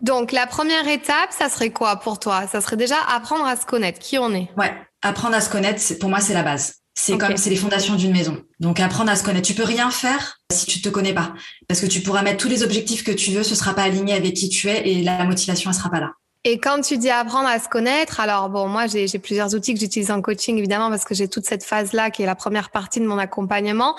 Donc 0.01 0.31
la 0.31 0.47
première 0.47 0.87
étape, 0.87 1.31
ça 1.31 1.49
serait 1.49 1.71
quoi 1.71 1.97
pour 1.97 2.19
toi? 2.19 2.47
Ça 2.47 2.61
serait 2.61 2.77
déjà 2.77 2.97
apprendre 3.07 3.45
à 3.45 3.55
se 3.55 3.65
connaître, 3.65 3.99
qui 3.99 4.17
on 4.17 4.33
est? 4.33 4.49
Ouais, 4.57 4.73
apprendre 5.01 5.35
à 5.35 5.41
se 5.41 5.49
connaître, 5.49 5.81
pour 5.99 6.09
moi 6.09 6.19
c'est 6.19 6.33
la 6.33 6.43
base. 6.43 6.75
C'est 6.95 7.17
comme 7.17 7.37
c'est 7.37 7.49
les 7.49 7.55
fondations 7.55 7.95
d'une 7.95 8.11
maison. 8.11 8.43
Donc 8.59 8.81
apprendre 8.81 9.09
à 9.09 9.15
se 9.15 9.23
connaître. 9.23 9.47
Tu 9.47 9.53
peux 9.53 9.63
rien 9.63 9.89
faire 9.89 10.39
si 10.51 10.65
tu 10.65 10.81
te 10.81 10.89
connais 10.89 11.13
pas, 11.13 11.33
parce 11.67 11.79
que 11.79 11.85
tu 11.85 12.01
pourras 12.01 12.23
mettre 12.23 12.37
tous 12.37 12.49
les 12.49 12.61
objectifs 12.61 13.03
que 13.05 13.11
tu 13.11 13.31
veux, 13.31 13.43
ce 13.43 13.55
sera 13.55 13.73
pas 13.73 13.83
aligné 13.83 14.13
avec 14.13 14.33
qui 14.33 14.49
tu 14.49 14.67
es 14.67 14.89
et 14.89 15.03
la 15.03 15.23
motivation 15.23 15.69
elle 15.69 15.77
sera 15.77 15.89
pas 15.89 16.01
là. 16.01 16.11
Et 16.45 16.57
quand 16.57 16.79
tu 16.79 16.97
dis 16.97 17.09
apprendre 17.09 17.49
à 17.49 17.59
se 17.59 17.67
connaître, 17.67 18.21
alors 18.21 18.49
bon, 18.49 18.67
moi 18.69 18.87
j'ai 18.87 19.07
plusieurs 19.19 19.53
outils 19.55 19.73
que 19.73 19.79
j'utilise 19.79 20.09
en 20.09 20.21
coaching 20.21 20.57
évidemment 20.57 20.89
parce 20.89 21.03
que 21.03 21.13
j'ai 21.13 21.27
toute 21.27 21.45
cette 21.45 21.65
phase 21.65 21.91
là 21.91 22.11
qui 22.11 22.23
est 22.23 22.25
la 22.25 22.35
première 22.35 22.69
partie 22.69 23.01
de 23.01 23.05
mon 23.05 23.17
accompagnement. 23.17 23.97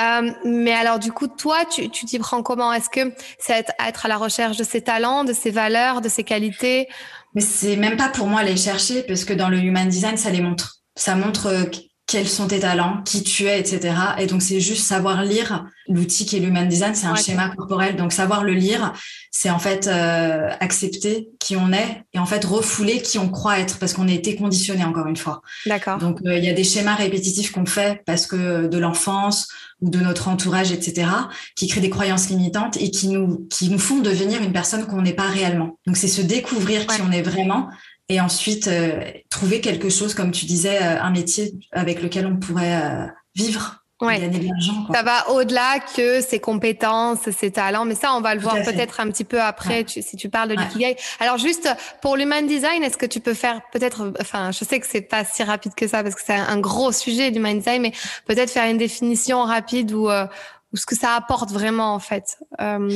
Euh, 0.00 0.30
mais 0.42 0.72
alors 0.72 0.98
du 0.98 1.12
coup, 1.12 1.28
toi, 1.28 1.58
tu 1.70 1.90
t'y 1.90 2.18
prends 2.18 2.42
comment? 2.42 2.72
Est-ce 2.72 2.88
que 2.88 3.12
c'est 3.38 3.52
être, 3.52 3.72
être 3.86 4.06
à 4.06 4.08
la 4.08 4.16
recherche 4.16 4.56
de 4.56 4.64
ses 4.64 4.80
talents, 4.80 5.24
de 5.24 5.34
ses 5.34 5.50
valeurs, 5.50 6.00
de 6.00 6.08
ses 6.08 6.24
qualités? 6.24 6.88
Mais 7.34 7.42
c'est 7.42 7.76
même 7.76 7.98
pas 7.98 8.08
pour 8.08 8.26
moi 8.26 8.40
aller 8.40 8.56
chercher 8.56 9.02
parce 9.02 9.24
que 9.24 9.34
dans 9.34 9.50
le 9.50 9.58
human 9.58 9.88
design, 9.88 10.16
ça 10.16 10.30
les 10.30 10.40
montre. 10.40 10.78
Ça 10.96 11.14
montre 11.14 11.46
euh, 11.46 11.64
quels 12.06 12.28
sont 12.28 12.48
tes 12.48 12.60
talents, 12.60 13.00
qui 13.04 13.22
tu 13.22 13.46
es, 13.46 13.58
etc. 13.58 13.94
Et 14.18 14.26
donc, 14.26 14.42
c'est 14.42 14.60
juste 14.60 14.84
savoir 14.84 15.22
lire. 15.22 15.66
L'outil 15.88 16.26
qui 16.26 16.36
est 16.36 16.40
l'human 16.40 16.68
design, 16.68 16.94
c'est 16.94 17.06
un 17.06 17.16
schéma 17.16 17.48
corporel. 17.56 17.96
Donc, 17.96 18.12
savoir 18.12 18.44
le 18.44 18.52
lire, 18.52 18.92
c'est 19.30 19.50
en 19.50 19.58
fait 19.58 19.86
euh, 19.86 20.50
accepter 20.60 21.28
qui 21.40 21.56
on 21.56 21.72
est 21.72 22.04
et 22.12 22.18
en 22.18 22.26
fait 22.26 22.44
refouler 22.44 23.02
qui 23.02 23.18
on 23.18 23.28
croit 23.28 23.58
être 23.58 23.78
parce 23.78 23.92
qu'on 23.92 24.08
a 24.08 24.12
été 24.12 24.36
conditionné 24.36 24.84
encore 24.84 25.06
une 25.06 25.16
fois. 25.16 25.42
D'accord. 25.66 25.98
Donc, 25.98 26.20
euh, 26.26 26.36
il 26.36 26.44
y 26.44 26.50
a 26.50 26.52
des 26.52 26.64
schémas 26.64 26.94
répétitifs 26.94 27.50
qu'on 27.50 27.66
fait 27.66 28.02
parce 28.04 28.26
que 28.26 28.66
de 28.66 28.78
l'enfance 28.78 29.48
ou 29.80 29.90
de 29.90 29.98
notre 29.98 30.28
entourage, 30.28 30.70
etc., 30.70 31.08
qui 31.56 31.66
créent 31.66 31.80
des 31.80 31.90
croyances 31.90 32.28
limitantes 32.28 32.76
et 32.76 32.90
qui 32.90 33.08
nous, 33.08 33.46
qui 33.50 33.68
nous 33.68 33.78
font 33.78 33.98
devenir 34.00 34.42
une 34.42 34.52
personne 34.52 34.86
qu'on 34.86 35.02
n'est 35.02 35.14
pas 35.14 35.28
réellement. 35.28 35.78
Donc, 35.86 35.96
c'est 35.96 36.08
se 36.08 36.22
découvrir 36.22 36.86
qui 36.86 37.00
on 37.02 37.10
est 37.10 37.22
vraiment 37.22 37.68
et 38.12 38.20
ensuite 38.20 38.68
euh, 38.68 39.00
trouver 39.30 39.62
quelque 39.62 39.88
chose, 39.88 40.12
comme 40.12 40.32
tu 40.32 40.44
disais, 40.44 40.76
euh, 40.82 41.00
un 41.00 41.10
métier 41.10 41.54
avec 41.72 42.02
lequel 42.02 42.26
on 42.26 42.36
pourrait 42.36 42.74
euh, 42.74 43.06
vivre. 43.34 43.78
Ouais. 44.02 44.18
Gagner 44.18 44.40
de 44.40 44.48
l'argent, 44.48 44.86
Ça 44.92 45.04
va 45.04 45.30
au-delà 45.30 45.78
que 45.78 46.20
ses 46.20 46.40
compétences, 46.40 47.30
ses 47.30 47.52
talents, 47.52 47.84
mais 47.84 47.94
ça, 47.94 48.12
on 48.14 48.20
va 48.20 48.34
le 48.34 48.40
voir 48.40 48.56
peut-être 48.64 48.98
un 48.98 49.06
petit 49.12 49.22
peu 49.22 49.40
après 49.40 49.84
si 49.86 50.16
tu 50.16 50.28
parles 50.28 50.48
de 50.48 50.54
l'ikigai. 50.54 50.96
Alors 51.20 51.38
juste 51.38 51.68
pour 52.00 52.16
l'human 52.16 52.44
design, 52.44 52.82
est-ce 52.82 52.96
que 52.96 53.06
tu 53.06 53.20
peux 53.20 53.32
faire 53.32 53.60
peut-être, 53.72 54.12
enfin, 54.20 54.50
je 54.50 54.64
sais 54.64 54.80
que 54.80 54.88
c'est 54.88 55.02
pas 55.02 55.24
si 55.24 55.44
rapide 55.44 55.74
que 55.76 55.86
ça 55.86 56.02
parce 56.02 56.16
que 56.16 56.20
c'est 56.26 56.34
un 56.34 56.58
gros 56.58 56.90
sujet 56.90 57.30
l'human 57.30 57.56
design, 57.56 57.80
mais 57.80 57.92
peut-être 58.26 58.50
faire 58.50 58.68
une 58.68 58.78
définition 58.78 59.44
rapide 59.44 59.92
ou 59.92 60.08
ou 60.08 60.76
ce 60.76 60.84
que 60.84 60.96
ça 60.96 61.14
apporte 61.14 61.52
vraiment 61.52 61.94
en 61.94 62.00
fait 62.00 62.38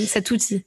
cet 0.08 0.32
outil 0.32 0.64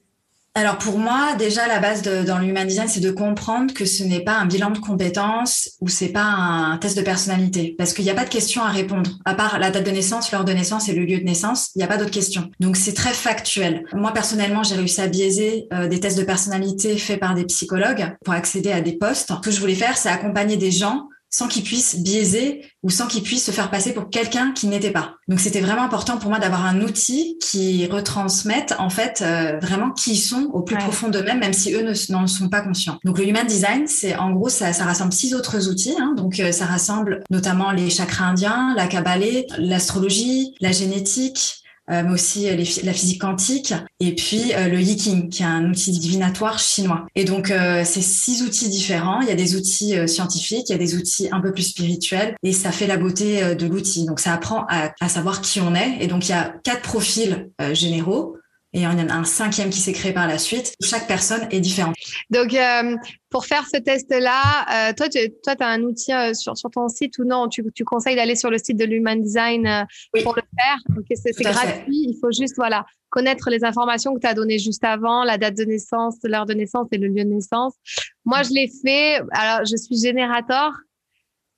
alors 0.55 0.77
pour 0.77 0.97
moi, 0.97 1.35
déjà 1.37 1.67
la 1.67 1.79
base 1.79 2.01
de, 2.01 2.23
dans 2.23 2.39
l'human 2.39 2.67
design, 2.67 2.87
c'est 2.87 2.99
de 2.99 3.11
comprendre 3.11 3.73
que 3.73 3.85
ce 3.85 4.03
n'est 4.03 4.23
pas 4.23 4.33
un 4.33 4.45
bilan 4.45 4.71
de 4.71 4.79
compétences 4.79 5.71
ou 5.79 5.87
c'est 5.87 6.09
pas 6.09 6.23
un 6.23 6.77
test 6.77 6.97
de 6.97 7.03
personnalité, 7.03 7.75
parce 7.77 7.93
qu'il 7.93 8.03
n'y 8.03 8.11
a 8.11 8.15
pas 8.15 8.25
de 8.25 8.29
questions 8.29 8.63
à 8.63 8.69
répondre. 8.69 9.11
À 9.25 9.35
part 9.35 9.59
la 9.59 9.69
date 9.69 9.85
de 9.85 9.91
naissance, 9.91 10.31
l'heure 10.31 10.45
de 10.45 10.51
naissance 10.51 10.89
et 10.89 10.93
le 10.93 11.05
lieu 11.05 11.19
de 11.19 11.23
naissance, 11.23 11.69
il 11.75 11.79
n'y 11.79 11.83
a 11.83 11.87
pas 11.87 11.97
d'autres 11.97 12.11
questions. 12.11 12.49
Donc 12.59 12.77
c'est 12.77 12.93
très 12.93 13.13
factuel. 13.13 13.85
Moi 13.93 14.11
personnellement, 14.11 14.63
j'ai 14.63 14.75
réussi 14.75 15.01
à 15.01 15.07
biaiser 15.07 15.67
euh, 15.71 15.87
des 15.87 15.99
tests 15.99 16.17
de 16.17 16.23
personnalité 16.23 16.97
faits 16.97 17.19
par 17.19 17.35
des 17.35 17.45
psychologues 17.45 18.15
pour 18.25 18.33
accéder 18.33 18.71
à 18.71 18.81
des 18.81 18.93
postes. 18.93 19.31
Ce 19.33 19.39
que 19.41 19.51
je 19.51 19.59
voulais 19.59 19.75
faire, 19.75 19.97
c'est 19.97 20.09
accompagner 20.09 20.57
des 20.57 20.71
gens 20.71 21.07
sans 21.29 21.48
qu'ils 21.48 21.63
puissent 21.63 21.98
biaiser 21.98 22.65
ou 22.81 22.89
sans 22.89 23.07
qu'ils 23.07 23.24
puissent 23.24 23.45
se 23.45 23.51
faire 23.51 23.69
passer 23.69 23.93
pour 23.93 24.09
quelqu'un 24.09 24.51
qui 24.51 24.67
n'était 24.67 24.91
pas. 24.91 25.15
Donc 25.27 25.39
c'était 25.39 25.62
vraiment 25.62 25.83
important 25.83 26.17
pour 26.17 26.29
moi 26.29 26.39
d'avoir 26.39 26.65
un 26.65 26.81
outil 26.81 27.38
qui 27.41 27.86
retransmette 27.88 28.74
en 28.79 28.89
fait 28.89 29.21
euh, 29.21 29.59
vraiment 29.59 29.91
qui 29.91 30.13
ils 30.13 30.17
sont 30.17 30.50
au 30.53 30.62
plus 30.62 30.77
profond 30.77 31.09
d'eux-mêmes, 31.09 31.39
même 31.39 31.53
si 31.53 31.74
eux 31.74 31.86
n'en 32.09 32.27
sont 32.27 32.50
pas 32.50 32.62
conscients. 32.62 32.98
Donc 33.05 33.19
le 33.19 33.27
Human 33.27 33.45
Design, 33.45 33.88
c'est 33.88 34.15
en 34.15 34.31
gros 34.31 34.50
ça, 34.50 34.74
ça 34.74 34.86
rassemble 34.86 35.13
six 35.13 35.36
autres 35.36 35.69
outils. 35.69 35.95
Hein. 36.00 36.13
donc 36.15 36.39
euh, 36.39 36.51
ça 36.51 36.65
rassemble 36.65 37.24
notamment 37.29 37.71
les 37.71 37.89
chakras 37.89 38.25
indiens, 38.25 38.74
la 38.75 38.88
Kabbalah, 38.88 39.43
l'astrologie, 39.57 40.55
la 40.62 40.71
génétique, 40.71 41.63
mais 41.89 42.12
aussi 42.12 42.50
euh, 42.50 42.55
la 42.84 42.93
physique 42.93 43.22
quantique, 43.22 43.74
et 44.00 44.15
puis 44.15 44.53
euh, 44.53 44.67
le 44.67 44.79
Yiking, 44.79 45.29
qui 45.29 45.43
est 45.43 45.46
un 45.46 45.69
outil 45.69 45.91
divinatoire 45.91 46.60
chinois. 46.60 47.05
Et 47.15 47.25
donc, 47.25 47.48
c'est 47.84 48.01
six 48.01 48.43
outils 48.43 48.69
différents. 48.69 49.22
Il 49.22 49.27
y 49.27 49.31
a 49.31 49.36
des 49.36 49.55
outils 49.55 49.96
scientifiques, 50.08 50.69
il 50.69 50.72
y 50.72 50.75
a 50.75 50.77
des 50.77 50.96
outils 50.96 51.27
un 51.31 51.41
peu 51.41 51.51
plus 51.51 51.63
spirituels, 51.63 52.36
et 52.43 52.53
ça 52.53 52.72
fait 52.72 52.88
la 52.88 52.98
beauté 52.98 53.55
de 53.55 53.65
l'outil. 53.65 54.05
Donc, 54.05 54.19
ça 54.19 54.34
apprend 54.34 54.65
à, 54.69 55.10
savoir 55.10 55.41
qui 55.41 55.60
on 55.60 55.75
est. 55.75 55.98
Et 56.00 56.08
donc, 56.08 56.27
il 56.27 56.31
y 56.31 56.36
a 56.36 56.53
quatre 56.63 56.81
profils 56.81 57.50
généraux 57.74 58.38
et 58.71 58.79
il 58.79 58.83
y 58.83 58.88
en 58.88 58.99
a 58.99 59.13
un 59.13 59.23
cinquième 59.23 59.71
qui 59.71 59.79
s'est 59.79 59.93
créé 59.93 60.13
par 60.13 60.27
la 60.27 60.38
suite. 60.38 60.75
Chaque 60.81 61.07
personne 61.07 61.47
est 61.49 61.59
différente. 61.59 61.95
Donc, 62.29 62.53
euh, 62.53 62.95
pour 63.31 63.45
faire 63.47 63.65
ce 63.65 63.79
test-là, 63.79 64.89
euh, 64.89 64.93
toi, 64.93 65.09
tu 65.09 65.19
toi, 65.43 65.55
as 65.59 65.65
un 65.65 65.81
outil 65.81 66.13
euh, 66.13 66.35
sur, 66.35 66.55
sur 66.55 66.69
ton 66.69 66.88
site 66.88 67.17
ou 67.17 67.23
non? 67.23 67.47
Tu, 67.47 67.63
tu 67.73 67.83
conseilles 67.83 68.15
d'aller 68.15 68.35
sur 68.35 68.51
le 68.51 68.59
site 68.59 68.77
de 68.77 68.85
l'Human 68.85 69.19
Design 69.19 69.88
pour 70.23 70.35
le 70.35 70.43
faire? 70.55 70.77
Okay, 70.99 71.15
C'est 71.15 71.31
gratuit. 71.43 72.05
Il 72.09 72.17
faut 72.21 72.31
juste 72.31 72.55
voilà 72.57 72.85
connaître 73.09 73.49
les 73.49 73.63
informations 73.63 74.13
que 74.13 74.19
tu 74.19 74.27
as 74.27 74.35
données 74.35 74.59
juste 74.59 74.83
avant, 74.83 75.23
la 75.23 75.39
date 75.39 75.57
de 75.57 75.63
naissance, 75.63 76.17
l'heure 76.23 76.45
de 76.45 76.53
naissance 76.53 76.88
et 76.91 76.99
le 76.99 77.07
lieu 77.07 77.23
de 77.23 77.29
naissance. 77.29 77.73
Moi, 78.23 78.43
je 78.43 78.51
l'ai 78.51 78.69
fait. 78.85 79.19
Alors, 79.31 79.65
je 79.65 79.75
suis 79.77 79.99
générateur. 79.99 80.73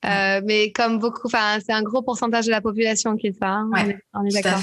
Mais 0.03 0.72
comme 0.72 0.98
beaucoup, 0.98 1.27
enfin, 1.27 1.60
c'est 1.63 1.74
un 1.74 1.84
gros 1.84 2.01
pourcentage 2.01 2.46
de 2.46 2.51
la 2.51 2.62
population 2.62 3.18
qui 3.18 3.27
est 3.27 3.38
ça. 3.38 3.50
Hein, 3.50 3.70
ouais, 3.74 4.00
on 4.13 4.24
est, 4.24 4.30
est 4.30 4.41
d'accord. 4.41 4.62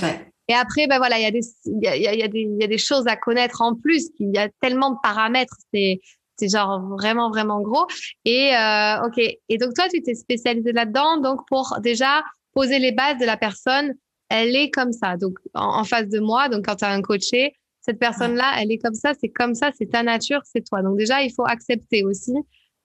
Et 0.49 0.55
après, 0.55 0.87
ben 0.87 0.99
voilà, 0.99 1.19
il 1.19 1.23
y 1.23 1.26
a 1.26 1.31
des, 1.31 1.40
il 1.67 1.78
y 1.83 1.87
a, 1.87 1.97
y, 1.97 2.07
a 2.07 2.14
y 2.14 2.64
a 2.64 2.67
des 2.67 2.78
choses 2.78 3.07
à 3.07 3.17
connaître 3.17 3.61
en 3.61 3.75
plus. 3.75 4.09
Il 4.19 4.35
y 4.35 4.38
a 4.38 4.49
tellement 4.61 4.90
de 4.90 4.97
paramètres. 5.02 5.57
C'est, 5.73 6.00
c'est 6.38 6.49
genre 6.49 6.81
vraiment, 6.88 7.31
vraiment 7.31 7.61
gros. 7.61 7.87
Et, 8.25 8.55
euh, 8.57 9.07
ok. 9.07 9.19
Et 9.49 9.59
donc, 9.59 9.75
toi, 9.75 9.88
tu 9.93 10.02
t'es 10.02 10.14
spécialisé 10.14 10.73
là-dedans. 10.73 11.19
Donc, 11.19 11.47
pour 11.49 11.78
déjà 11.83 12.23
poser 12.55 12.78
les 12.78 12.93
bases 12.93 13.19
de 13.19 13.26
la 13.26 13.37
personne, 13.37 13.95
elle 14.28 14.55
est 14.57 14.71
comme 14.71 14.93
ça. 14.93 15.17
Donc, 15.17 15.38
en, 15.55 15.85
face 15.85 16.09
de 16.09 16.21
moi, 16.21 16.49
donc 16.49 16.67
quand 16.67 16.76
tu 16.76 16.85
as 16.85 16.90
un 16.90 17.02
coaché, 17.02 17.52
cette 17.81 17.99
personne-là, 17.99 18.57
elle 18.59 18.71
est 18.71 18.78
comme 18.78 18.95
ça, 18.95 19.12
c'est 19.21 19.31
comme 19.31 19.55
ça, 19.55 19.71
c'est 19.76 19.90
ta 19.90 20.02
nature, 20.02 20.40
c'est 20.45 20.64
toi. 20.64 20.83
Donc, 20.83 20.97
déjà, 20.97 21.23
il 21.23 21.33
faut 21.33 21.47
accepter 21.47 22.05
aussi 22.05 22.35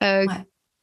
euh, 0.03 0.25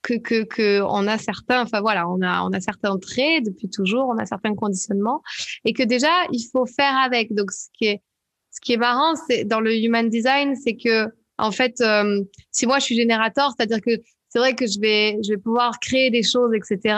que, 0.02 0.14
que, 0.14 0.44
que 0.44 0.80
on 0.82 1.06
a 1.06 1.18
certains, 1.18 1.62
enfin 1.62 1.80
voilà, 1.80 2.08
on 2.08 2.20
a, 2.22 2.42
on 2.42 2.52
a 2.52 2.60
certains 2.60 2.96
traits 2.98 3.44
depuis 3.44 3.68
toujours, 3.68 4.08
on 4.08 4.18
a 4.18 4.26
certains 4.26 4.54
conditionnements 4.54 5.22
et 5.64 5.72
que 5.72 5.82
déjà 5.82 6.10
il 6.32 6.44
faut 6.50 6.66
faire 6.66 6.96
avec. 6.96 7.34
Donc 7.34 7.50
ce 7.52 7.66
qui 7.76 7.86
est, 7.86 8.02
ce 8.50 8.60
qui 8.60 8.72
est 8.72 8.78
marrant, 8.78 9.14
c'est 9.28 9.44
dans 9.44 9.60
le 9.60 9.74
human 9.76 10.08
design, 10.08 10.56
c'est 10.56 10.76
que 10.76 11.06
en 11.38 11.52
fait, 11.52 11.80
euh, 11.80 12.22
si 12.50 12.66
moi 12.66 12.78
je 12.78 12.84
suis 12.84 12.96
générateur, 12.96 13.52
c'est-à-dire 13.56 13.80
que 13.80 14.02
c'est 14.28 14.38
vrai 14.38 14.54
que 14.54 14.66
je 14.66 14.78
vais, 14.78 15.18
je 15.24 15.30
vais 15.30 15.38
pouvoir 15.38 15.80
créer 15.80 16.10
des 16.10 16.22
choses, 16.22 16.52
etc. 16.54 16.96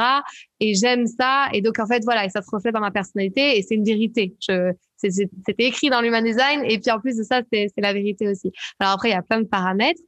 Et 0.60 0.74
j'aime 0.74 1.06
ça. 1.06 1.48
Et 1.52 1.62
donc 1.62 1.78
en 1.78 1.86
fait 1.86 2.04
voilà, 2.04 2.26
et 2.26 2.28
ça 2.28 2.42
se 2.42 2.50
reflète 2.50 2.74
dans 2.74 2.80
ma 2.80 2.90
personnalité 2.90 3.58
et 3.58 3.62
c'est 3.62 3.74
une 3.74 3.84
vérité. 3.84 4.36
Je, 4.46 4.72
c'était 4.98 5.64
écrit 5.64 5.90
dans 5.90 6.00
l'human 6.00 6.22
design 6.22 6.62
et 6.64 6.78
puis 6.78 6.90
en 6.90 7.00
plus 7.00 7.16
de 7.16 7.22
ça, 7.22 7.40
c'est 7.52 7.72
la 7.78 7.92
vérité 7.92 8.28
aussi. 8.28 8.52
Alors 8.78 8.92
après, 8.94 9.08
il 9.08 9.12
y 9.12 9.16
a 9.16 9.22
plein 9.22 9.40
de 9.40 9.48
paramètres. 9.48 10.00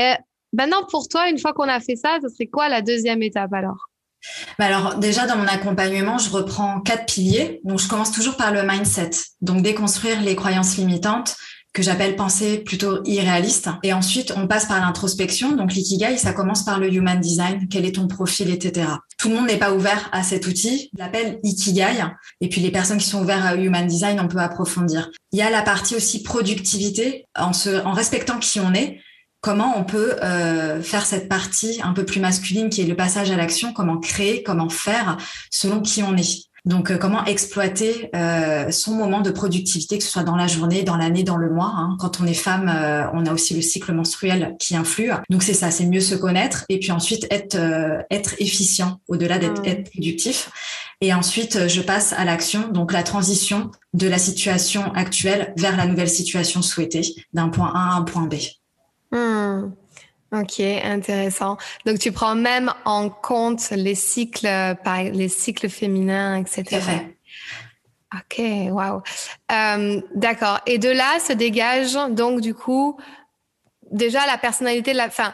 Euh, 0.00 0.14
Maintenant, 0.52 0.84
pour 0.90 1.08
toi, 1.08 1.28
une 1.28 1.38
fois 1.38 1.52
qu'on 1.52 1.68
a 1.68 1.80
fait 1.80 1.96
ça, 1.96 2.18
ce 2.22 2.28
serait 2.28 2.46
quoi 2.46 2.68
la 2.68 2.82
deuxième 2.82 3.22
étape 3.22 3.52
alors? 3.52 3.88
Bah 4.58 4.64
alors 4.66 4.96
déjà 4.96 5.26
dans 5.26 5.36
mon 5.36 5.46
accompagnement, 5.46 6.18
je 6.18 6.30
reprends 6.30 6.80
quatre 6.80 7.06
piliers. 7.06 7.60
Donc 7.64 7.78
je 7.78 7.88
commence 7.88 8.10
toujours 8.10 8.36
par 8.36 8.52
le 8.52 8.62
mindset, 8.62 9.10
donc 9.40 9.62
déconstruire 9.62 10.20
les 10.22 10.34
croyances 10.34 10.76
limitantes 10.78 11.36
que 11.76 11.82
j'appelle 11.82 12.16
pensée 12.16 12.56
plutôt 12.56 13.04
irréaliste. 13.04 13.68
Et 13.82 13.92
ensuite, 13.92 14.32
on 14.34 14.46
passe 14.46 14.64
par 14.64 14.80
l'introspection. 14.80 15.52
Donc 15.52 15.74
l'ikigai, 15.74 16.16
ça 16.16 16.32
commence 16.32 16.64
par 16.64 16.80
le 16.80 16.90
human 16.90 17.20
design. 17.20 17.68
Quel 17.68 17.84
est 17.84 17.96
ton 17.96 18.08
profil, 18.08 18.50
etc. 18.50 18.88
Tout 19.18 19.28
le 19.28 19.34
monde 19.34 19.46
n'est 19.46 19.58
pas 19.58 19.74
ouvert 19.74 20.08
à 20.10 20.22
cet 20.22 20.46
outil. 20.46 20.88
Je 20.94 20.98
l'appelle 20.98 21.38
ikigai. 21.42 22.02
Et 22.40 22.48
puis 22.48 22.62
les 22.62 22.70
personnes 22.70 22.96
qui 22.96 23.06
sont 23.06 23.20
ouvertes 23.20 23.44
à 23.44 23.56
human 23.56 23.86
design, 23.86 24.18
on 24.20 24.26
peut 24.26 24.38
approfondir. 24.38 25.10
Il 25.32 25.38
y 25.38 25.42
a 25.42 25.50
la 25.50 25.60
partie 25.60 25.94
aussi 25.94 26.22
productivité 26.22 27.26
en 27.36 27.52
se, 27.52 27.84
en 27.84 27.92
respectant 27.92 28.38
qui 28.38 28.58
on 28.58 28.72
est 28.72 29.02
comment 29.46 29.78
on 29.78 29.84
peut 29.84 30.16
euh, 30.24 30.82
faire 30.82 31.06
cette 31.06 31.28
partie 31.28 31.78
un 31.84 31.92
peu 31.92 32.04
plus 32.04 32.18
masculine 32.18 32.68
qui 32.68 32.82
est 32.82 32.84
le 32.84 32.96
passage 32.96 33.30
à 33.30 33.36
l'action, 33.36 33.72
comment 33.72 33.98
créer, 33.98 34.42
comment 34.42 34.68
faire 34.68 35.18
selon 35.52 35.82
qui 35.82 36.02
on 36.02 36.16
est. 36.16 36.46
Donc, 36.64 36.90
euh, 36.90 36.98
comment 36.98 37.24
exploiter 37.26 38.10
euh, 38.16 38.72
son 38.72 38.94
moment 38.94 39.20
de 39.20 39.30
productivité, 39.30 39.98
que 39.98 40.02
ce 40.02 40.10
soit 40.10 40.24
dans 40.24 40.34
la 40.34 40.48
journée, 40.48 40.82
dans 40.82 40.96
l'année, 40.96 41.22
dans 41.22 41.36
le 41.36 41.48
mois. 41.48 41.72
Hein. 41.76 41.96
Quand 42.00 42.20
on 42.20 42.26
est 42.26 42.34
femme, 42.34 42.66
on 43.14 43.24
a 43.24 43.32
aussi 43.32 43.54
le 43.54 43.60
cycle 43.62 43.92
menstruel 43.92 44.56
qui 44.58 44.74
influe. 44.74 45.12
Donc, 45.30 45.44
c'est 45.44 45.54
ça, 45.54 45.70
c'est 45.70 45.86
mieux 45.86 46.00
se 46.00 46.16
connaître 46.16 46.64
et 46.68 46.80
puis 46.80 46.90
ensuite 46.90 47.28
être 47.30 47.56
être 48.10 48.34
efficient 48.40 48.98
au-delà 49.06 49.38
d'être 49.38 49.62
mmh. 49.62 49.84
productif. 49.84 50.50
Et 51.00 51.14
ensuite, 51.14 51.68
je 51.68 51.82
passe 51.82 52.14
à 52.14 52.24
l'action, 52.24 52.66
donc 52.72 52.92
la 52.92 53.04
transition 53.04 53.70
de 53.94 54.08
la 54.08 54.18
situation 54.18 54.92
actuelle 54.94 55.54
vers 55.56 55.76
la 55.76 55.86
nouvelle 55.86 56.08
situation 56.08 56.62
souhaitée, 56.62 57.14
d'un 57.32 57.48
point 57.48 57.70
A 57.72 57.92
à 57.92 57.94
un 57.94 58.02
point 58.02 58.26
B. 58.26 58.34
Hmm. 59.16 59.72
Ok, 60.32 60.60
intéressant. 60.60 61.56
Donc 61.86 61.98
tu 61.98 62.12
prends 62.12 62.34
même 62.34 62.72
en 62.84 63.08
compte 63.08 63.70
les 63.70 63.94
cycles, 63.94 64.48
les 65.12 65.28
cycles 65.28 65.68
féminins, 65.68 66.36
etc. 66.36 66.80
Ok, 68.14 68.40
waouh. 68.70 69.02
Euh, 69.52 70.00
d'accord. 70.14 70.60
Et 70.66 70.78
de 70.78 70.88
là 70.88 71.18
se 71.20 71.32
dégage 71.32 71.94
donc 72.10 72.40
du 72.40 72.54
coup 72.54 72.98
déjà 73.90 74.26
la 74.26 74.36
personnalité 74.36 74.92
de 74.92 74.96
la, 74.96 75.10
fin, 75.10 75.32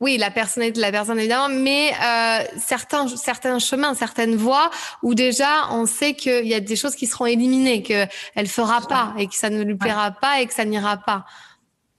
oui, 0.00 0.16
la 0.16 0.30
personnalité 0.30 0.76
de 0.76 0.82
la 0.82 0.92
personne 0.92 1.18
évidemment, 1.18 1.48
mais 1.48 1.92
euh, 1.92 2.44
certains 2.58 3.08
certains 3.08 3.58
chemins, 3.58 3.94
certaines 3.94 4.36
voies 4.36 4.70
où 5.02 5.14
déjà 5.14 5.68
on 5.70 5.86
sait 5.86 6.14
qu'il 6.14 6.46
y 6.46 6.54
a 6.54 6.60
des 6.60 6.76
choses 6.76 6.94
qui 6.94 7.06
seront 7.06 7.26
éliminées, 7.26 7.82
que 7.82 8.06
elle 8.34 8.48
fera 8.48 8.80
pas 8.82 9.14
et 9.18 9.26
que 9.26 9.34
ça 9.34 9.50
ne 9.50 9.62
lui 9.62 9.76
plaira 9.76 10.12
pas 10.12 10.40
et 10.40 10.46
que 10.46 10.54
ça 10.54 10.64
n'ira 10.64 10.96
pas. 10.96 11.24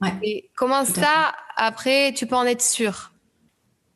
Ouais. 0.00 0.12
Et 0.22 0.50
comment 0.56 0.84
ça, 0.84 1.32
après, 1.56 2.12
tu 2.14 2.26
peux 2.26 2.36
en 2.36 2.44
être 2.44 2.62
sûr? 2.62 3.12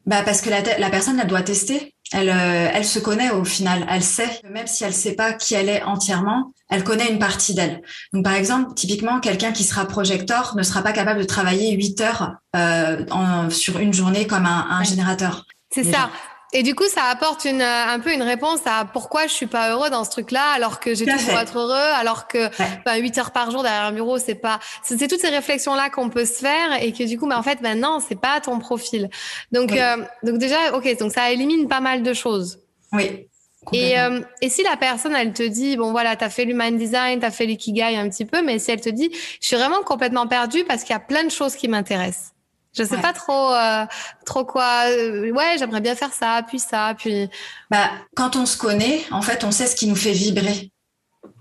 Bah 0.05 0.23
parce 0.25 0.41
que 0.41 0.51
la, 0.51 0.61
la 0.79 0.91
personne, 0.91 1.21
elle 1.21 1.29
doit 1.29 1.43
tester. 1.43 1.95
Elle, 2.13 2.29
euh, 2.29 2.69
elle 2.75 2.85
se 2.85 2.99
connaît 2.99 3.31
au 3.31 3.45
final. 3.45 3.87
Elle 3.89 4.03
sait, 4.03 4.41
même 4.51 4.67
si 4.67 4.85
elle 4.85 4.93
sait 4.93 5.15
pas 5.15 5.33
qui 5.33 5.55
elle 5.55 5.69
est 5.69 5.83
entièrement, 5.83 6.53
elle 6.69 6.85
connaît 6.85 7.11
une 7.11 7.19
partie 7.19 7.55
d'elle. 7.55 7.83
Donc, 8.13 8.25
par 8.25 8.35
exemple, 8.35 8.75
typiquement, 8.75 9.21
quelqu'un 9.21 9.53
qui 9.53 9.65
sera 9.65 9.87
projecteur 9.87 10.55
ne 10.57 10.63
sera 10.63 10.83
pas 10.83 10.93
capable 10.93 11.21
de 11.21 11.25
travailler 11.25 11.75
8 11.75 12.01
heures 12.03 12.35
euh, 12.57 13.07
en, 13.11 13.49
sur 13.49 13.79
une 13.79 13.95
journée 13.95 14.27
comme 14.27 14.45
un, 14.45 14.67
un 14.71 14.83
générateur. 14.83 15.47
C'est 15.71 15.85
ça. 15.85 16.11
Et 16.55 16.63
du 16.63 16.75
coup, 16.75 16.87
ça 16.87 17.05
apporte 17.05 17.47
une, 17.47 17.63
un 17.63 17.99
peu 17.99 18.13
une 18.13 18.23
réponse 18.23 18.61
à 18.67 18.85
pourquoi 18.85 19.27
je 19.27 19.33
suis 19.33 19.47
pas 19.47 19.71
heureux 19.71 19.89
dans 19.89 20.05
ce 20.05 20.11
truc-là, 20.11 20.51
alors 20.55 20.81
que 20.81 20.95
j'ai 20.95 21.07
tout 21.07 21.25
pour 21.27 21.39
être 21.39 21.59
heureux, 21.59 21.93
alors 21.95 22.29
que 22.29 22.51
ben, 22.85 22.97
8 22.97 23.19
heures 23.19 23.31
par 23.31 23.51
jour 23.51 23.63
derrière 23.63 23.85
un 23.85 23.93
bureau, 23.93 24.19
c'est 24.19 24.35
pas. 24.35 24.61
C'est 24.83 25.09
toutes 25.09 25.21
ces 25.21 25.31
réflexions-là 25.31 25.89
qu'on 25.89 26.11
peut 26.11 26.27
se 26.27 26.41
faire 26.41 26.83
et 26.83 26.93
que 26.93 27.05
du 27.05 27.19
coup, 27.19 27.27
ben, 27.27 27.39
en 27.39 27.43
fait, 27.43 27.63
maintenant, 27.63 28.01
c'est 28.01 28.21
pas 28.21 28.41
ton 28.41 28.59
profil. 28.59 29.09
Donc, 29.51 29.73
euh, 29.73 30.05
donc 30.23 30.37
déjà, 30.39 30.75
ok, 30.75 30.99
donc 30.99 31.13
ça 31.13 31.31
élimine 31.31 31.69
pas 31.69 31.81
mal 31.81 32.03
de 32.03 32.13
choses. 32.13 32.61
Oui. 32.93 33.29
Et, 33.73 33.99
euh, 33.99 34.21
et 34.41 34.49
si 34.49 34.63
la 34.63 34.77
personne, 34.77 35.15
elle 35.15 35.33
te 35.33 35.43
dit, 35.43 35.77
bon 35.77 35.93
voilà, 35.93 36.17
tu 36.17 36.25
as 36.25 36.31
fait 36.31 36.45
l'human 36.45 36.77
design, 36.77 37.21
tu 37.21 37.27
as 37.27 37.31
fait 37.31 37.47
l'ikigai 37.47 37.97
un 37.97 38.09
petit 38.09 38.25
peu, 38.25 38.43
mais 38.43 38.59
si 38.59 38.73
elle 38.73 38.81
te 38.81 38.89
dit, 38.89 39.11
je 39.41 39.47
suis 39.47 39.57
vraiment 39.57 39.83
complètement 39.85 40.27
perdue 40.27 40.65
parce 40.65 40.83
qu'il 40.83 40.93
y 40.93 40.97
a 40.97 41.01
plein 41.01 41.25
de 41.25 41.31
choses 41.31 41.55
qui 41.55 41.69
m'intéressent. 41.69 42.32
Je 42.77 42.85
sais 42.85 42.97
pas 42.97 43.13
trop, 43.13 43.53
euh, 43.53 43.85
trop 44.25 44.45
quoi. 44.45 44.85
Euh, 44.89 45.31
ouais, 45.31 45.57
j'aimerais 45.59 45.81
bien 45.81 45.95
faire 45.95 46.13
ça, 46.13 46.43
puis 46.47 46.59
ça, 46.59 46.95
puis. 46.97 47.29
Bah, 47.71 47.91
quand 48.17 48.37
on 48.37 48.47
se 48.47 48.57
connaît, 48.57 49.03
en 49.11 49.21
fait, 49.21 49.45
on 49.45 49.51
sait 49.51 49.67
ce 49.67 49.77
qui 49.77 49.87
nous 49.87 49.97
fait 49.97 50.13
vibrer. 50.13 50.73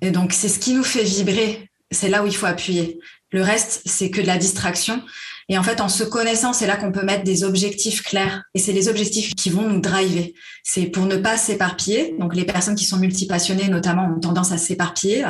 Et 0.01 0.11
donc, 0.11 0.33
c'est 0.33 0.49
ce 0.49 0.59
qui 0.59 0.73
nous 0.73 0.83
fait 0.83 1.03
vibrer. 1.03 1.69
C'est 1.89 2.09
là 2.09 2.23
où 2.23 2.27
il 2.27 2.35
faut 2.35 2.45
appuyer. 2.45 2.99
Le 3.31 3.41
reste, 3.41 3.81
c'est 3.85 4.09
que 4.09 4.21
de 4.21 4.27
la 4.27 4.37
distraction. 4.37 5.01
Et 5.47 5.57
en 5.57 5.63
fait, 5.63 5.81
en 5.81 5.89
se 5.89 6.03
connaissant, 6.03 6.53
c'est 6.53 6.67
là 6.67 6.75
qu'on 6.75 6.91
peut 6.91 7.03
mettre 7.03 7.23
des 7.23 7.43
objectifs 7.43 8.03
clairs. 8.03 8.43
Et 8.53 8.59
c'est 8.59 8.73
les 8.73 8.89
objectifs 8.89 9.35
qui 9.35 9.49
vont 9.49 9.67
nous 9.67 9.79
driver. 9.79 10.33
C'est 10.63 10.85
pour 10.85 11.05
ne 11.05 11.15
pas 11.15 11.37
s'éparpiller. 11.37 12.15
Donc, 12.19 12.35
les 12.35 12.45
personnes 12.45 12.75
qui 12.75 12.85
sont 12.85 12.97
multipassionnées, 12.97 13.69
notamment, 13.69 14.05
ont 14.05 14.19
tendance 14.19 14.51
à 14.51 14.57
s'éparpiller 14.57 15.25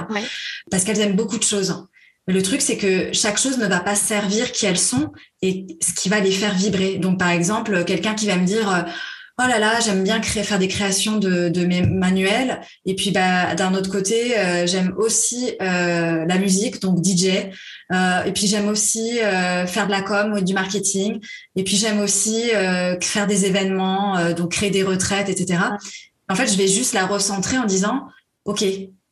parce 0.71 0.83
qu'elles 0.83 0.99
aiment 0.99 1.15
beaucoup 1.15 1.37
de 1.37 1.43
choses. 1.43 1.87
Le 2.27 2.41
truc, 2.43 2.61
c'est 2.61 2.77
que 2.77 3.11
chaque 3.13 3.37
chose 3.37 3.57
ne 3.57 3.65
va 3.65 3.79
pas 3.79 3.95
servir 3.95 4.51
qui 4.51 4.65
elles 4.65 4.77
sont 4.77 5.11
et 5.41 5.65
ce 5.81 5.93
qui 5.93 6.07
va 6.07 6.19
les 6.19 6.31
faire 6.31 6.53
vibrer. 6.53 6.97
Donc, 6.97 7.17
par 7.17 7.29
exemple, 7.29 7.83
quelqu'un 7.83 8.13
qui 8.13 8.27
va 8.27 8.35
me 8.37 8.45
dire, 8.45 8.71
euh, 8.71 8.81
oh 9.39 9.47
là 9.47 9.57
là, 9.57 9.79
j'aime 9.79 10.03
bien 10.03 10.21
faire 10.21 10.59
des 10.59 10.67
créations 10.67 11.17
de, 11.17 11.65
mes 11.65 11.81
manuels. 11.81 12.61
Et 12.85 12.93
puis, 12.95 13.09
bah, 13.09 13.55
d'un 13.55 13.73
autre 13.73 13.89
côté, 13.89 14.37
euh, 14.37 14.67
j'aime 14.67 14.93
aussi 14.97 15.55
euh, 15.63 16.25
la 16.27 16.37
musique, 16.37 16.79
donc 16.79 17.03
DJ. 17.03 17.49
Et 18.25 18.31
puis, 18.33 18.45
j'aime 18.45 18.69
aussi 18.69 19.17
faire 19.67 19.87
de 19.87 19.91
la 19.91 20.01
com 20.01 20.33
ou 20.33 20.41
du 20.41 20.53
marketing. 20.53 21.19
Et 21.55 21.63
puis, 21.63 21.75
j'aime 21.75 21.99
aussi 21.99 22.43
faire 23.01 23.27
des 23.27 23.45
événements, 23.45 24.31
donc 24.33 24.51
créer 24.51 24.69
des 24.69 24.83
retraites, 24.83 25.27
etc. 25.27 25.59
En 26.29 26.35
fait, 26.35 26.47
je 26.47 26.55
vais 26.55 26.67
juste 26.67 26.93
la 26.93 27.05
recentrer 27.05 27.57
en 27.57 27.65
disant, 27.65 28.03
OK, 28.45 28.63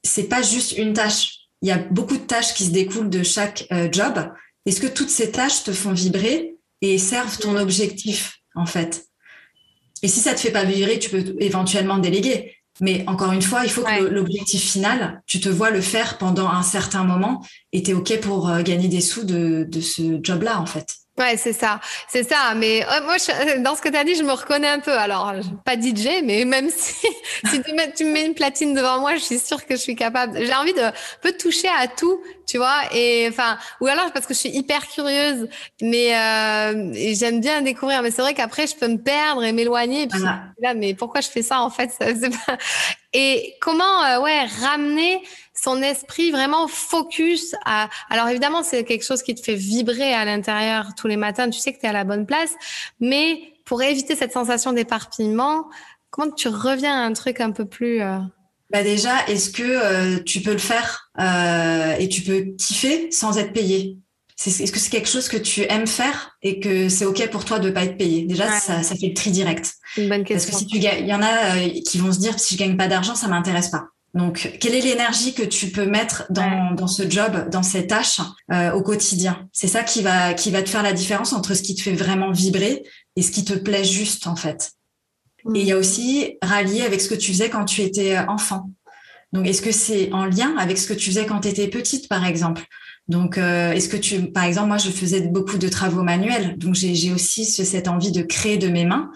c'est 0.03 0.29
pas 0.29 0.41
juste 0.41 0.77
une 0.77 0.93
tâche 0.93 1.38
il 1.61 1.69
y 1.69 1.71
a 1.71 1.77
beaucoup 1.77 2.17
de 2.17 2.23
tâches 2.23 2.53
qui 2.53 2.65
se 2.65 2.71
découlent 2.71 3.09
de 3.09 3.23
chaque 3.23 3.67
euh, 3.71 3.89
job. 3.91 4.31
Est-ce 4.65 4.81
que 4.81 4.87
toutes 4.87 5.09
ces 5.09 5.31
tâches 5.31 5.63
te 5.63 5.71
font 5.71 5.91
vibrer 5.91 6.55
et 6.81 6.97
servent 6.97 7.37
ton 7.37 7.57
objectif, 7.57 8.39
en 8.55 8.65
fait? 8.65 9.05
Et 10.01 10.07
si 10.07 10.19
ça 10.19 10.33
te 10.33 10.39
fait 10.39 10.51
pas 10.51 10.63
vibrer, 10.63 10.99
tu 10.99 11.09
peux 11.09 11.35
éventuellement 11.39 11.97
déléguer. 11.97 12.55
Mais 12.81 13.03
encore 13.07 13.33
une 13.33 13.41
fois, 13.41 13.65
il 13.65 13.69
faut 13.69 13.83
que 13.83 14.03
l'objectif 14.03 14.71
final, 14.71 15.21
tu 15.27 15.41
te 15.41 15.49
vois 15.49 15.69
le 15.69 15.81
faire 15.81 16.17
pendant 16.17 16.47
un 16.47 16.63
certain 16.63 17.03
moment 17.03 17.45
et 17.73 17.83
tu 17.83 17.91
es 17.91 17.93
OK 17.93 18.17
pour 18.21 18.49
euh, 18.49 18.61
gagner 18.61 18.87
des 18.87 19.01
sous 19.01 19.25
de, 19.25 19.65
de 19.69 19.81
ce 19.81 20.19
job-là, 20.23 20.61
en 20.61 20.65
fait. 20.65 20.87
Ouais, 21.19 21.35
c'est 21.35 21.51
ça, 21.51 21.81
c'est 22.07 22.23
ça. 22.23 22.53
Mais 22.55 22.85
euh, 22.85 23.03
moi, 23.03 23.17
dans 23.59 23.75
ce 23.75 23.81
que 23.81 23.89
tu 23.89 23.97
as 23.97 24.05
dit, 24.05 24.15
je 24.15 24.23
me 24.23 24.31
reconnais 24.31 24.69
un 24.69 24.79
peu. 24.79 24.93
Alors, 24.97 25.33
pas 25.65 25.75
DJ, 25.75 26.23
mais 26.23 26.45
même 26.45 26.69
si, 26.75 27.07
si 27.45 27.61
tu, 27.61 27.73
mets, 27.73 27.91
tu 27.91 28.05
me 28.05 28.11
mets 28.11 28.25
une 28.25 28.33
platine 28.33 28.73
devant 28.73 29.01
moi, 29.01 29.15
je 29.15 29.21
suis 29.21 29.37
sûre 29.39 29.65
que 29.65 29.75
je 29.75 29.81
suis 29.81 29.97
capable. 29.97 30.39
J'ai 30.45 30.55
envie 30.55 30.73
de 30.73 30.81
peu 31.21 31.33
toucher 31.33 31.67
à 31.67 31.87
tout, 31.87 32.21
tu 32.47 32.57
vois. 32.57 32.79
Et 32.93 33.27
enfin, 33.29 33.57
ou 33.81 33.87
alors 33.87 34.13
parce 34.13 34.25
que 34.25 34.33
je 34.33 34.39
suis 34.39 34.49
hyper 34.49 34.87
curieuse, 34.87 35.49
mais 35.81 36.15
euh, 36.15 36.93
j'aime 37.13 37.41
bien 37.41 37.61
découvrir. 37.61 38.01
Mais 38.01 38.11
c'est 38.11 38.21
vrai 38.21 38.33
qu'après, 38.33 38.65
je 38.67 38.75
peux 38.75 38.87
me 38.87 38.97
perdre 38.97 39.43
et 39.43 39.51
m'éloigner. 39.51 40.03
Et 40.03 40.07
puis 40.07 40.21
là, 40.21 40.73
mais 40.73 40.93
pourquoi 40.93 41.19
je 41.19 41.27
fais 41.27 41.41
ça 41.41 41.61
en 41.61 41.69
fait? 41.69 41.91
Pas... 41.99 42.57
Et 43.11 43.55
comment, 43.59 44.03
euh, 44.05 44.21
ouais, 44.21 44.45
ramener 44.61 45.21
son 45.61 45.81
esprit 45.81 46.31
vraiment 46.31 46.67
focus 46.67 47.55
à. 47.65 47.89
Alors 48.09 48.27
évidemment, 48.29 48.63
c'est 48.63 48.83
quelque 48.83 49.05
chose 49.05 49.23
qui 49.23 49.35
te 49.35 49.41
fait 49.41 49.55
vibrer 49.55 50.13
à 50.13 50.25
l'intérieur 50.25 50.95
tous 50.95 51.07
les 51.07 51.17
matins. 51.17 51.49
Tu 51.49 51.59
sais 51.59 51.73
que 51.73 51.79
tu 51.79 51.85
es 51.85 51.89
à 51.89 51.93
la 51.93 52.03
bonne 52.03 52.25
place, 52.25 52.51
mais 52.99 53.53
pour 53.65 53.81
éviter 53.81 54.15
cette 54.15 54.33
sensation 54.33 54.73
d'éparpillement, 54.73 55.69
comment 56.09 56.31
tu 56.31 56.47
reviens 56.47 56.95
à 56.95 57.05
un 57.05 57.13
truc 57.13 57.41
un 57.41 57.51
peu 57.51 57.65
plus. 57.65 58.01
Euh... 58.01 58.19
Bah 58.71 58.83
déjà, 58.83 59.25
est-ce 59.27 59.49
que 59.49 59.63
euh, 59.63 60.19
tu 60.23 60.41
peux 60.41 60.53
le 60.53 60.59
faire 60.59 61.09
euh, 61.19 61.95
et 61.97 62.07
tu 62.07 62.21
peux 62.21 62.55
kiffer 62.57 63.11
sans 63.11 63.37
être 63.37 63.53
payé? 63.53 63.97
Est-ce 64.45 64.71
que 64.71 64.79
c'est 64.79 64.89
quelque 64.89 65.09
chose 65.09 65.27
que 65.27 65.35
tu 65.35 65.63
aimes 65.63 65.87
faire 65.87 66.37
et 66.41 66.61
que 66.61 66.87
c'est 66.87 67.03
ok 67.03 67.29
pour 67.29 67.43
toi 67.43 67.59
de 67.59 67.71
pas 67.71 67.83
être 67.83 67.97
payé? 67.97 68.23
Déjà, 68.23 68.49
ça, 68.59 68.83
ça, 68.83 68.95
fait 68.95 69.07
le 69.07 69.13
tri 69.13 69.31
direct. 69.31 69.73
Une 69.97 70.07
bonne 70.07 70.23
question. 70.23 70.51
Parce 70.51 70.63
que 70.63 70.65
si 70.65 70.65
tu 70.65 70.77
il 70.77 71.07
y 71.07 71.13
en 71.13 71.21
a 71.21 71.57
euh, 71.57 71.69
qui 71.85 71.97
vont 71.97 72.13
se 72.13 72.19
dire 72.19 72.39
si 72.39 72.55
je 72.55 72.59
gagne 72.59 72.77
pas 72.77 72.87
d'argent, 72.87 73.15
ça 73.15 73.27
m'intéresse 73.27 73.67
pas. 73.67 73.89
Donc, 74.15 74.57
quelle 74.59 74.73
est 74.73 74.81
l'énergie 74.81 75.33
que 75.33 75.43
tu 75.43 75.69
peux 75.69 75.85
mettre 75.85 76.23
dans, 76.31 76.73
dans 76.73 76.87
ce 76.87 77.07
job, 77.07 77.49
dans 77.49 77.61
ces 77.61 77.85
tâches 77.85 78.21
euh, 78.51 78.71
au 78.71 78.81
quotidien? 78.81 79.47
C'est 79.53 79.67
ça 79.67 79.83
qui 79.83 80.01
va 80.01 80.33
qui 80.33 80.49
va 80.49 80.63
te 80.63 80.69
faire 80.69 80.81
la 80.81 80.93
différence 80.93 81.31
entre 81.31 81.53
ce 81.53 81.61
qui 81.61 81.75
te 81.75 81.81
fait 81.81 81.93
vraiment 81.93 82.31
vibrer 82.31 82.83
et 83.15 83.21
ce 83.21 83.31
qui 83.31 83.45
te 83.45 83.53
plaît 83.53 83.83
juste 83.83 84.25
en 84.25 84.35
fait. 84.35 84.71
Et 85.55 85.61
il 85.61 85.65
y 85.65 85.71
a 85.71 85.77
aussi 85.77 86.37
rallier 86.41 86.81
avec 86.81 87.01
ce 87.01 87.07
que 87.07 87.15
tu 87.15 87.31
faisais 87.31 87.49
quand 87.49 87.65
tu 87.65 87.81
étais 87.81 88.17
euh, 88.17 88.25
enfant. 88.27 88.71
Donc, 89.31 89.47
est-ce 89.47 89.61
que 89.61 89.71
c'est 89.71 90.11
en 90.11 90.25
lien 90.25 90.55
avec 90.57 90.77
ce 90.77 90.87
que 90.87 90.93
tu 90.93 91.11
faisais 91.11 91.25
quand 91.25 91.41
tu 91.41 91.49
étais 91.49 91.67
petite, 91.67 92.09
par 92.09 92.25
exemple? 92.25 92.63
Donc, 93.07 93.37
euh, 93.37 93.71
est-ce 93.71 93.89
que 93.89 93.97
tu, 93.97 94.31
par 94.31 94.43
exemple, 94.43 94.67
moi, 94.67 94.77
je 94.77 94.89
faisais 94.89 95.21
beaucoup 95.21 95.57
de 95.57 95.67
travaux 95.67 96.03
manuels, 96.03 96.57
donc 96.57 96.75
j'ai 96.75 97.11
aussi 97.11 97.45
cette 97.45 97.87
envie 97.87 98.11
de 98.11 98.21
créer 98.21 98.57
de 98.57 98.67
mes 98.67 98.85
mains. 98.85 99.11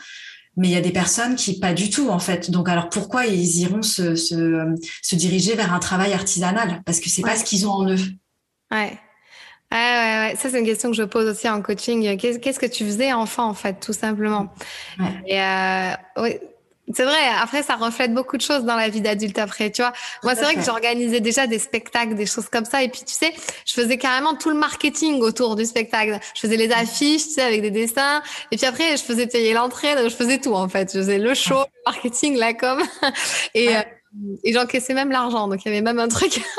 Mais 0.55 0.67
il 0.67 0.71
y 0.71 0.77
a 0.77 0.81
des 0.81 0.91
personnes 0.91 1.35
qui 1.35 1.59
pas 1.59 1.73
du 1.73 1.89
tout 1.89 2.09
en 2.09 2.19
fait. 2.19 2.51
Donc 2.51 2.69
alors 2.69 2.89
pourquoi 2.89 3.25
ils 3.25 3.59
iront 3.61 3.81
se, 3.81 4.15
se, 4.15 4.75
se 5.01 5.15
diriger 5.15 5.55
vers 5.55 5.73
un 5.73 5.79
travail 5.79 6.13
artisanal? 6.13 6.81
Parce 6.85 6.99
que 6.99 7.09
c'est 7.09 7.23
pas 7.23 7.35
ce 7.35 7.43
qu'ils 7.43 7.67
ont 7.67 7.71
en 7.71 7.89
eux. 7.89 7.99
Ouais. 8.71 8.99
Ouais, 9.71 9.79
ouais, 9.79 10.29
ouais. 10.29 10.35
Ça, 10.37 10.51
c'est 10.51 10.59
une 10.59 10.65
question 10.65 10.91
que 10.91 10.95
je 10.95 11.01
pose 11.01 11.27
aussi 11.27 11.49
en 11.49 11.59
coaching. 11.63 12.15
Qu'est-ce 12.17 12.59
que 12.59 12.67
tu 12.67 12.85
faisais 12.85 13.11
enfant, 13.11 13.47
en 13.47 13.55
fait, 13.55 13.79
tout 13.79 13.93
simplement? 13.93 14.53
Ouais. 14.99 15.23
Et 15.25 15.41
euh, 15.41 15.93
oui, 16.17 16.37
c'est 16.91 17.05
vrai. 17.05 17.19
Après, 17.41 17.63
ça 17.63 17.75
reflète 17.75 18.13
beaucoup 18.13 18.35
de 18.35 18.41
choses 18.41 18.63
dans 18.65 18.75
la 18.75 18.89
vie 18.89 18.99
d'adulte 18.99 19.39
après, 19.39 19.71
tu 19.71 19.81
vois. 19.81 19.93
Moi, 20.23 20.35
c'est 20.35 20.43
vrai 20.43 20.55
que 20.55 20.61
j'organisais 20.61 21.21
déjà 21.21 21.47
des 21.47 21.59
spectacles, 21.59 22.15
des 22.15 22.25
choses 22.25 22.49
comme 22.49 22.65
ça. 22.65 22.83
Et 22.83 22.89
puis, 22.89 23.01
tu 23.05 23.13
sais, 23.13 23.33
je 23.65 23.73
faisais 23.73 23.97
carrément 23.97 24.35
tout 24.35 24.49
le 24.49 24.55
marketing 24.55 25.21
autour 25.21 25.55
du 25.55 25.65
spectacle. 25.65 26.19
Je 26.35 26.41
faisais 26.41 26.57
les 26.57 26.71
affiches, 26.71 27.23
tu 27.23 27.33
sais, 27.35 27.41
avec 27.41 27.61
des 27.61 27.71
dessins. 27.71 28.21
Et 28.51 28.57
puis 28.57 28.65
après, 28.65 28.97
je 28.97 29.03
faisais 29.03 29.27
payer 29.27 29.53
l'entrée. 29.53 29.95
Je 30.03 30.15
faisais 30.15 30.39
tout, 30.39 30.53
en 30.53 30.67
fait. 30.67 30.91
Je 30.93 30.99
faisais 30.99 31.19
le 31.19 31.33
show, 31.33 31.59
le 31.59 31.91
marketing, 31.91 32.37
la 32.37 32.53
com. 32.53 32.81
Et, 33.53 33.75
euh, 33.75 33.81
et 34.43 34.53
j'encaissais 34.53 34.93
même 34.93 35.11
l'argent. 35.11 35.47
Donc, 35.47 35.65
il 35.65 35.69
y 35.69 35.71
avait 35.71 35.81
même 35.81 35.99
un 35.99 36.07
truc. 36.07 36.41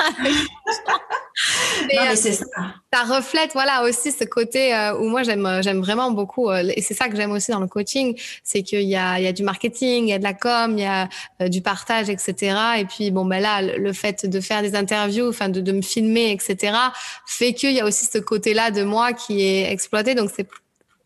mais 1.87 2.15
c'est 2.15 2.33
ça. 2.33 2.45
Ça 2.93 3.03
reflète, 3.03 3.51
voilà, 3.53 3.83
aussi 3.83 4.11
ce 4.11 4.23
côté 4.23 4.73
euh, 4.73 4.97
où 4.97 5.09
moi 5.09 5.23
j'aime, 5.23 5.45
euh, 5.45 5.61
j'aime 5.61 5.81
vraiment 5.81 6.11
beaucoup, 6.11 6.49
euh, 6.49 6.63
et 6.75 6.81
c'est 6.81 6.93
ça 6.93 7.09
que 7.09 7.15
j'aime 7.15 7.31
aussi 7.31 7.51
dans 7.51 7.59
le 7.59 7.67
coaching, 7.67 8.17
c'est 8.43 8.63
qu'il 8.63 8.83
y 8.83 8.95
a, 8.95 9.19
il 9.19 9.25
y 9.25 9.27
a 9.27 9.33
du 9.33 9.43
marketing, 9.43 10.05
il 10.05 10.09
y 10.09 10.13
a 10.13 10.17
de 10.17 10.23
la 10.23 10.33
com, 10.33 10.77
il 10.77 10.83
y 10.83 10.85
a 10.85 11.09
du 11.49 11.61
partage, 11.61 12.09
etc. 12.09 12.57
Et 12.77 12.85
puis 12.85 13.11
bon, 13.11 13.25
ben 13.25 13.41
là, 13.41 13.61
le 13.61 13.93
fait 13.93 14.25
de 14.25 14.39
faire 14.39 14.61
des 14.61 14.75
interviews, 14.75 15.27
enfin 15.27 15.49
de, 15.49 15.59
de 15.59 15.71
me 15.71 15.81
filmer, 15.81 16.31
etc. 16.31 16.77
fait 17.25 17.53
qu'il 17.53 17.73
y 17.73 17.81
a 17.81 17.85
aussi 17.85 18.05
ce 18.05 18.17
côté-là 18.17 18.71
de 18.71 18.83
moi 18.83 19.13
qui 19.13 19.45
est 19.45 19.71
exploité. 19.71 20.15
Donc 20.15 20.31
c'est, 20.33 20.47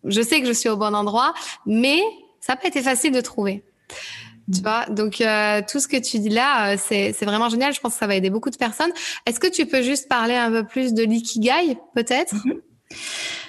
je 0.03 0.21
sais 0.21 0.41
que 0.41 0.47
je 0.47 0.53
suis 0.53 0.69
au 0.69 0.77
bon 0.77 0.93
endroit, 0.93 1.33
mais 1.65 1.99
ça 2.39 2.53
n'a 2.53 2.57
pas 2.57 2.67
été 2.67 2.81
facile 2.81 3.11
de 3.11 3.21
trouver. 3.21 3.63
Tu 4.51 4.61
vois, 4.61 4.85
donc 4.89 5.21
euh, 5.21 5.61
tout 5.69 5.79
ce 5.79 5.87
que 5.87 5.97
tu 5.97 6.17
dis 6.19 6.29
là, 6.29 6.73
euh, 6.73 6.77
c'est, 6.83 7.13
c'est 7.17 7.25
vraiment 7.25 7.49
génial. 7.49 7.73
Je 7.73 7.79
pense 7.79 7.93
que 7.93 7.99
ça 7.99 8.07
va 8.07 8.15
aider 8.15 8.29
beaucoup 8.29 8.49
de 8.49 8.57
personnes. 8.57 8.91
Est-ce 9.25 9.39
que 9.39 9.47
tu 9.47 9.65
peux 9.67 9.83
juste 9.83 10.07
parler 10.07 10.35
un 10.35 10.49
peu 10.49 10.65
plus 10.65 10.93
de 10.93 11.03
l'ikigai, 11.03 11.77
peut-être? 11.93 12.33
Mm-hmm. 12.33 12.57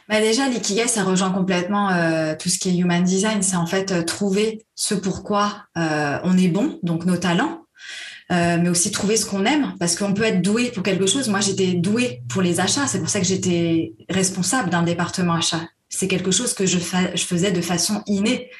bah 0.08 0.20
Déjà, 0.20 0.48
l'ikigai, 0.48 0.88
ça 0.88 1.02
rejoint 1.02 1.30
complètement 1.30 1.90
euh, 1.90 2.34
tout 2.38 2.50
ce 2.50 2.58
qui 2.58 2.68
est 2.68 2.76
human 2.76 3.02
design. 3.02 3.42
C'est 3.42 3.56
en 3.56 3.66
fait 3.66 4.04
trouver 4.04 4.66
ce 4.74 4.94
pourquoi 4.94 5.64
on 5.76 6.36
est 6.36 6.48
bon, 6.48 6.78
donc 6.82 7.06
nos 7.06 7.16
talents, 7.16 7.64
mais 8.28 8.68
aussi 8.68 8.90
trouver 8.90 9.16
ce 9.16 9.24
qu'on 9.24 9.44
aime, 9.46 9.74
parce 9.80 9.96
qu'on 9.96 10.12
peut 10.12 10.24
être 10.24 10.42
doué 10.42 10.70
pour 10.70 10.82
quelque 10.82 11.06
chose. 11.06 11.28
Moi, 11.28 11.40
j'étais 11.40 11.72
douée 11.72 12.22
pour 12.28 12.42
les 12.42 12.60
achats. 12.60 12.86
C'est 12.86 12.98
pour 12.98 13.08
ça 13.08 13.20
que 13.20 13.26
j'étais 13.26 13.94
responsable 14.08 14.68
d'un 14.70 14.82
département 14.82 15.34
achat. 15.34 15.62
C'est 15.88 16.08
quelque 16.08 16.30
chose 16.30 16.54
que 16.54 16.66
je, 16.66 16.78
fa- 16.78 17.14
je 17.14 17.24
faisais 17.24 17.50
de 17.52 17.60
façon 17.60 18.02
innée 18.06 18.50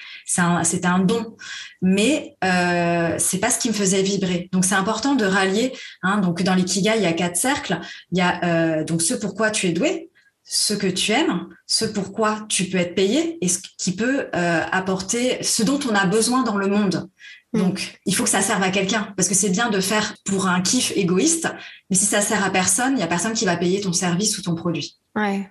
c'était 0.63 0.87
un, 0.87 1.01
don, 1.01 1.37
mais 1.83 2.37
euh, 2.45 3.17
c'est 3.19 3.39
pas 3.39 3.51
ce 3.51 3.59
qui 3.59 3.69
me 3.69 3.75
faisait 3.75 4.03
vibrer. 4.03 4.49
Donc 4.53 4.65
c'est 4.65 4.75
important 4.75 5.15
de 5.15 5.25
rallier. 5.25 5.73
Hein, 6.03 6.19
donc 6.19 6.43
dans 6.43 6.55
l'ikigai, 6.55 6.93
il 6.97 7.03
y 7.03 7.07
a 7.07 7.13
quatre 7.13 7.37
cercles. 7.37 7.81
Il 8.13 8.19
y 8.19 8.21
a 8.21 8.45
euh, 8.45 8.85
donc 8.85 9.03
ce 9.03 9.15
pourquoi 9.15 9.51
tu 9.51 9.67
es 9.67 9.73
doué, 9.73 10.11
ce 10.45 10.75
que 10.75 10.87
tu 10.87 11.13
aimes, 11.13 11.49
ce 11.67 11.85
pourquoi 11.85 12.47
tu 12.49 12.65
peux 12.65 12.79
être 12.79 12.95
payé 12.95 13.39
et 13.45 13.49
ce 13.49 13.59
qui 13.79 13.95
peut 13.95 14.29
euh, 14.35 14.63
apporter 14.71 15.43
ce 15.43 15.63
dont 15.63 15.81
on 15.89 15.95
a 15.95 16.07
besoin 16.07 16.43
dans 16.43 16.57
le 16.57 16.69
monde. 16.69 17.09
Mm. 17.53 17.59
Donc, 17.59 18.01
il 18.07 18.15
faut 18.15 18.25
que 18.25 18.31
ça 18.31 18.43
serve 18.43 18.63
à 18.63 18.71
quelqu'un 18.71 19.13
parce 19.17 19.29
que 19.29 19.35
c'est 19.35 19.51
bien 19.51 19.71
de 19.71 19.81
faire 19.81 20.15
pour 20.25 20.47
un 20.47 20.61
kiff 20.61 20.93
égoïste, 20.97 21.49
mais 21.89 21.97
si 21.97 22.05
ça 22.05 22.21
sert 22.21 22.45
à 22.45 22.51
personne, 22.51 22.95
il 22.97 23.01
y 23.01 23.05
a 23.05 23.09
personne 23.09 23.33
qui 23.33 23.45
va 23.45 23.57
payer 23.57 23.81
ton 23.81 23.93
service 23.93 24.39
ou 24.39 24.43
ton 24.43 24.55
produit. 24.55 24.97
Ouais. 25.17 25.51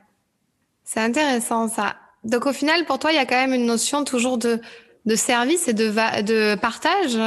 C'est 0.85 1.01
intéressant 1.01 1.67
ça. 1.67 1.95
Donc 2.23 2.45
au 2.45 2.53
final, 2.53 2.85
pour 2.85 2.99
toi, 2.99 3.11
il 3.11 3.15
y 3.15 3.19
a 3.19 3.25
quand 3.25 3.35
même 3.35 3.53
une 3.53 3.65
notion 3.65 4.03
toujours 4.03 4.37
de, 4.37 4.59
de 5.05 5.15
service 5.15 5.67
et 5.67 5.73
de, 5.73 5.89
de 6.21 6.55
partage. 6.55 7.17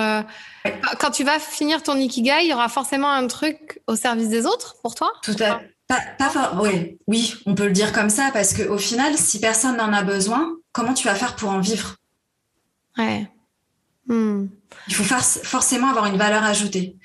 Quand 0.99 1.11
tu 1.11 1.25
vas 1.25 1.39
finir 1.39 1.83
ton 1.83 1.97
ikigai, 1.97 2.43
il 2.43 2.51
y 2.51 2.55
aura 2.55 2.69
forcément 2.69 3.11
un 3.11 3.27
truc 3.27 3.81
au 3.87 3.97
service 3.97 4.29
des 4.29 4.47
autres 4.47 4.77
pour 4.83 4.95
toi? 4.95 5.13
Tout 5.23 5.37
à 5.41 5.59
fait. 5.59 5.75
Pas, 5.89 6.01
pas, 6.19 6.53
oui, 6.63 6.99
oui, 7.07 7.35
on 7.45 7.55
peut 7.55 7.67
le 7.67 7.73
dire 7.73 7.93
comme 7.93 8.09
ça 8.09 8.31
parce 8.33 8.55
qu'au 8.55 8.79
final, 8.79 9.17
si 9.17 9.41
personne 9.41 9.77
n'en 9.77 9.93
a 9.93 10.03
besoin, 10.03 10.57
comment 10.73 10.95
tu 10.95 11.07
vas 11.07 11.15
faire 11.15 11.37
pour 11.37 11.51
en 11.51 11.61
vivre? 11.61 11.97
Ouais. 12.97 13.29
Hmm. 14.07 14.47
Il 14.89 14.95
faut 14.95 15.05
forcément 15.05 15.89
avoir 15.89 16.07
une 16.07 16.17
valeur 16.17 16.45
ajoutée. 16.45 16.97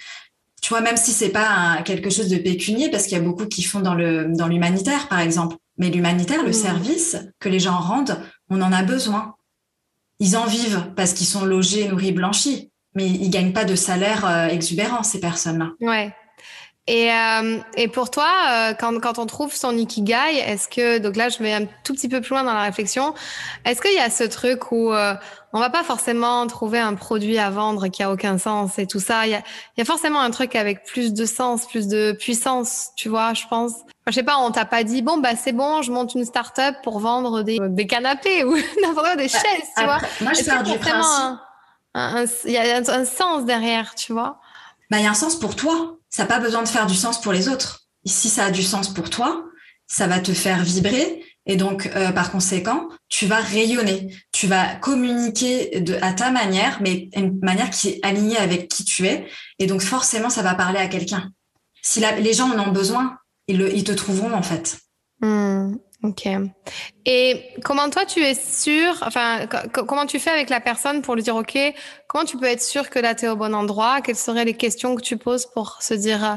Tu 0.61 0.69
vois, 0.69 0.81
même 0.81 0.97
si 0.97 1.11
c'est 1.11 1.29
pas 1.29 1.81
quelque 1.83 2.09
chose 2.09 2.29
de 2.29 2.37
pécunier, 2.37 2.89
parce 2.89 3.03
qu'il 3.03 3.13
y 3.17 3.19
a 3.19 3.23
beaucoup 3.23 3.45
qui 3.45 3.63
font 3.63 3.79
dans 3.81 3.93
le 3.93 4.25
dans 4.35 4.47
l'humanitaire, 4.47 5.07
par 5.07 5.19
exemple. 5.19 5.57
Mais 5.77 5.89
l'humanitaire, 5.89 6.43
le 6.43 6.53
service 6.53 7.17
que 7.39 7.49
les 7.49 7.59
gens 7.59 7.77
rendent, 7.77 8.17
on 8.49 8.61
en 8.61 8.71
a 8.71 8.83
besoin. 8.83 9.35
Ils 10.19 10.35
en 10.35 10.45
vivent 10.45 10.91
parce 10.95 11.13
qu'ils 11.13 11.27
sont 11.27 11.45
logés, 11.45 11.87
nourris, 11.87 12.11
blanchis, 12.11 12.71
mais 12.95 13.07
ils 13.07 13.29
gagnent 13.29 13.53
pas 13.53 13.65
de 13.65 13.75
salaire 13.75 14.25
euh, 14.25 14.47
exubérant 14.47 15.03
ces 15.03 15.19
personnes-là. 15.19 15.71
Ouais. 15.79 16.13
Et, 16.87 17.11
euh, 17.11 17.59
et 17.75 17.89
pour 17.89 18.09
toi, 18.09 18.29
euh, 18.49 18.73
quand, 18.73 18.97
quand 19.01 19.19
on 19.19 19.25
trouve 19.25 19.53
son 19.53 19.75
ikigai, 19.75 20.37
est-ce 20.37 20.69
que 20.69 20.99
donc 20.99 21.17
là 21.17 21.27
je 21.27 21.39
vais 21.39 21.51
un 21.51 21.65
tout 21.83 21.93
petit 21.93 22.07
peu 22.07 22.21
plus 22.21 22.29
loin 22.29 22.45
dans 22.45 22.53
la 22.53 22.63
réflexion, 22.63 23.13
est-ce 23.65 23.81
qu'il 23.81 23.93
y 23.93 23.99
a 23.99 24.09
ce 24.09 24.23
truc 24.23 24.71
où 24.71 24.93
euh, 24.93 25.13
on 25.51 25.59
va 25.59 25.69
pas 25.69 25.83
forcément 25.83 26.47
trouver 26.47 26.79
un 26.79 26.95
produit 26.95 27.39
à 27.39 27.49
vendre 27.49 27.89
qui 27.89 28.03
a 28.03 28.11
aucun 28.11 28.37
sens 28.37 28.79
et 28.79 28.87
tout 28.87 29.01
ça? 29.01 29.27
Il 29.27 29.31
y 29.31 29.35
a, 29.35 29.39
il 29.75 29.79
y 29.79 29.81
a 29.81 29.85
forcément 29.85 30.21
un 30.21 30.31
truc 30.31 30.55
avec 30.55 30.85
plus 30.85 31.13
de 31.13 31.25
sens, 31.25 31.67
plus 31.67 31.89
de 31.89 32.13
puissance, 32.13 32.91
tu 32.95 33.09
vois, 33.09 33.33
je 33.33 33.45
pense. 33.49 33.73
Enfin, 33.73 33.87
je 34.07 34.13
sais 34.13 34.23
pas, 34.23 34.37
on 34.37 34.51
t'a 34.51 34.63
pas 34.63 34.85
dit 34.85 35.01
bon 35.01 35.17
bah 35.17 35.35
c'est 35.35 35.51
bon, 35.51 35.81
je 35.81 35.91
monte 35.91 36.15
une 36.15 36.23
start-up 36.23 36.75
pour 36.83 36.99
vendre 36.99 37.43
des, 37.43 37.59
des 37.61 37.85
canapés 37.85 38.45
ou 38.45 38.55
n'importe 38.81 39.07
quoi, 39.07 39.15
des 39.17 39.27
chaises, 39.27 39.41
tu 39.77 39.83
vois. 39.83 39.99
Moi 40.21 40.31
je 40.31 40.45
pars 40.45 40.63
du 40.63 40.77
principe. 40.77 41.37
Il 42.45 42.51
y 42.51 42.57
a 42.57 42.77
un, 42.77 42.87
un 42.87 43.05
sens 43.05 43.43
derrière, 43.43 43.93
tu 43.95 44.13
vois? 44.13 44.39
Bah 44.89 44.99
il 44.99 45.03
y 45.03 45.07
a 45.07 45.09
un 45.09 45.15
sens 45.15 45.35
pour 45.35 45.53
toi 45.57 45.96
ça 46.17 46.23
n'a 46.23 46.29
pas 46.29 46.39
besoin 46.39 46.63
de 46.63 46.67
faire 46.67 46.87
du 46.87 46.95
sens 46.95 47.21
pour 47.21 47.31
les 47.31 47.47
autres. 47.47 47.83
Si 48.03 48.27
ça 48.27 48.45
a 48.45 48.49
du 48.49 48.63
sens 48.63 48.91
pour 48.91 49.11
toi, 49.11 49.45
ça 49.85 50.07
va 50.07 50.19
te 50.19 50.33
faire 50.33 50.63
vibrer 50.63 51.23
et 51.45 51.57
donc 51.57 51.91
euh, 51.95 52.11
par 52.11 52.31
conséquent, 52.31 52.89
tu 53.07 53.27
vas 53.27 53.39
rayonner, 53.39 54.11
tu 54.31 54.47
vas 54.47 54.73
communiquer 54.77 55.83
à 56.01 56.13
ta 56.13 56.31
manière, 56.31 56.79
mais 56.81 57.09
une 57.15 57.37
manière 57.43 57.69
qui 57.69 57.89
est 57.89 57.99
alignée 58.01 58.37
avec 58.37 58.67
qui 58.67 58.83
tu 58.83 59.05
es. 59.05 59.27
Et 59.59 59.67
donc 59.67 59.81
forcément, 59.81 60.31
ça 60.31 60.41
va 60.41 60.55
parler 60.55 60.79
à 60.79 60.87
quelqu'un. 60.87 61.29
Si 61.83 61.99
les 61.99 62.33
gens 62.33 62.49
en 62.49 62.67
ont 62.67 62.71
besoin, 62.71 63.19
ils, 63.47 63.59
le, 63.59 63.83
te 63.83 63.91
trouveront 63.91 64.33
en 64.33 64.41
fait. 64.41 64.79
Hmm, 65.21 65.75
ok. 66.03 66.27
Et 67.05 67.49
comment 67.63 67.89
toi 67.89 68.05
tu 68.05 68.21
es 68.21 68.35
sûr, 68.35 68.95
enfin 69.01 69.47
comment 69.71 70.05
tu 70.05 70.19
fais 70.19 70.29
avec 70.29 70.49
la 70.49 70.59
personne 70.59 71.01
pour 71.01 71.15
lui 71.15 71.23
dire 71.23 71.35
ok, 71.35 71.57
comment 72.07 72.25
tu 72.25 72.37
peux 72.37 72.45
être 72.45 72.61
sûr 72.61 72.89
que 72.89 72.99
là 72.99 73.15
tu 73.15 73.25
es 73.25 73.29
au 73.29 73.35
bon 73.35 73.53
endroit? 73.55 74.01
Quelles 74.01 74.15
seraient 74.15 74.45
les 74.45 74.55
questions 74.55 74.95
que 74.95 75.01
tu 75.01 75.17
poses 75.17 75.45
pour 75.45 75.81
se 75.81 75.93
dire 75.93 76.23
euh, 76.23 76.35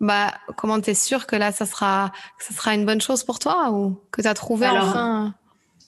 bah 0.00 0.32
comment 0.56 0.80
tu 0.80 0.90
es 0.90 0.94
sûr 0.94 1.26
que 1.26 1.36
là 1.36 1.52
ça 1.52 1.66
sera 1.66 2.12
que 2.38 2.44
ça 2.44 2.54
sera 2.54 2.74
une 2.74 2.86
bonne 2.86 3.00
chose 3.00 3.24
pour 3.24 3.38
toi 3.38 3.70
ou 3.70 4.00
que 4.10 4.22
tu 4.22 4.28
as 4.28 4.34
trouvé 4.34 4.68
enfin? 4.68 5.34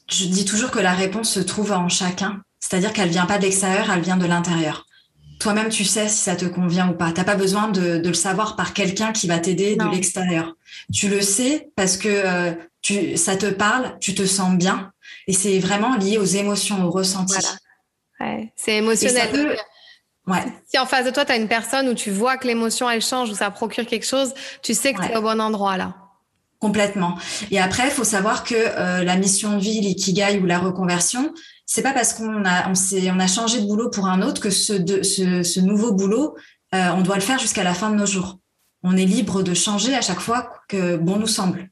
Je 0.09 0.25
dis 0.27 0.45
toujours 0.45 0.71
que 0.73 0.81
la 0.81 0.93
réponse 0.93 1.31
se 1.31 1.41
trouve 1.41 1.71
en 1.71 1.89
chacun, 1.89 2.43
c'est-à-dire 2.59 2.93
qu'elle 2.93 3.11
vient 3.11 3.27
pas 3.27 3.39
de 3.39 3.43
l'extérieur, 3.45 3.91
elle 3.91 4.01
vient 4.01 4.17
de 4.17 4.27
l'intérieur. 4.27 4.87
Toi-même, 5.41 5.71
tu 5.71 5.85
sais 5.85 6.09
si 6.09 6.19
ça 6.19 6.37
te 6.37 6.45
convient 6.45 6.91
ou 6.91 6.95
pas. 6.95 7.13
T'as 7.13 7.25
pas 7.25 7.35
besoin 7.35 7.69
de, 7.69 7.99
de, 7.99 8.09
le 8.09 8.15
savoir 8.15 8.57
par 8.57 8.75
quelqu'un 8.75 9.11
qui 9.13 9.27
va 9.27 9.39
t'aider 9.39 9.75
de 9.75 9.85
l'extérieur. 9.91 10.55
Tu 10.93 11.09
le 11.09 11.23
sais 11.23 11.71
parce 11.77 11.97
que 11.97 12.09
euh, 12.09 12.53
tu, 12.83 13.17
ça 13.17 13.37
te 13.37 13.47
parle, 13.47 13.97
tu 14.01 14.15
te 14.15 14.27
sens 14.27 14.55
bien, 14.57 14.93
et 15.27 15.33
c'est 15.33 15.59
vraiment 15.59 15.97
lié 15.97 16.19
aux 16.19 16.25
émotions, 16.25 16.85
aux 16.85 16.91
ressentis. 16.91 17.35
Voilà. 18.19 18.39
Ouais, 18.39 18.53
c'est 18.55 18.77
émotionnel. 18.77 19.57
Ouais. 20.27 20.45
Si 20.69 20.79
en 20.79 20.87
face 20.87 21.07
de 21.07 21.11
toi, 21.11 21.25
tu 21.25 21.33
as 21.33 21.37
une 21.37 21.49
personne 21.49 21.89
où 21.89 21.95
tu 21.95 22.11
vois 22.11 22.37
que 22.37 22.47
l'émotion, 22.47 22.89
elle 22.89 23.03
change, 23.03 23.31
où 23.31 23.35
ça 23.35 23.51
procure 23.51 23.87
quelque 23.87 24.07
chose, 24.07 24.35
tu 24.63 24.75
sais 24.75 24.93
que 24.93 25.01
tu 25.01 25.11
es 25.11 25.17
au 25.17 25.23
bon 25.23 25.41
endroit 25.41 25.77
là. 25.77 25.95
Complètement. 26.59 27.17
Et 27.51 27.59
après, 27.59 27.85
il 27.85 27.91
faut 27.91 28.05
savoir 28.05 28.45
que 28.45 28.55
euh, 28.55 29.03
la 29.03 29.17
mission 29.17 29.57
de 29.57 29.63
vie, 29.63 29.81
l'ikigai 29.81 30.39
ou 30.39 30.45
la 30.45 30.59
reconversion, 30.59 31.33
c'est 31.73 31.83
pas 31.83 31.93
parce 31.93 32.15
qu'on 32.15 32.45
a, 32.45 32.69
on, 32.69 32.73
on 32.73 33.21
a 33.21 33.27
changé 33.29 33.61
de 33.61 33.67
boulot 33.67 33.91
pour 33.91 34.09
un 34.09 34.23
autre 34.23 34.41
que 34.41 34.51
ce, 34.51 34.73
de, 34.73 35.05
ce, 35.05 35.45
ce 35.45 35.61
nouveau 35.61 35.93
boulot, 35.93 36.37
euh, 36.75 36.89
on 36.97 37.03
doit 37.03 37.15
le 37.15 37.21
faire 37.21 37.39
jusqu'à 37.39 37.63
la 37.63 37.75
fin 37.75 37.91
de 37.91 37.95
nos 37.95 38.07
jours. 38.07 38.41
On 38.83 38.97
est 38.97 39.05
libre 39.05 39.45
de 39.45 39.55
changer 39.55 39.95
à 39.95 40.01
chaque 40.01 40.19
fois 40.19 40.53
que 40.69 40.97
bon 40.97 41.17
nous 41.21 41.29
semble. 41.29 41.71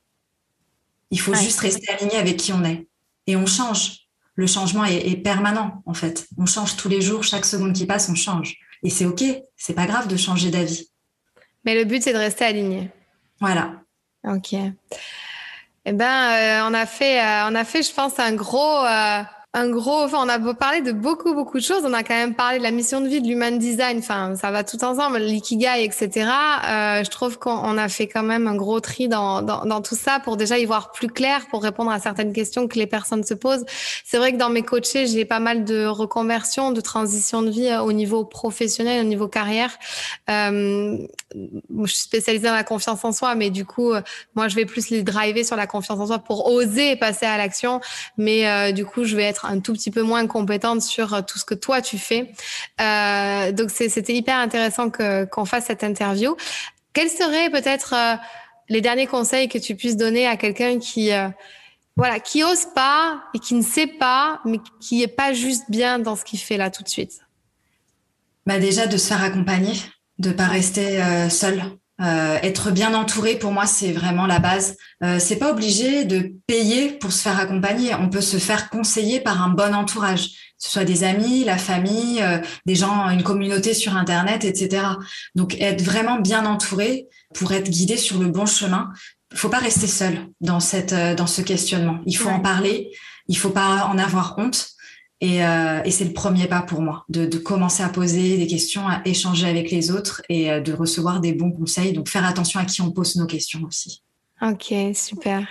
Il 1.11 1.21
faut 1.21 1.35
juste 1.35 1.59
rester 1.59 1.93
aligné 1.93 2.15
avec 2.15 2.37
qui 2.37 2.53
on 2.53 2.63
est. 2.63 2.87
Et 3.27 3.35
on 3.35 3.45
change. 3.45 4.07
Le 4.37 4.47
changement 4.47 4.85
est, 4.85 5.05
est, 5.05 5.17
permanent, 5.17 5.83
en 5.85 5.95
fait. 5.95 6.29
On 6.39 6.47
change 6.47 6.77
tous 6.77 6.89
les 6.89 7.01
jours, 7.01 7.25
chaque 7.25 7.45
seconde 7.45 7.73
qui 7.73 7.85
passe, 7.85 8.09
on 8.09 8.15
change. 8.15 8.55
Et 8.85 8.91
c'est 8.91 9.05
OK. 9.05 9.25
C'est 9.57 9.75
pas 9.75 9.87
grave 9.87 10.07
de 10.07 10.17
changer 10.17 10.53
d'avis. 10.53 10.93
Mais 11.65 11.75
le 11.75 11.85
but, 11.85 12.05
c'est 12.05 12.13
de 12.13 12.19
rester 12.19 12.45
aligné. 12.45 12.89
Voilà. 13.41 13.73
OK. 14.29 14.53
Eh 14.53 15.93
ben, 15.93 16.05
euh, 16.05 16.69
on 16.71 16.75
a 16.75 16.87
fait, 16.87 17.21
euh, 17.21 17.49
on 17.51 17.57
a 17.57 17.65
fait, 17.65 17.83
je 17.83 17.93
pense, 17.93 18.21
un 18.21 18.35
gros, 18.35 18.85
un 19.55 19.71
gros, 19.71 20.03
enfin, 20.03 20.19
on 20.23 20.29
a 20.29 20.55
parlé 20.55 20.83
de 20.83 20.93
beaucoup, 20.93 21.33
beaucoup 21.33 21.59
de 21.59 21.65
choses. 21.65 21.83
On 21.85 21.95
a 21.95 22.03
quand 22.03 22.15
même 22.15 22.35
parlé 22.35 22.59
de 22.59 22.63
la 22.63 22.71
mission 22.71 23.01
de 23.01 23.09
vie, 23.09 23.23
de 23.23 23.27
l'human 23.27 23.59
design. 23.59 23.99
Enfin, 23.99 24.37
ça 24.37 24.51
va 24.51 24.63
tout 24.63 24.85
ensemble, 24.85 25.19
l'ikigai, 25.19 25.85
etc. 25.85 26.11
Euh, 26.69 27.03
je 27.03 27.09
trouve 27.09 27.39
qu'on 27.39 27.79
a 27.79 27.89
fait 27.89 28.09
quand 28.09 28.23
même 28.23 28.47
un 28.47 28.55
gros 28.57 28.81
tri 28.81 29.09
dans, 29.09 29.41
dans, 29.41 29.65
dans, 29.65 29.81
tout 29.81 29.97
ça 29.97 30.21
pour 30.21 30.37
déjà 30.37 30.59
y 30.59 30.67
voir 30.67 30.93
plus 30.93 31.09
clair, 31.09 31.47
pour 31.51 31.63
répondre 31.63 31.91
à 31.91 31.99
certaines 31.99 32.35
questions 32.35 32.69
que 32.69 32.79
les 32.79 32.87
personnes 32.87 33.25
se 33.25 33.33
posent. 33.33 33.65
C'est 34.05 34.19
vrai 34.19 34.33
que 34.33 34.37
dans 34.37 34.51
mes 34.51 34.63
coachés, 34.63 35.07
j'ai 35.07 35.25
pas 35.25 35.41
mal 35.41 35.65
de 35.65 35.87
reconversions, 35.87 36.71
de 36.71 36.83
transition 36.83 37.41
de 37.41 37.49
vie 37.49 37.69
euh, 37.69 37.81
au 37.81 37.93
niveau 37.93 38.27
professionnel, 38.27 39.01
au 39.05 39.09
niveau 39.09 39.29
carrière. 39.29 39.71
Euh, 40.29 40.99
je 41.35 41.87
suis 41.87 42.03
spécialisée 42.03 42.47
dans 42.47 42.55
la 42.55 42.65
confiance 42.65 43.05
en 43.05 43.13
soi, 43.13 43.35
mais 43.35 43.51
du 43.51 43.65
coup, 43.65 43.93
euh, 43.93 44.01
moi, 44.35 44.49
je 44.49 44.55
vais 44.55 44.65
plus 44.65 44.91
les 44.91 45.03
driver 45.03 45.45
sur 45.45 45.57
la 45.57 45.67
confiance 45.67 45.99
en 46.01 46.07
soi 46.07 46.19
pour 46.19 46.47
oser 46.47 46.97
passer 46.97 47.27
à 47.27 47.37
l'action. 47.37 47.81
Mais 48.17 48.49
euh, 48.49 48.73
du 48.73 48.85
coup, 48.85 49.05
je 49.05 49.17
vais 49.17 49.25
être 49.25 49.38
un 49.45 49.61
tout 49.61 49.73
petit 49.73 49.91
peu 49.91 50.03
moins 50.03 50.27
compétente 50.27 50.83
sur 50.83 51.15
euh, 51.15 51.23
tout 51.23 51.39
ce 51.39 51.45
que 51.45 51.55
toi 51.55 51.81
tu 51.81 51.99
fais. 51.99 52.33
Euh, 52.81 53.53
donc 53.53 53.71
c'était 53.71 54.15
hyper 54.15 54.37
intéressant 54.37 54.91
qu'on 54.91 55.45
fasse 55.45 55.67
cette 55.67 55.85
interview. 55.85 56.37
Quels 56.93 57.11
seraient 57.11 57.51
peut-être 57.51 57.95
euh, 57.95 58.17
les 58.69 58.81
derniers 58.81 59.07
conseils 59.07 59.49
que 59.49 59.59
tu 59.59 59.75
puisses 59.77 59.97
donner 59.97 60.27
à 60.27 60.37
quelqu'un 60.37 60.79
qui 60.79 61.13
euh, 61.13 61.29
voilà, 61.97 62.21
qui 62.21 62.45
ose 62.45 62.67
pas 62.75 63.25
et 63.35 63.39
qui 63.39 63.55
ne 63.55 63.63
sait 63.63 63.89
pas, 63.89 64.41
mais 64.45 64.61
qui 64.81 65.03
est 65.03 65.09
pas 65.09 65.33
juste 65.33 65.65
bien 65.69 65.99
dans 65.99 66.15
ce 66.15 66.25
qu'il 66.25 66.39
fait 66.39 66.57
là 66.57 66.71
tout 66.71 66.83
de 66.83 66.89
suite? 66.89 67.21
Bah 68.47 68.59
déjà 68.59 68.87
de 68.87 68.97
se 68.97 69.09
faire 69.09 69.23
accompagner, 69.23 69.75
de 70.19 70.31
pas 70.31 70.47
rester 70.47 71.03
seul. 71.29 71.61
Euh, 72.01 72.39
être 72.43 72.71
bien 72.71 72.95
entouré, 72.95 73.37
pour 73.37 73.51
moi, 73.51 73.67
c'est 73.67 73.93
vraiment 73.93 74.27
la 74.27 74.39
base. 74.39 74.77
Euh, 75.03 75.19
c'est 75.19 75.37
pas 75.37 75.51
obligé 75.51 76.05
de 76.05 76.33
payer 76.47 76.93
pour 76.93 77.13
se 77.13 77.23
faire 77.23 77.41
accompagner. 77.41 77.95
On 77.95 78.09
peut 78.09 78.21
se 78.21 78.37
faire 78.37 78.71
conseiller 78.71 79.21
par 79.21 79.43
un 79.43 79.49
bon 79.49 79.75
entourage, 79.75 80.29
que 80.29 80.35
ce 80.59 80.71
soit 80.71 80.85
des 80.85 81.03
amis, 81.03 81.45
la 81.45 81.59
famille, 81.59 82.23
euh, 82.23 82.39
des 82.67 82.77
gens, 82.77 83.09
une 83.11 83.25
communauté 83.25 83.75
sur 83.75 83.97
Internet, 83.97 84.45
etc. 84.45 84.87
Donc, 85.35 85.57
être 85.61 85.83
vraiment 85.83 86.21
bien 86.21 86.47
entouré 86.47 87.09
pour 87.35 87.53
être 87.53 87.69
guidé 87.69 87.97
sur 87.97 88.19
le 88.19 88.27
bon 88.27 88.47
chemin. 88.47 88.91
Il 89.33 89.39
faut 89.39 89.49
pas 89.49 89.59
rester 89.59 89.87
seul 89.87 90.27
dans 90.41 90.61
cette 90.61 90.93
euh, 90.93 91.15
dans 91.15 91.27
ce 91.27 91.43
questionnement. 91.43 91.99
Il 92.07 92.17
faut 92.17 92.29
ouais. 92.29 92.35
en 92.35 92.41
parler. 92.41 92.91
Il 93.29 93.37
faut 93.37 93.51
pas 93.51 93.87
en 93.87 93.99
avoir 93.99 94.37
honte. 94.39 94.69
Et, 95.21 95.45
euh, 95.45 95.83
et 95.85 95.91
c'est 95.91 96.05
le 96.05 96.13
premier 96.13 96.47
pas 96.47 96.63
pour 96.63 96.81
moi, 96.81 97.05
de, 97.09 97.27
de, 97.27 97.39
commencer 97.39 97.83
à 97.83 97.89
poser 97.89 98.37
des 98.37 98.47
questions, 98.47 98.87
à 98.87 99.03
échanger 99.05 99.49
avec 99.49 99.71
les 99.71 99.91
autres 99.91 100.23
et 100.29 100.51
euh, 100.51 100.61
de 100.61 100.73
recevoir 100.73 101.21
des 101.21 101.33
bons 101.33 101.51
conseils. 101.51 101.93
Donc 101.93 102.09
faire 102.09 102.25
attention 102.25 102.61
à 102.61 102.65
qui 102.65 102.83
on 102.83 102.93
pose 102.93 103.17
nos 103.17 103.27
questions 103.27 103.65
aussi. 103.65 104.03
Ok, 104.41 104.73
super. 104.95 105.49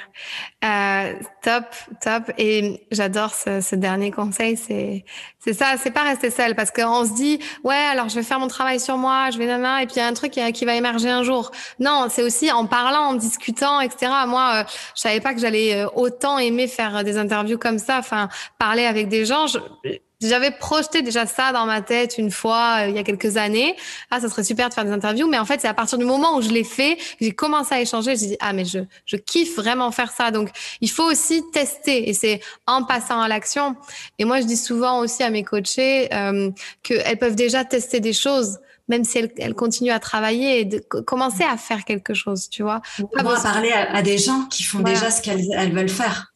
Euh, 0.63 1.13
top, 1.43 1.65
top. 2.01 2.31
Et 2.37 2.87
j'adore 2.89 3.33
ce, 3.33 3.75
dernier 3.75 4.11
conseil. 4.11 4.55
C'est, 4.55 5.03
c'est 5.39 5.51
ça. 5.51 5.75
C'est 5.77 5.91
pas 5.91 6.03
rester 6.03 6.31
seul 6.31 6.55
parce 6.55 6.71
qu'on 6.71 7.03
se 7.05 7.13
dit, 7.13 7.39
ouais, 7.65 7.75
alors 7.75 8.07
je 8.07 8.15
vais 8.15 8.23
faire 8.23 8.39
mon 8.39 8.47
travail 8.47 8.79
sur 8.79 8.97
moi, 8.97 9.29
je 9.29 9.39
vais 9.39 9.45
nana, 9.45 9.83
et 9.83 9.87
puis 9.87 9.95
il 9.97 9.99
y 9.99 10.01
a 10.01 10.07
un 10.07 10.13
truc 10.13 10.31
qui, 10.31 10.51
qui, 10.53 10.63
va 10.63 10.75
émerger 10.75 11.09
un 11.09 11.23
jour. 11.23 11.51
Non, 11.79 12.07
c'est 12.09 12.23
aussi 12.23 12.49
en 12.49 12.65
parlant, 12.65 13.09
en 13.09 13.13
discutant, 13.15 13.81
etc. 13.81 14.09
Moi, 14.25 14.61
euh, 14.61 14.63
je 14.95 15.01
savais 15.01 15.19
pas 15.19 15.33
que 15.33 15.41
j'allais 15.41 15.75
euh, 15.75 15.89
autant 15.93 16.37
aimer 16.37 16.69
faire 16.69 17.03
des 17.03 17.17
interviews 17.17 17.57
comme 17.57 17.79
ça. 17.79 17.99
Enfin, 17.99 18.29
parler 18.57 18.85
avec 18.85 19.09
des 19.09 19.25
gens. 19.25 19.47
J'avais 20.21 20.51
projeté 20.51 21.01
déjà 21.01 21.25
ça 21.25 21.51
dans 21.51 21.65
ma 21.65 21.81
tête 21.81 22.17
une 22.17 22.31
fois 22.31 22.79
euh, 22.81 22.89
il 22.89 22.95
y 22.95 22.99
a 22.99 23.03
quelques 23.03 23.37
années. 23.37 23.75
Ah, 24.09 24.19
ça 24.19 24.29
serait 24.29 24.43
super 24.43 24.69
de 24.69 24.73
faire 24.73 24.85
des 24.85 24.91
interviews, 24.91 25.27
mais 25.27 25.37
en 25.37 25.45
fait, 25.45 25.61
c'est 25.61 25.67
à 25.67 25.73
partir 25.73 25.97
du 25.97 26.05
moment 26.05 26.37
où 26.37 26.41
je 26.41 26.49
l'ai 26.49 26.63
fait, 26.63 26.97
j'ai 27.21 27.31
commencé 27.31 27.75
à 27.75 27.81
échanger, 27.81 28.15
j'ai 28.15 28.27
dit 28.27 28.37
ah 28.39 28.53
mais 28.53 28.65
je 28.65 28.79
je 29.05 29.15
kiffe 29.15 29.55
vraiment 29.55 29.91
faire 29.91 30.11
ça. 30.11 30.31
Donc 30.31 30.49
il 30.81 30.89
faut 30.89 31.03
aussi 31.03 31.43
tester 31.51 32.09
et 32.09 32.13
c'est 32.13 32.39
en 32.65 32.83
passant 32.83 33.21
à 33.21 33.27
l'action. 33.27 33.75
Et 34.17 34.25
moi, 34.25 34.41
je 34.41 34.45
dis 34.45 34.57
souvent 34.57 34.99
aussi 34.99 35.23
à 35.23 35.29
mes 35.29 35.43
coachés 35.43 36.13
euh, 36.13 36.51
qu'elles 36.83 37.17
peuvent 37.17 37.35
déjà 37.35 37.63
tester 37.65 37.99
des 37.99 38.13
choses 38.13 38.59
même 38.89 39.03
si 39.03 39.17
elles, 39.17 39.31
elles 39.37 39.53
continuent 39.53 39.91
à 39.91 39.99
travailler 39.99 40.61
et 40.61 40.65
de 40.65 40.79
commencer 40.79 41.43
à 41.43 41.57
faire 41.57 41.83
quelque 41.83 42.13
chose, 42.13 42.49
tu 42.49 42.63
vois. 42.63 42.81
Pas 43.11 43.19
à 43.19 43.43
parler 43.43 43.71
à, 43.71 43.93
à, 43.93 44.01
des 44.01 44.17
gens 44.17 44.45
qui 44.45 44.63
font 44.63 44.79
voilà. 44.79 44.95
déjà 44.95 45.11
ce 45.11 45.21
qu'elles 45.21 45.45
elles 45.53 45.73
veulent 45.73 45.89
faire. 45.89 46.33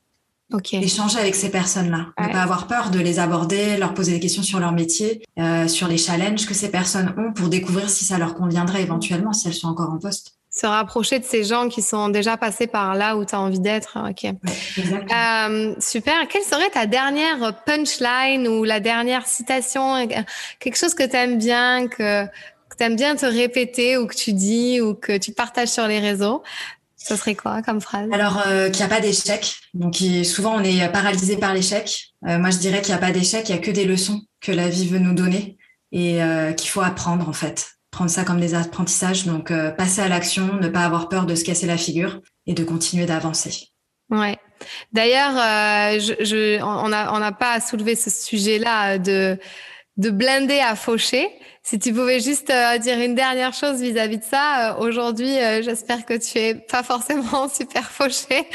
Okay. 0.53 0.77
Échanger 0.83 1.19
avec 1.19 1.35
ces 1.35 1.49
personnes-là. 1.49 2.07
Ouais. 2.17 2.27
Ne 2.27 2.33
pas 2.33 2.41
avoir 2.41 2.67
peur 2.67 2.89
de 2.89 2.99
les 2.99 3.19
aborder, 3.19 3.77
leur 3.77 3.93
poser 3.93 4.11
des 4.11 4.19
questions 4.19 4.43
sur 4.43 4.59
leur 4.59 4.71
métier, 4.71 5.23
euh, 5.39 5.67
sur 5.67 5.87
les 5.87 5.97
challenges 5.97 6.45
que 6.45 6.53
ces 6.53 6.69
personnes 6.69 7.13
ont 7.17 7.31
pour 7.33 7.47
découvrir 7.47 7.89
si 7.89 8.03
ça 8.03 8.17
leur 8.17 8.35
conviendrait 8.35 8.81
éventuellement, 8.81 9.33
si 9.33 9.47
elles 9.47 9.53
sont 9.53 9.67
encore 9.67 9.91
en 9.91 9.97
poste. 9.97 10.35
Se 10.49 10.65
rapprocher 10.65 11.19
de 11.19 11.23
ces 11.23 11.45
gens 11.45 11.69
qui 11.69 11.81
sont 11.81 12.09
déjà 12.09 12.35
passés 12.35 12.67
par 12.67 12.93
là 12.95 13.15
où 13.15 13.23
tu 13.23 13.33
as 13.33 13.39
envie 13.39 13.61
d'être. 13.61 13.97
Ok. 14.09 14.23
Ouais, 14.23 14.35
euh, 15.15 15.73
super. 15.79 16.27
Quelle 16.27 16.43
serait 16.43 16.69
ta 16.69 16.85
dernière 16.85 17.63
punchline 17.65 18.49
ou 18.49 18.65
la 18.65 18.81
dernière 18.81 19.25
citation 19.25 20.05
Quelque 20.59 20.75
chose 20.75 20.93
que 20.93 21.03
tu 21.03 21.15
aimes 21.15 21.37
bien, 21.37 21.87
que, 21.87 22.25
que 22.25 22.77
tu 22.77 22.83
aimes 22.83 22.97
bien 22.97 23.15
te 23.15 23.25
répéter 23.25 23.97
ou 23.97 24.07
que 24.07 24.15
tu 24.15 24.33
dis 24.33 24.81
ou 24.81 24.93
que 24.93 25.17
tu 25.17 25.31
partages 25.31 25.69
sur 25.69 25.87
les 25.87 25.99
réseaux? 25.99 26.43
Ce 27.03 27.15
serait 27.15 27.35
quoi 27.35 27.61
comme 27.63 27.81
phrase? 27.81 28.07
Alors, 28.11 28.43
euh, 28.45 28.69
qu'il 28.69 28.85
n'y 28.85 28.91
a 28.91 28.95
pas 28.95 29.01
d'échec. 29.01 29.57
Donc, 29.73 29.95
souvent, 30.23 30.55
on 30.55 30.63
est 30.63 30.87
paralysé 30.89 31.37
par 31.37 31.53
l'échec. 31.53 32.13
Euh, 32.27 32.37
moi, 32.37 32.51
je 32.51 32.57
dirais 32.57 32.81
qu'il 32.81 32.93
n'y 32.93 32.97
a 32.97 33.01
pas 33.01 33.11
d'échec, 33.11 33.49
il 33.49 33.53
n'y 33.53 33.57
a 33.57 33.61
que 33.61 33.71
des 33.71 33.85
leçons 33.85 34.21
que 34.39 34.51
la 34.51 34.69
vie 34.69 34.87
veut 34.87 34.99
nous 34.99 35.13
donner 35.13 35.57
et 35.91 36.21
euh, 36.21 36.53
qu'il 36.53 36.69
faut 36.69 36.81
apprendre, 36.81 37.27
en 37.27 37.33
fait. 37.33 37.71
prendre 37.89 38.11
ça 38.11 38.23
comme 38.23 38.39
des 38.39 38.53
apprentissages. 38.53 39.25
Donc, 39.25 39.51
passer 39.77 40.01
à 40.01 40.07
l'action, 40.07 40.55
ne 40.55 40.69
pas 40.69 40.85
avoir 40.85 41.09
peur 41.09 41.25
de 41.25 41.35
se 41.35 41.43
casser 41.43 41.65
la 41.65 41.77
figure 41.77 42.21
et 42.45 42.53
de 42.53 42.63
continuer 42.63 43.05
d'avancer. 43.05 43.69
Ouais. 44.09 44.37
D'ailleurs, 44.93 45.33
je, 45.99 46.13
je, 46.23 46.61
on 46.61 46.89
n'a 46.89 47.13
on 47.13 47.33
pas 47.33 47.53
à 47.53 47.59
soulever 47.59 47.95
ce 47.95 48.09
sujet-là 48.09 48.99
de, 48.99 49.39
de 49.97 50.09
blinder 50.09 50.59
à 50.59 50.75
faucher. 50.75 51.29
Si 51.63 51.77
tu 51.77 51.93
pouvais 51.93 52.19
juste 52.19 52.49
euh, 52.49 52.77
dire 52.79 52.99
une 52.99 53.13
dernière 53.13 53.53
chose 53.53 53.81
vis-à-vis 53.81 54.17
de 54.17 54.23
ça, 54.23 54.71
euh, 54.71 54.79
aujourd'hui, 54.79 55.37
euh, 55.37 55.61
j'espère 55.61 56.05
que 56.05 56.17
tu 56.17 56.39
es 56.39 56.55
pas 56.55 56.81
forcément 56.81 57.47
super 57.53 57.89
fauché 57.89 58.47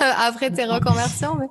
après 0.00 0.50
tes 0.50 0.64
reconversions. 0.64 1.36
Mais... 1.40 1.46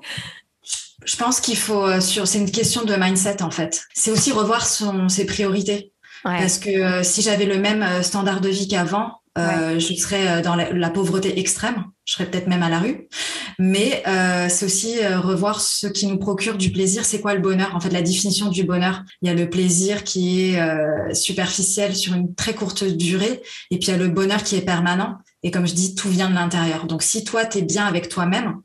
Je 1.04 1.17
pense 1.17 1.41
qu'il 1.41 1.58
faut, 1.58 1.99
sur, 1.99 2.27
c'est 2.27 2.38
une 2.38 2.51
question 2.51 2.84
de 2.84 2.95
mindset 2.95 3.41
en 3.41 3.51
fait. 3.51 3.84
C'est 3.93 4.12
aussi 4.12 4.32
revoir 4.32 4.65
son, 4.65 5.10
ses 5.10 5.25
priorités. 5.25 5.93
Parce 6.23 6.60
que 6.60 7.01
si 7.01 7.23
j'avais 7.23 7.45
le 7.45 7.58
même 7.58 8.04
standard 8.04 8.41
de 8.41 8.49
vie 8.49 8.67
qu'avant, 8.67 9.21
je 9.36 9.95
serais 9.97 10.43
dans 10.43 10.54
la, 10.54 10.89
pauvreté 10.91 11.39
extrême, 11.39 11.86
je 12.12 12.17
serais 12.17 12.30
peut-être 12.30 12.47
même 12.47 12.62
à 12.62 12.69
la 12.69 12.80
rue. 12.80 13.08
Mais 13.58 14.04
euh, 14.06 14.47
c'est 14.50 14.65
aussi 14.65 15.00
euh, 15.00 15.21
revoir 15.21 15.62
ce 15.62 15.88
qui 15.88 16.08
nous 16.08 16.17
procure 16.17 16.58
du 16.58 16.69
plaisir. 16.69 17.06
C'est 17.06 17.21
quoi 17.21 17.34
le 17.34 17.39
bonheur? 17.39 17.74
En 17.74 17.80
fait, 17.80 17.89
la 17.89 18.02
définition 18.02 18.50
du 18.50 18.65
bonheur, 18.65 19.04
il 19.21 19.30
y 19.30 19.32
a 19.32 19.34
le 19.34 19.50
plaisir 19.50 20.04
qui 20.04 20.52
est 20.52 20.60
euh, 20.60 21.13
superficiel 21.13 21.95
sur 21.95 22.13
une 22.13 22.36
très 22.36 22.54
courte 22.54 22.84
durée, 22.84 23.41
et 23.71 23.80
puis 23.80 23.88
il 23.88 23.91
y 23.91 23.93
a 23.93 23.97
le 23.97 24.10
bonheur 24.10 24.43
qui 24.43 24.58
est 24.58 24.62
permanent. 24.62 25.19
Et 25.41 25.52
comme 25.52 25.65
je 25.65 25.74
dis, 25.74 25.95
tout 25.95 26.10
vient 26.10 26.30
de 26.30 26.36
l'intérieur. 26.36 26.86
Donc 26.86 27.02
si 27.02 27.24
toi, 27.24 27.45
tu 27.45 27.60
es 27.60 27.62
bien 27.62 27.86
avec 27.86 28.10
toi-même, 28.10 28.62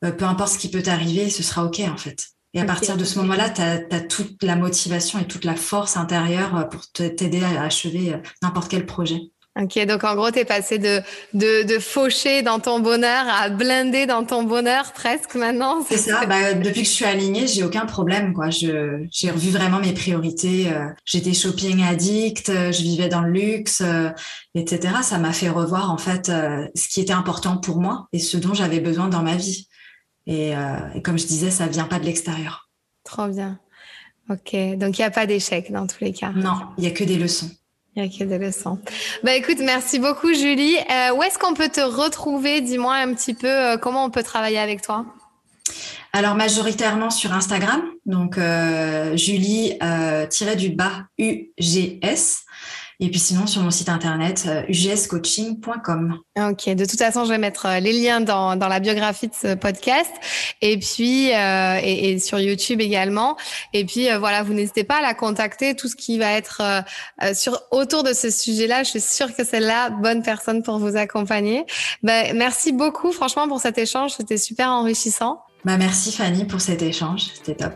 peu 0.00 0.24
importe 0.24 0.54
ce 0.54 0.58
qui 0.58 0.70
peut 0.70 0.82
t'arriver, 0.82 1.28
ce 1.28 1.42
sera 1.42 1.64
OK 1.64 1.80
en 1.80 1.96
fait. 1.98 2.28
Et 2.54 2.60
à 2.60 2.64
partir 2.64 2.96
de 2.96 3.04
ce 3.04 3.18
moment-là, 3.18 3.50
tu 3.50 3.60
as, 3.60 3.82
as, 3.90 4.00
toute 4.00 4.42
la 4.42 4.56
motivation 4.56 5.18
et 5.18 5.26
toute 5.26 5.44
la 5.44 5.54
force 5.54 5.96
intérieure 5.96 6.68
pour 6.70 6.86
t'aider 6.90 7.44
à 7.44 7.62
achever 7.62 8.14
n'importe 8.42 8.70
quel 8.70 8.86
projet. 8.86 9.20
Ok, 9.58 9.82
donc 9.86 10.04
en 10.04 10.14
gros, 10.14 10.30
tu 10.30 10.40
es 10.40 10.44
passé 10.44 10.78
de, 10.78 11.00
de, 11.32 11.62
de, 11.62 11.78
faucher 11.78 12.42
dans 12.42 12.60
ton 12.60 12.78
bonheur 12.78 13.24
à 13.26 13.48
blinder 13.48 14.04
dans 14.04 14.22
ton 14.22 14.42
bonheur 14.42 14.92
presque 14.92 15.34
maintenant. 15.34 15.82
C'est 15.88 15.96
ça, 15.96 16.26
bah, 16.26 16.52
depuis 16.52 16.82
que 16.82 16.88
je 16.88 16.92
suis 16.92 17.06
alignée, 17.06 17.46
j'ai 17.46 17.64
aucun 17.64 17.86
problème. 17.86 18.34
quoi. 18.34 18.50
J'ai 18.50 19.30
revu 19.30 19.48
vraiment 19.48 19.78
mes 19.78 19.94
priorités. 19.94 20.70
Euh, 20.70 20.88
j'étais 21.06 21.32
shopping 21.32 21.82
addict, 21.84 22.50
euh, 22.50 22.70
je 22.70 22.82
vivais 22.82 23.08
dans 23.08 23.22
le 23.22 23.30
luxe, 23.30 23.80
euh, 23.80 24.10
etc. 24.54 24.96
Ça 25.02 25.16
m'a 25.16 25.32
fait 25.32 25.48
revoir 25.48 25.90
en 25.90 25.96
fait 25.96 26.26
ce 26.26 26.88
qui 26.88 27.00
était 27.00 27.14
important 27.14 27.56
pour 27.56 27.80
moi 27.80 28.08
et 28.12 28.18
ce 28.18 28.36
dont 28.36 28.52
j'avais 28.52 28.80
besoin 28.80 29.08
dans 29.08 29.22
ma 29.22 29.36
vie. 29.36 29.68
Et, 30.26 30.50
et 30.94 31.02
comme 31.02 31.18
je 31.18 31.26
disais, 31.26 31.50
ça 31.50 31.66
vient 31.66 31.84
pas 31.84 31.98
de 31.98 32.04
l'extérieur. 32.04 32.68
Trop 33.04 33.28
bien. 33.28 33.58
Ok, 34.28 34.54
donc 34.76 34.98
il 34.98 35.00
n'y 35.00 35.04
a 35.04 35.10
pas 35.10 35.26
d'échec 35.26 35.70
dans 35.70 35.86
tous 35.86 36.02
les 36.02 36.12
cas. 36.12 36.32
Non, 36.34 36.58
il 36.76 36.84
y 36.84 36.88
a 36.88 36.90
que 36.90 37.04
des 37.04 37.16
leçons. 37.16 37.48
Il 37.96 38.04
y 38.04 38.06
a 38.06 38.18
que 38.18 38.24
des 38.24 38.38
leçons. 38.38 38.78
Bah 39.24 39.34
écoute, 39.34 39.56
merci 39.60 39.98
beaucoup 39.98 40.34
Julie. 40.34 40.76
Euh, 40.76 41.14
où 41.14 41.22
est-ce 41.22 41.38
qu'on 41.38 41.54
peut 41.54 41.70
te 41.70 41.80
retrouver? 41.80 42.60
Dis-moi 42.60 42.94
un 42.94 43.14
petit 43.14 43.32
peu 43.32 43.48
euh, 43.48 43.78
comment 43.78 44.04
on 44.04 44.10
peut 44.10 44.22
travailler 44.22 44.58
avec 44.58 44.82
toi? 44.82 45.06
Alors 46.12 46.34
majoritairement 46.34 47.10
sur 47.10 47.32
Instagram, 47.32 47.82
donc 48.04 48.38
euh, 48.38 49.16
Julie 49.16 49.78
euh, 49.82 50.26
du 50.56 50.70
bas 50.70 51.04
UGS. 51.18 52.45
Et 53.00 53.10
puis 53.10 53.18
sinon, 53.18 53.46
sur 53.46 53.62
mon 53.62 53.70
site 53.70 53.88
internet, 53.88 54.48
ugscoaching.com. 54.68 56.18
Ok, 56.38 56.68
de 56.74 56.84
toute 56.84 56.98
façon, 56.98 57.24
je 57.24 57.30
vais 57.30 57.38
mettre 57.38 57.66
euh, 57.66 57.80
les 57.80 57.92
liens 57.92 58.20
dans, 58.20 58.56
dans 58.56 58.68
la 58.68 58.80
biographie 58.80 59.28
de 59.28 59.34
ce 59.34 59.54
podcast 59.54 60.10
et 60.62 60.78
puis 60.78 61.32
euh, 61.32 61.78
et, 61.82 62.10
et, 62.10 62.18
sur 62.18 62.38
YouTube 62.38 62.80
également. 62.80 63.36
Et 63.72 63.84
puis 63.84 64.10
euh, 64.10 64.18
voilà, 64.18 64.42
vous 64.42 64.54
n'hésitez 64.54 64.84
pas 64.84 64.96
à 64.96 65.02
la 65.02 65.14
contacter. 65.14 65.74
Tout 65.74 65.88
ce 65.88 65.96
qui 65.96 66.18
va 66.18 66.32
être 66.32 66.62
euh, 66.62 67.34
sur 67.34 67.60
autour 67.70 68.02
de 68.02 68.12
ce 68.12 68.30
sujet-là, 68.30 68.82
je 68.82 68.90
suis 68.90 69.00
sûre 69.00 69.34
que 69.34 69.44
c'est 69.44 69.60
la 69.60 69.90
bonne 69.90 70.22
personne 70.22 70.62
pour 70.62 70.78
vous 70.78 70.96
accompagner. 70.96 71.64
Ben, 72.02 72.36
merci 72.36 72.72
beaucoup, 72.72 73.12
franchement, 73.12 73.48
pour 73.48 73.60
cet 73.60 73.78
échange. 73.78 74.12
C'était 74.16 74.38
super 74.38 74.68
enrichissant. 74.70 75.40
Bah, 75.64 75.76
merci 75.76 76.12
Fanny 76.12 76.44
pour 76.44 76.60
cet 76.60 76.82
échange. 76.82 77.28
C'était 77.34 77.54
top. 77.54 77.74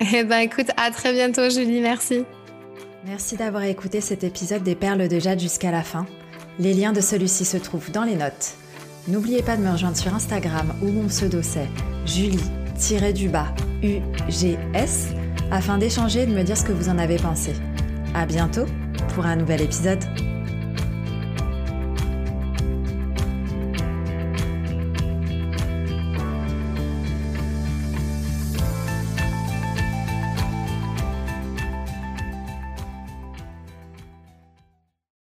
Eh 0.00 0.24
ben, 0.24 0.38
écoute, 0.38 0.68
à 0.76 0.90
très 0.90 1.12
bientôt, 1.12 1.48
Julie. 1.48 1.80
Merci. 1.80 2.24
Merci 3.04 3.36
d'avoir 3.36 3.64
écouté 3.64 4.00
cet 4.00 4.22
épisode 4.22 4.62
des 4.62 4.76
Perles 4.76 5.08
de 5.08 5.18
Jade 5.18 5.40
jusqu'à 5.40 5.72
la 5.72 5.82
fin. 5.82 6.06
Les 6.60 6.72
liens 6.72 6.92
de 6.92 7.00
celui-ci 7.00 7.44
se 7.44 7.56
trouvent 7.56 7.90
dans 7.90 8.04
les 8.04 8.14
notes. 8.14 8.54
N'oubliez 9.08 9.42
pas 9.42 9.56
de 9.56 9.62
me 9.62 9.72
rejoindre 9.72 9.96
sur 9.96 10.14
Instagram 10.14 10.72
où 10.82 10.86
mon 10.86 11.08
pseudo 11.08 11.42
c'est 11.42 11.68
Julie-du-bas 12.06 13.48
UGS 13.82 15.16
afin 15.50 15.78
d'échanger 15.78 16.22
et 16.22 16.26
de 16.26 16.34
me 16.34 16.44
dire 16.44 16.56
ce 16.56 16.64
que 16.64 16.70
vous 16.70 16.88
en 16.88 16.98
avez 16.98 17.16
pensé. 17.16 17.54
À 18.14 18.24
bientôt 18.24 18.66
pour 19.14 19.26
un 19.26 19.34
nouvel 19.34 19.62
épisode. 19.62 20.04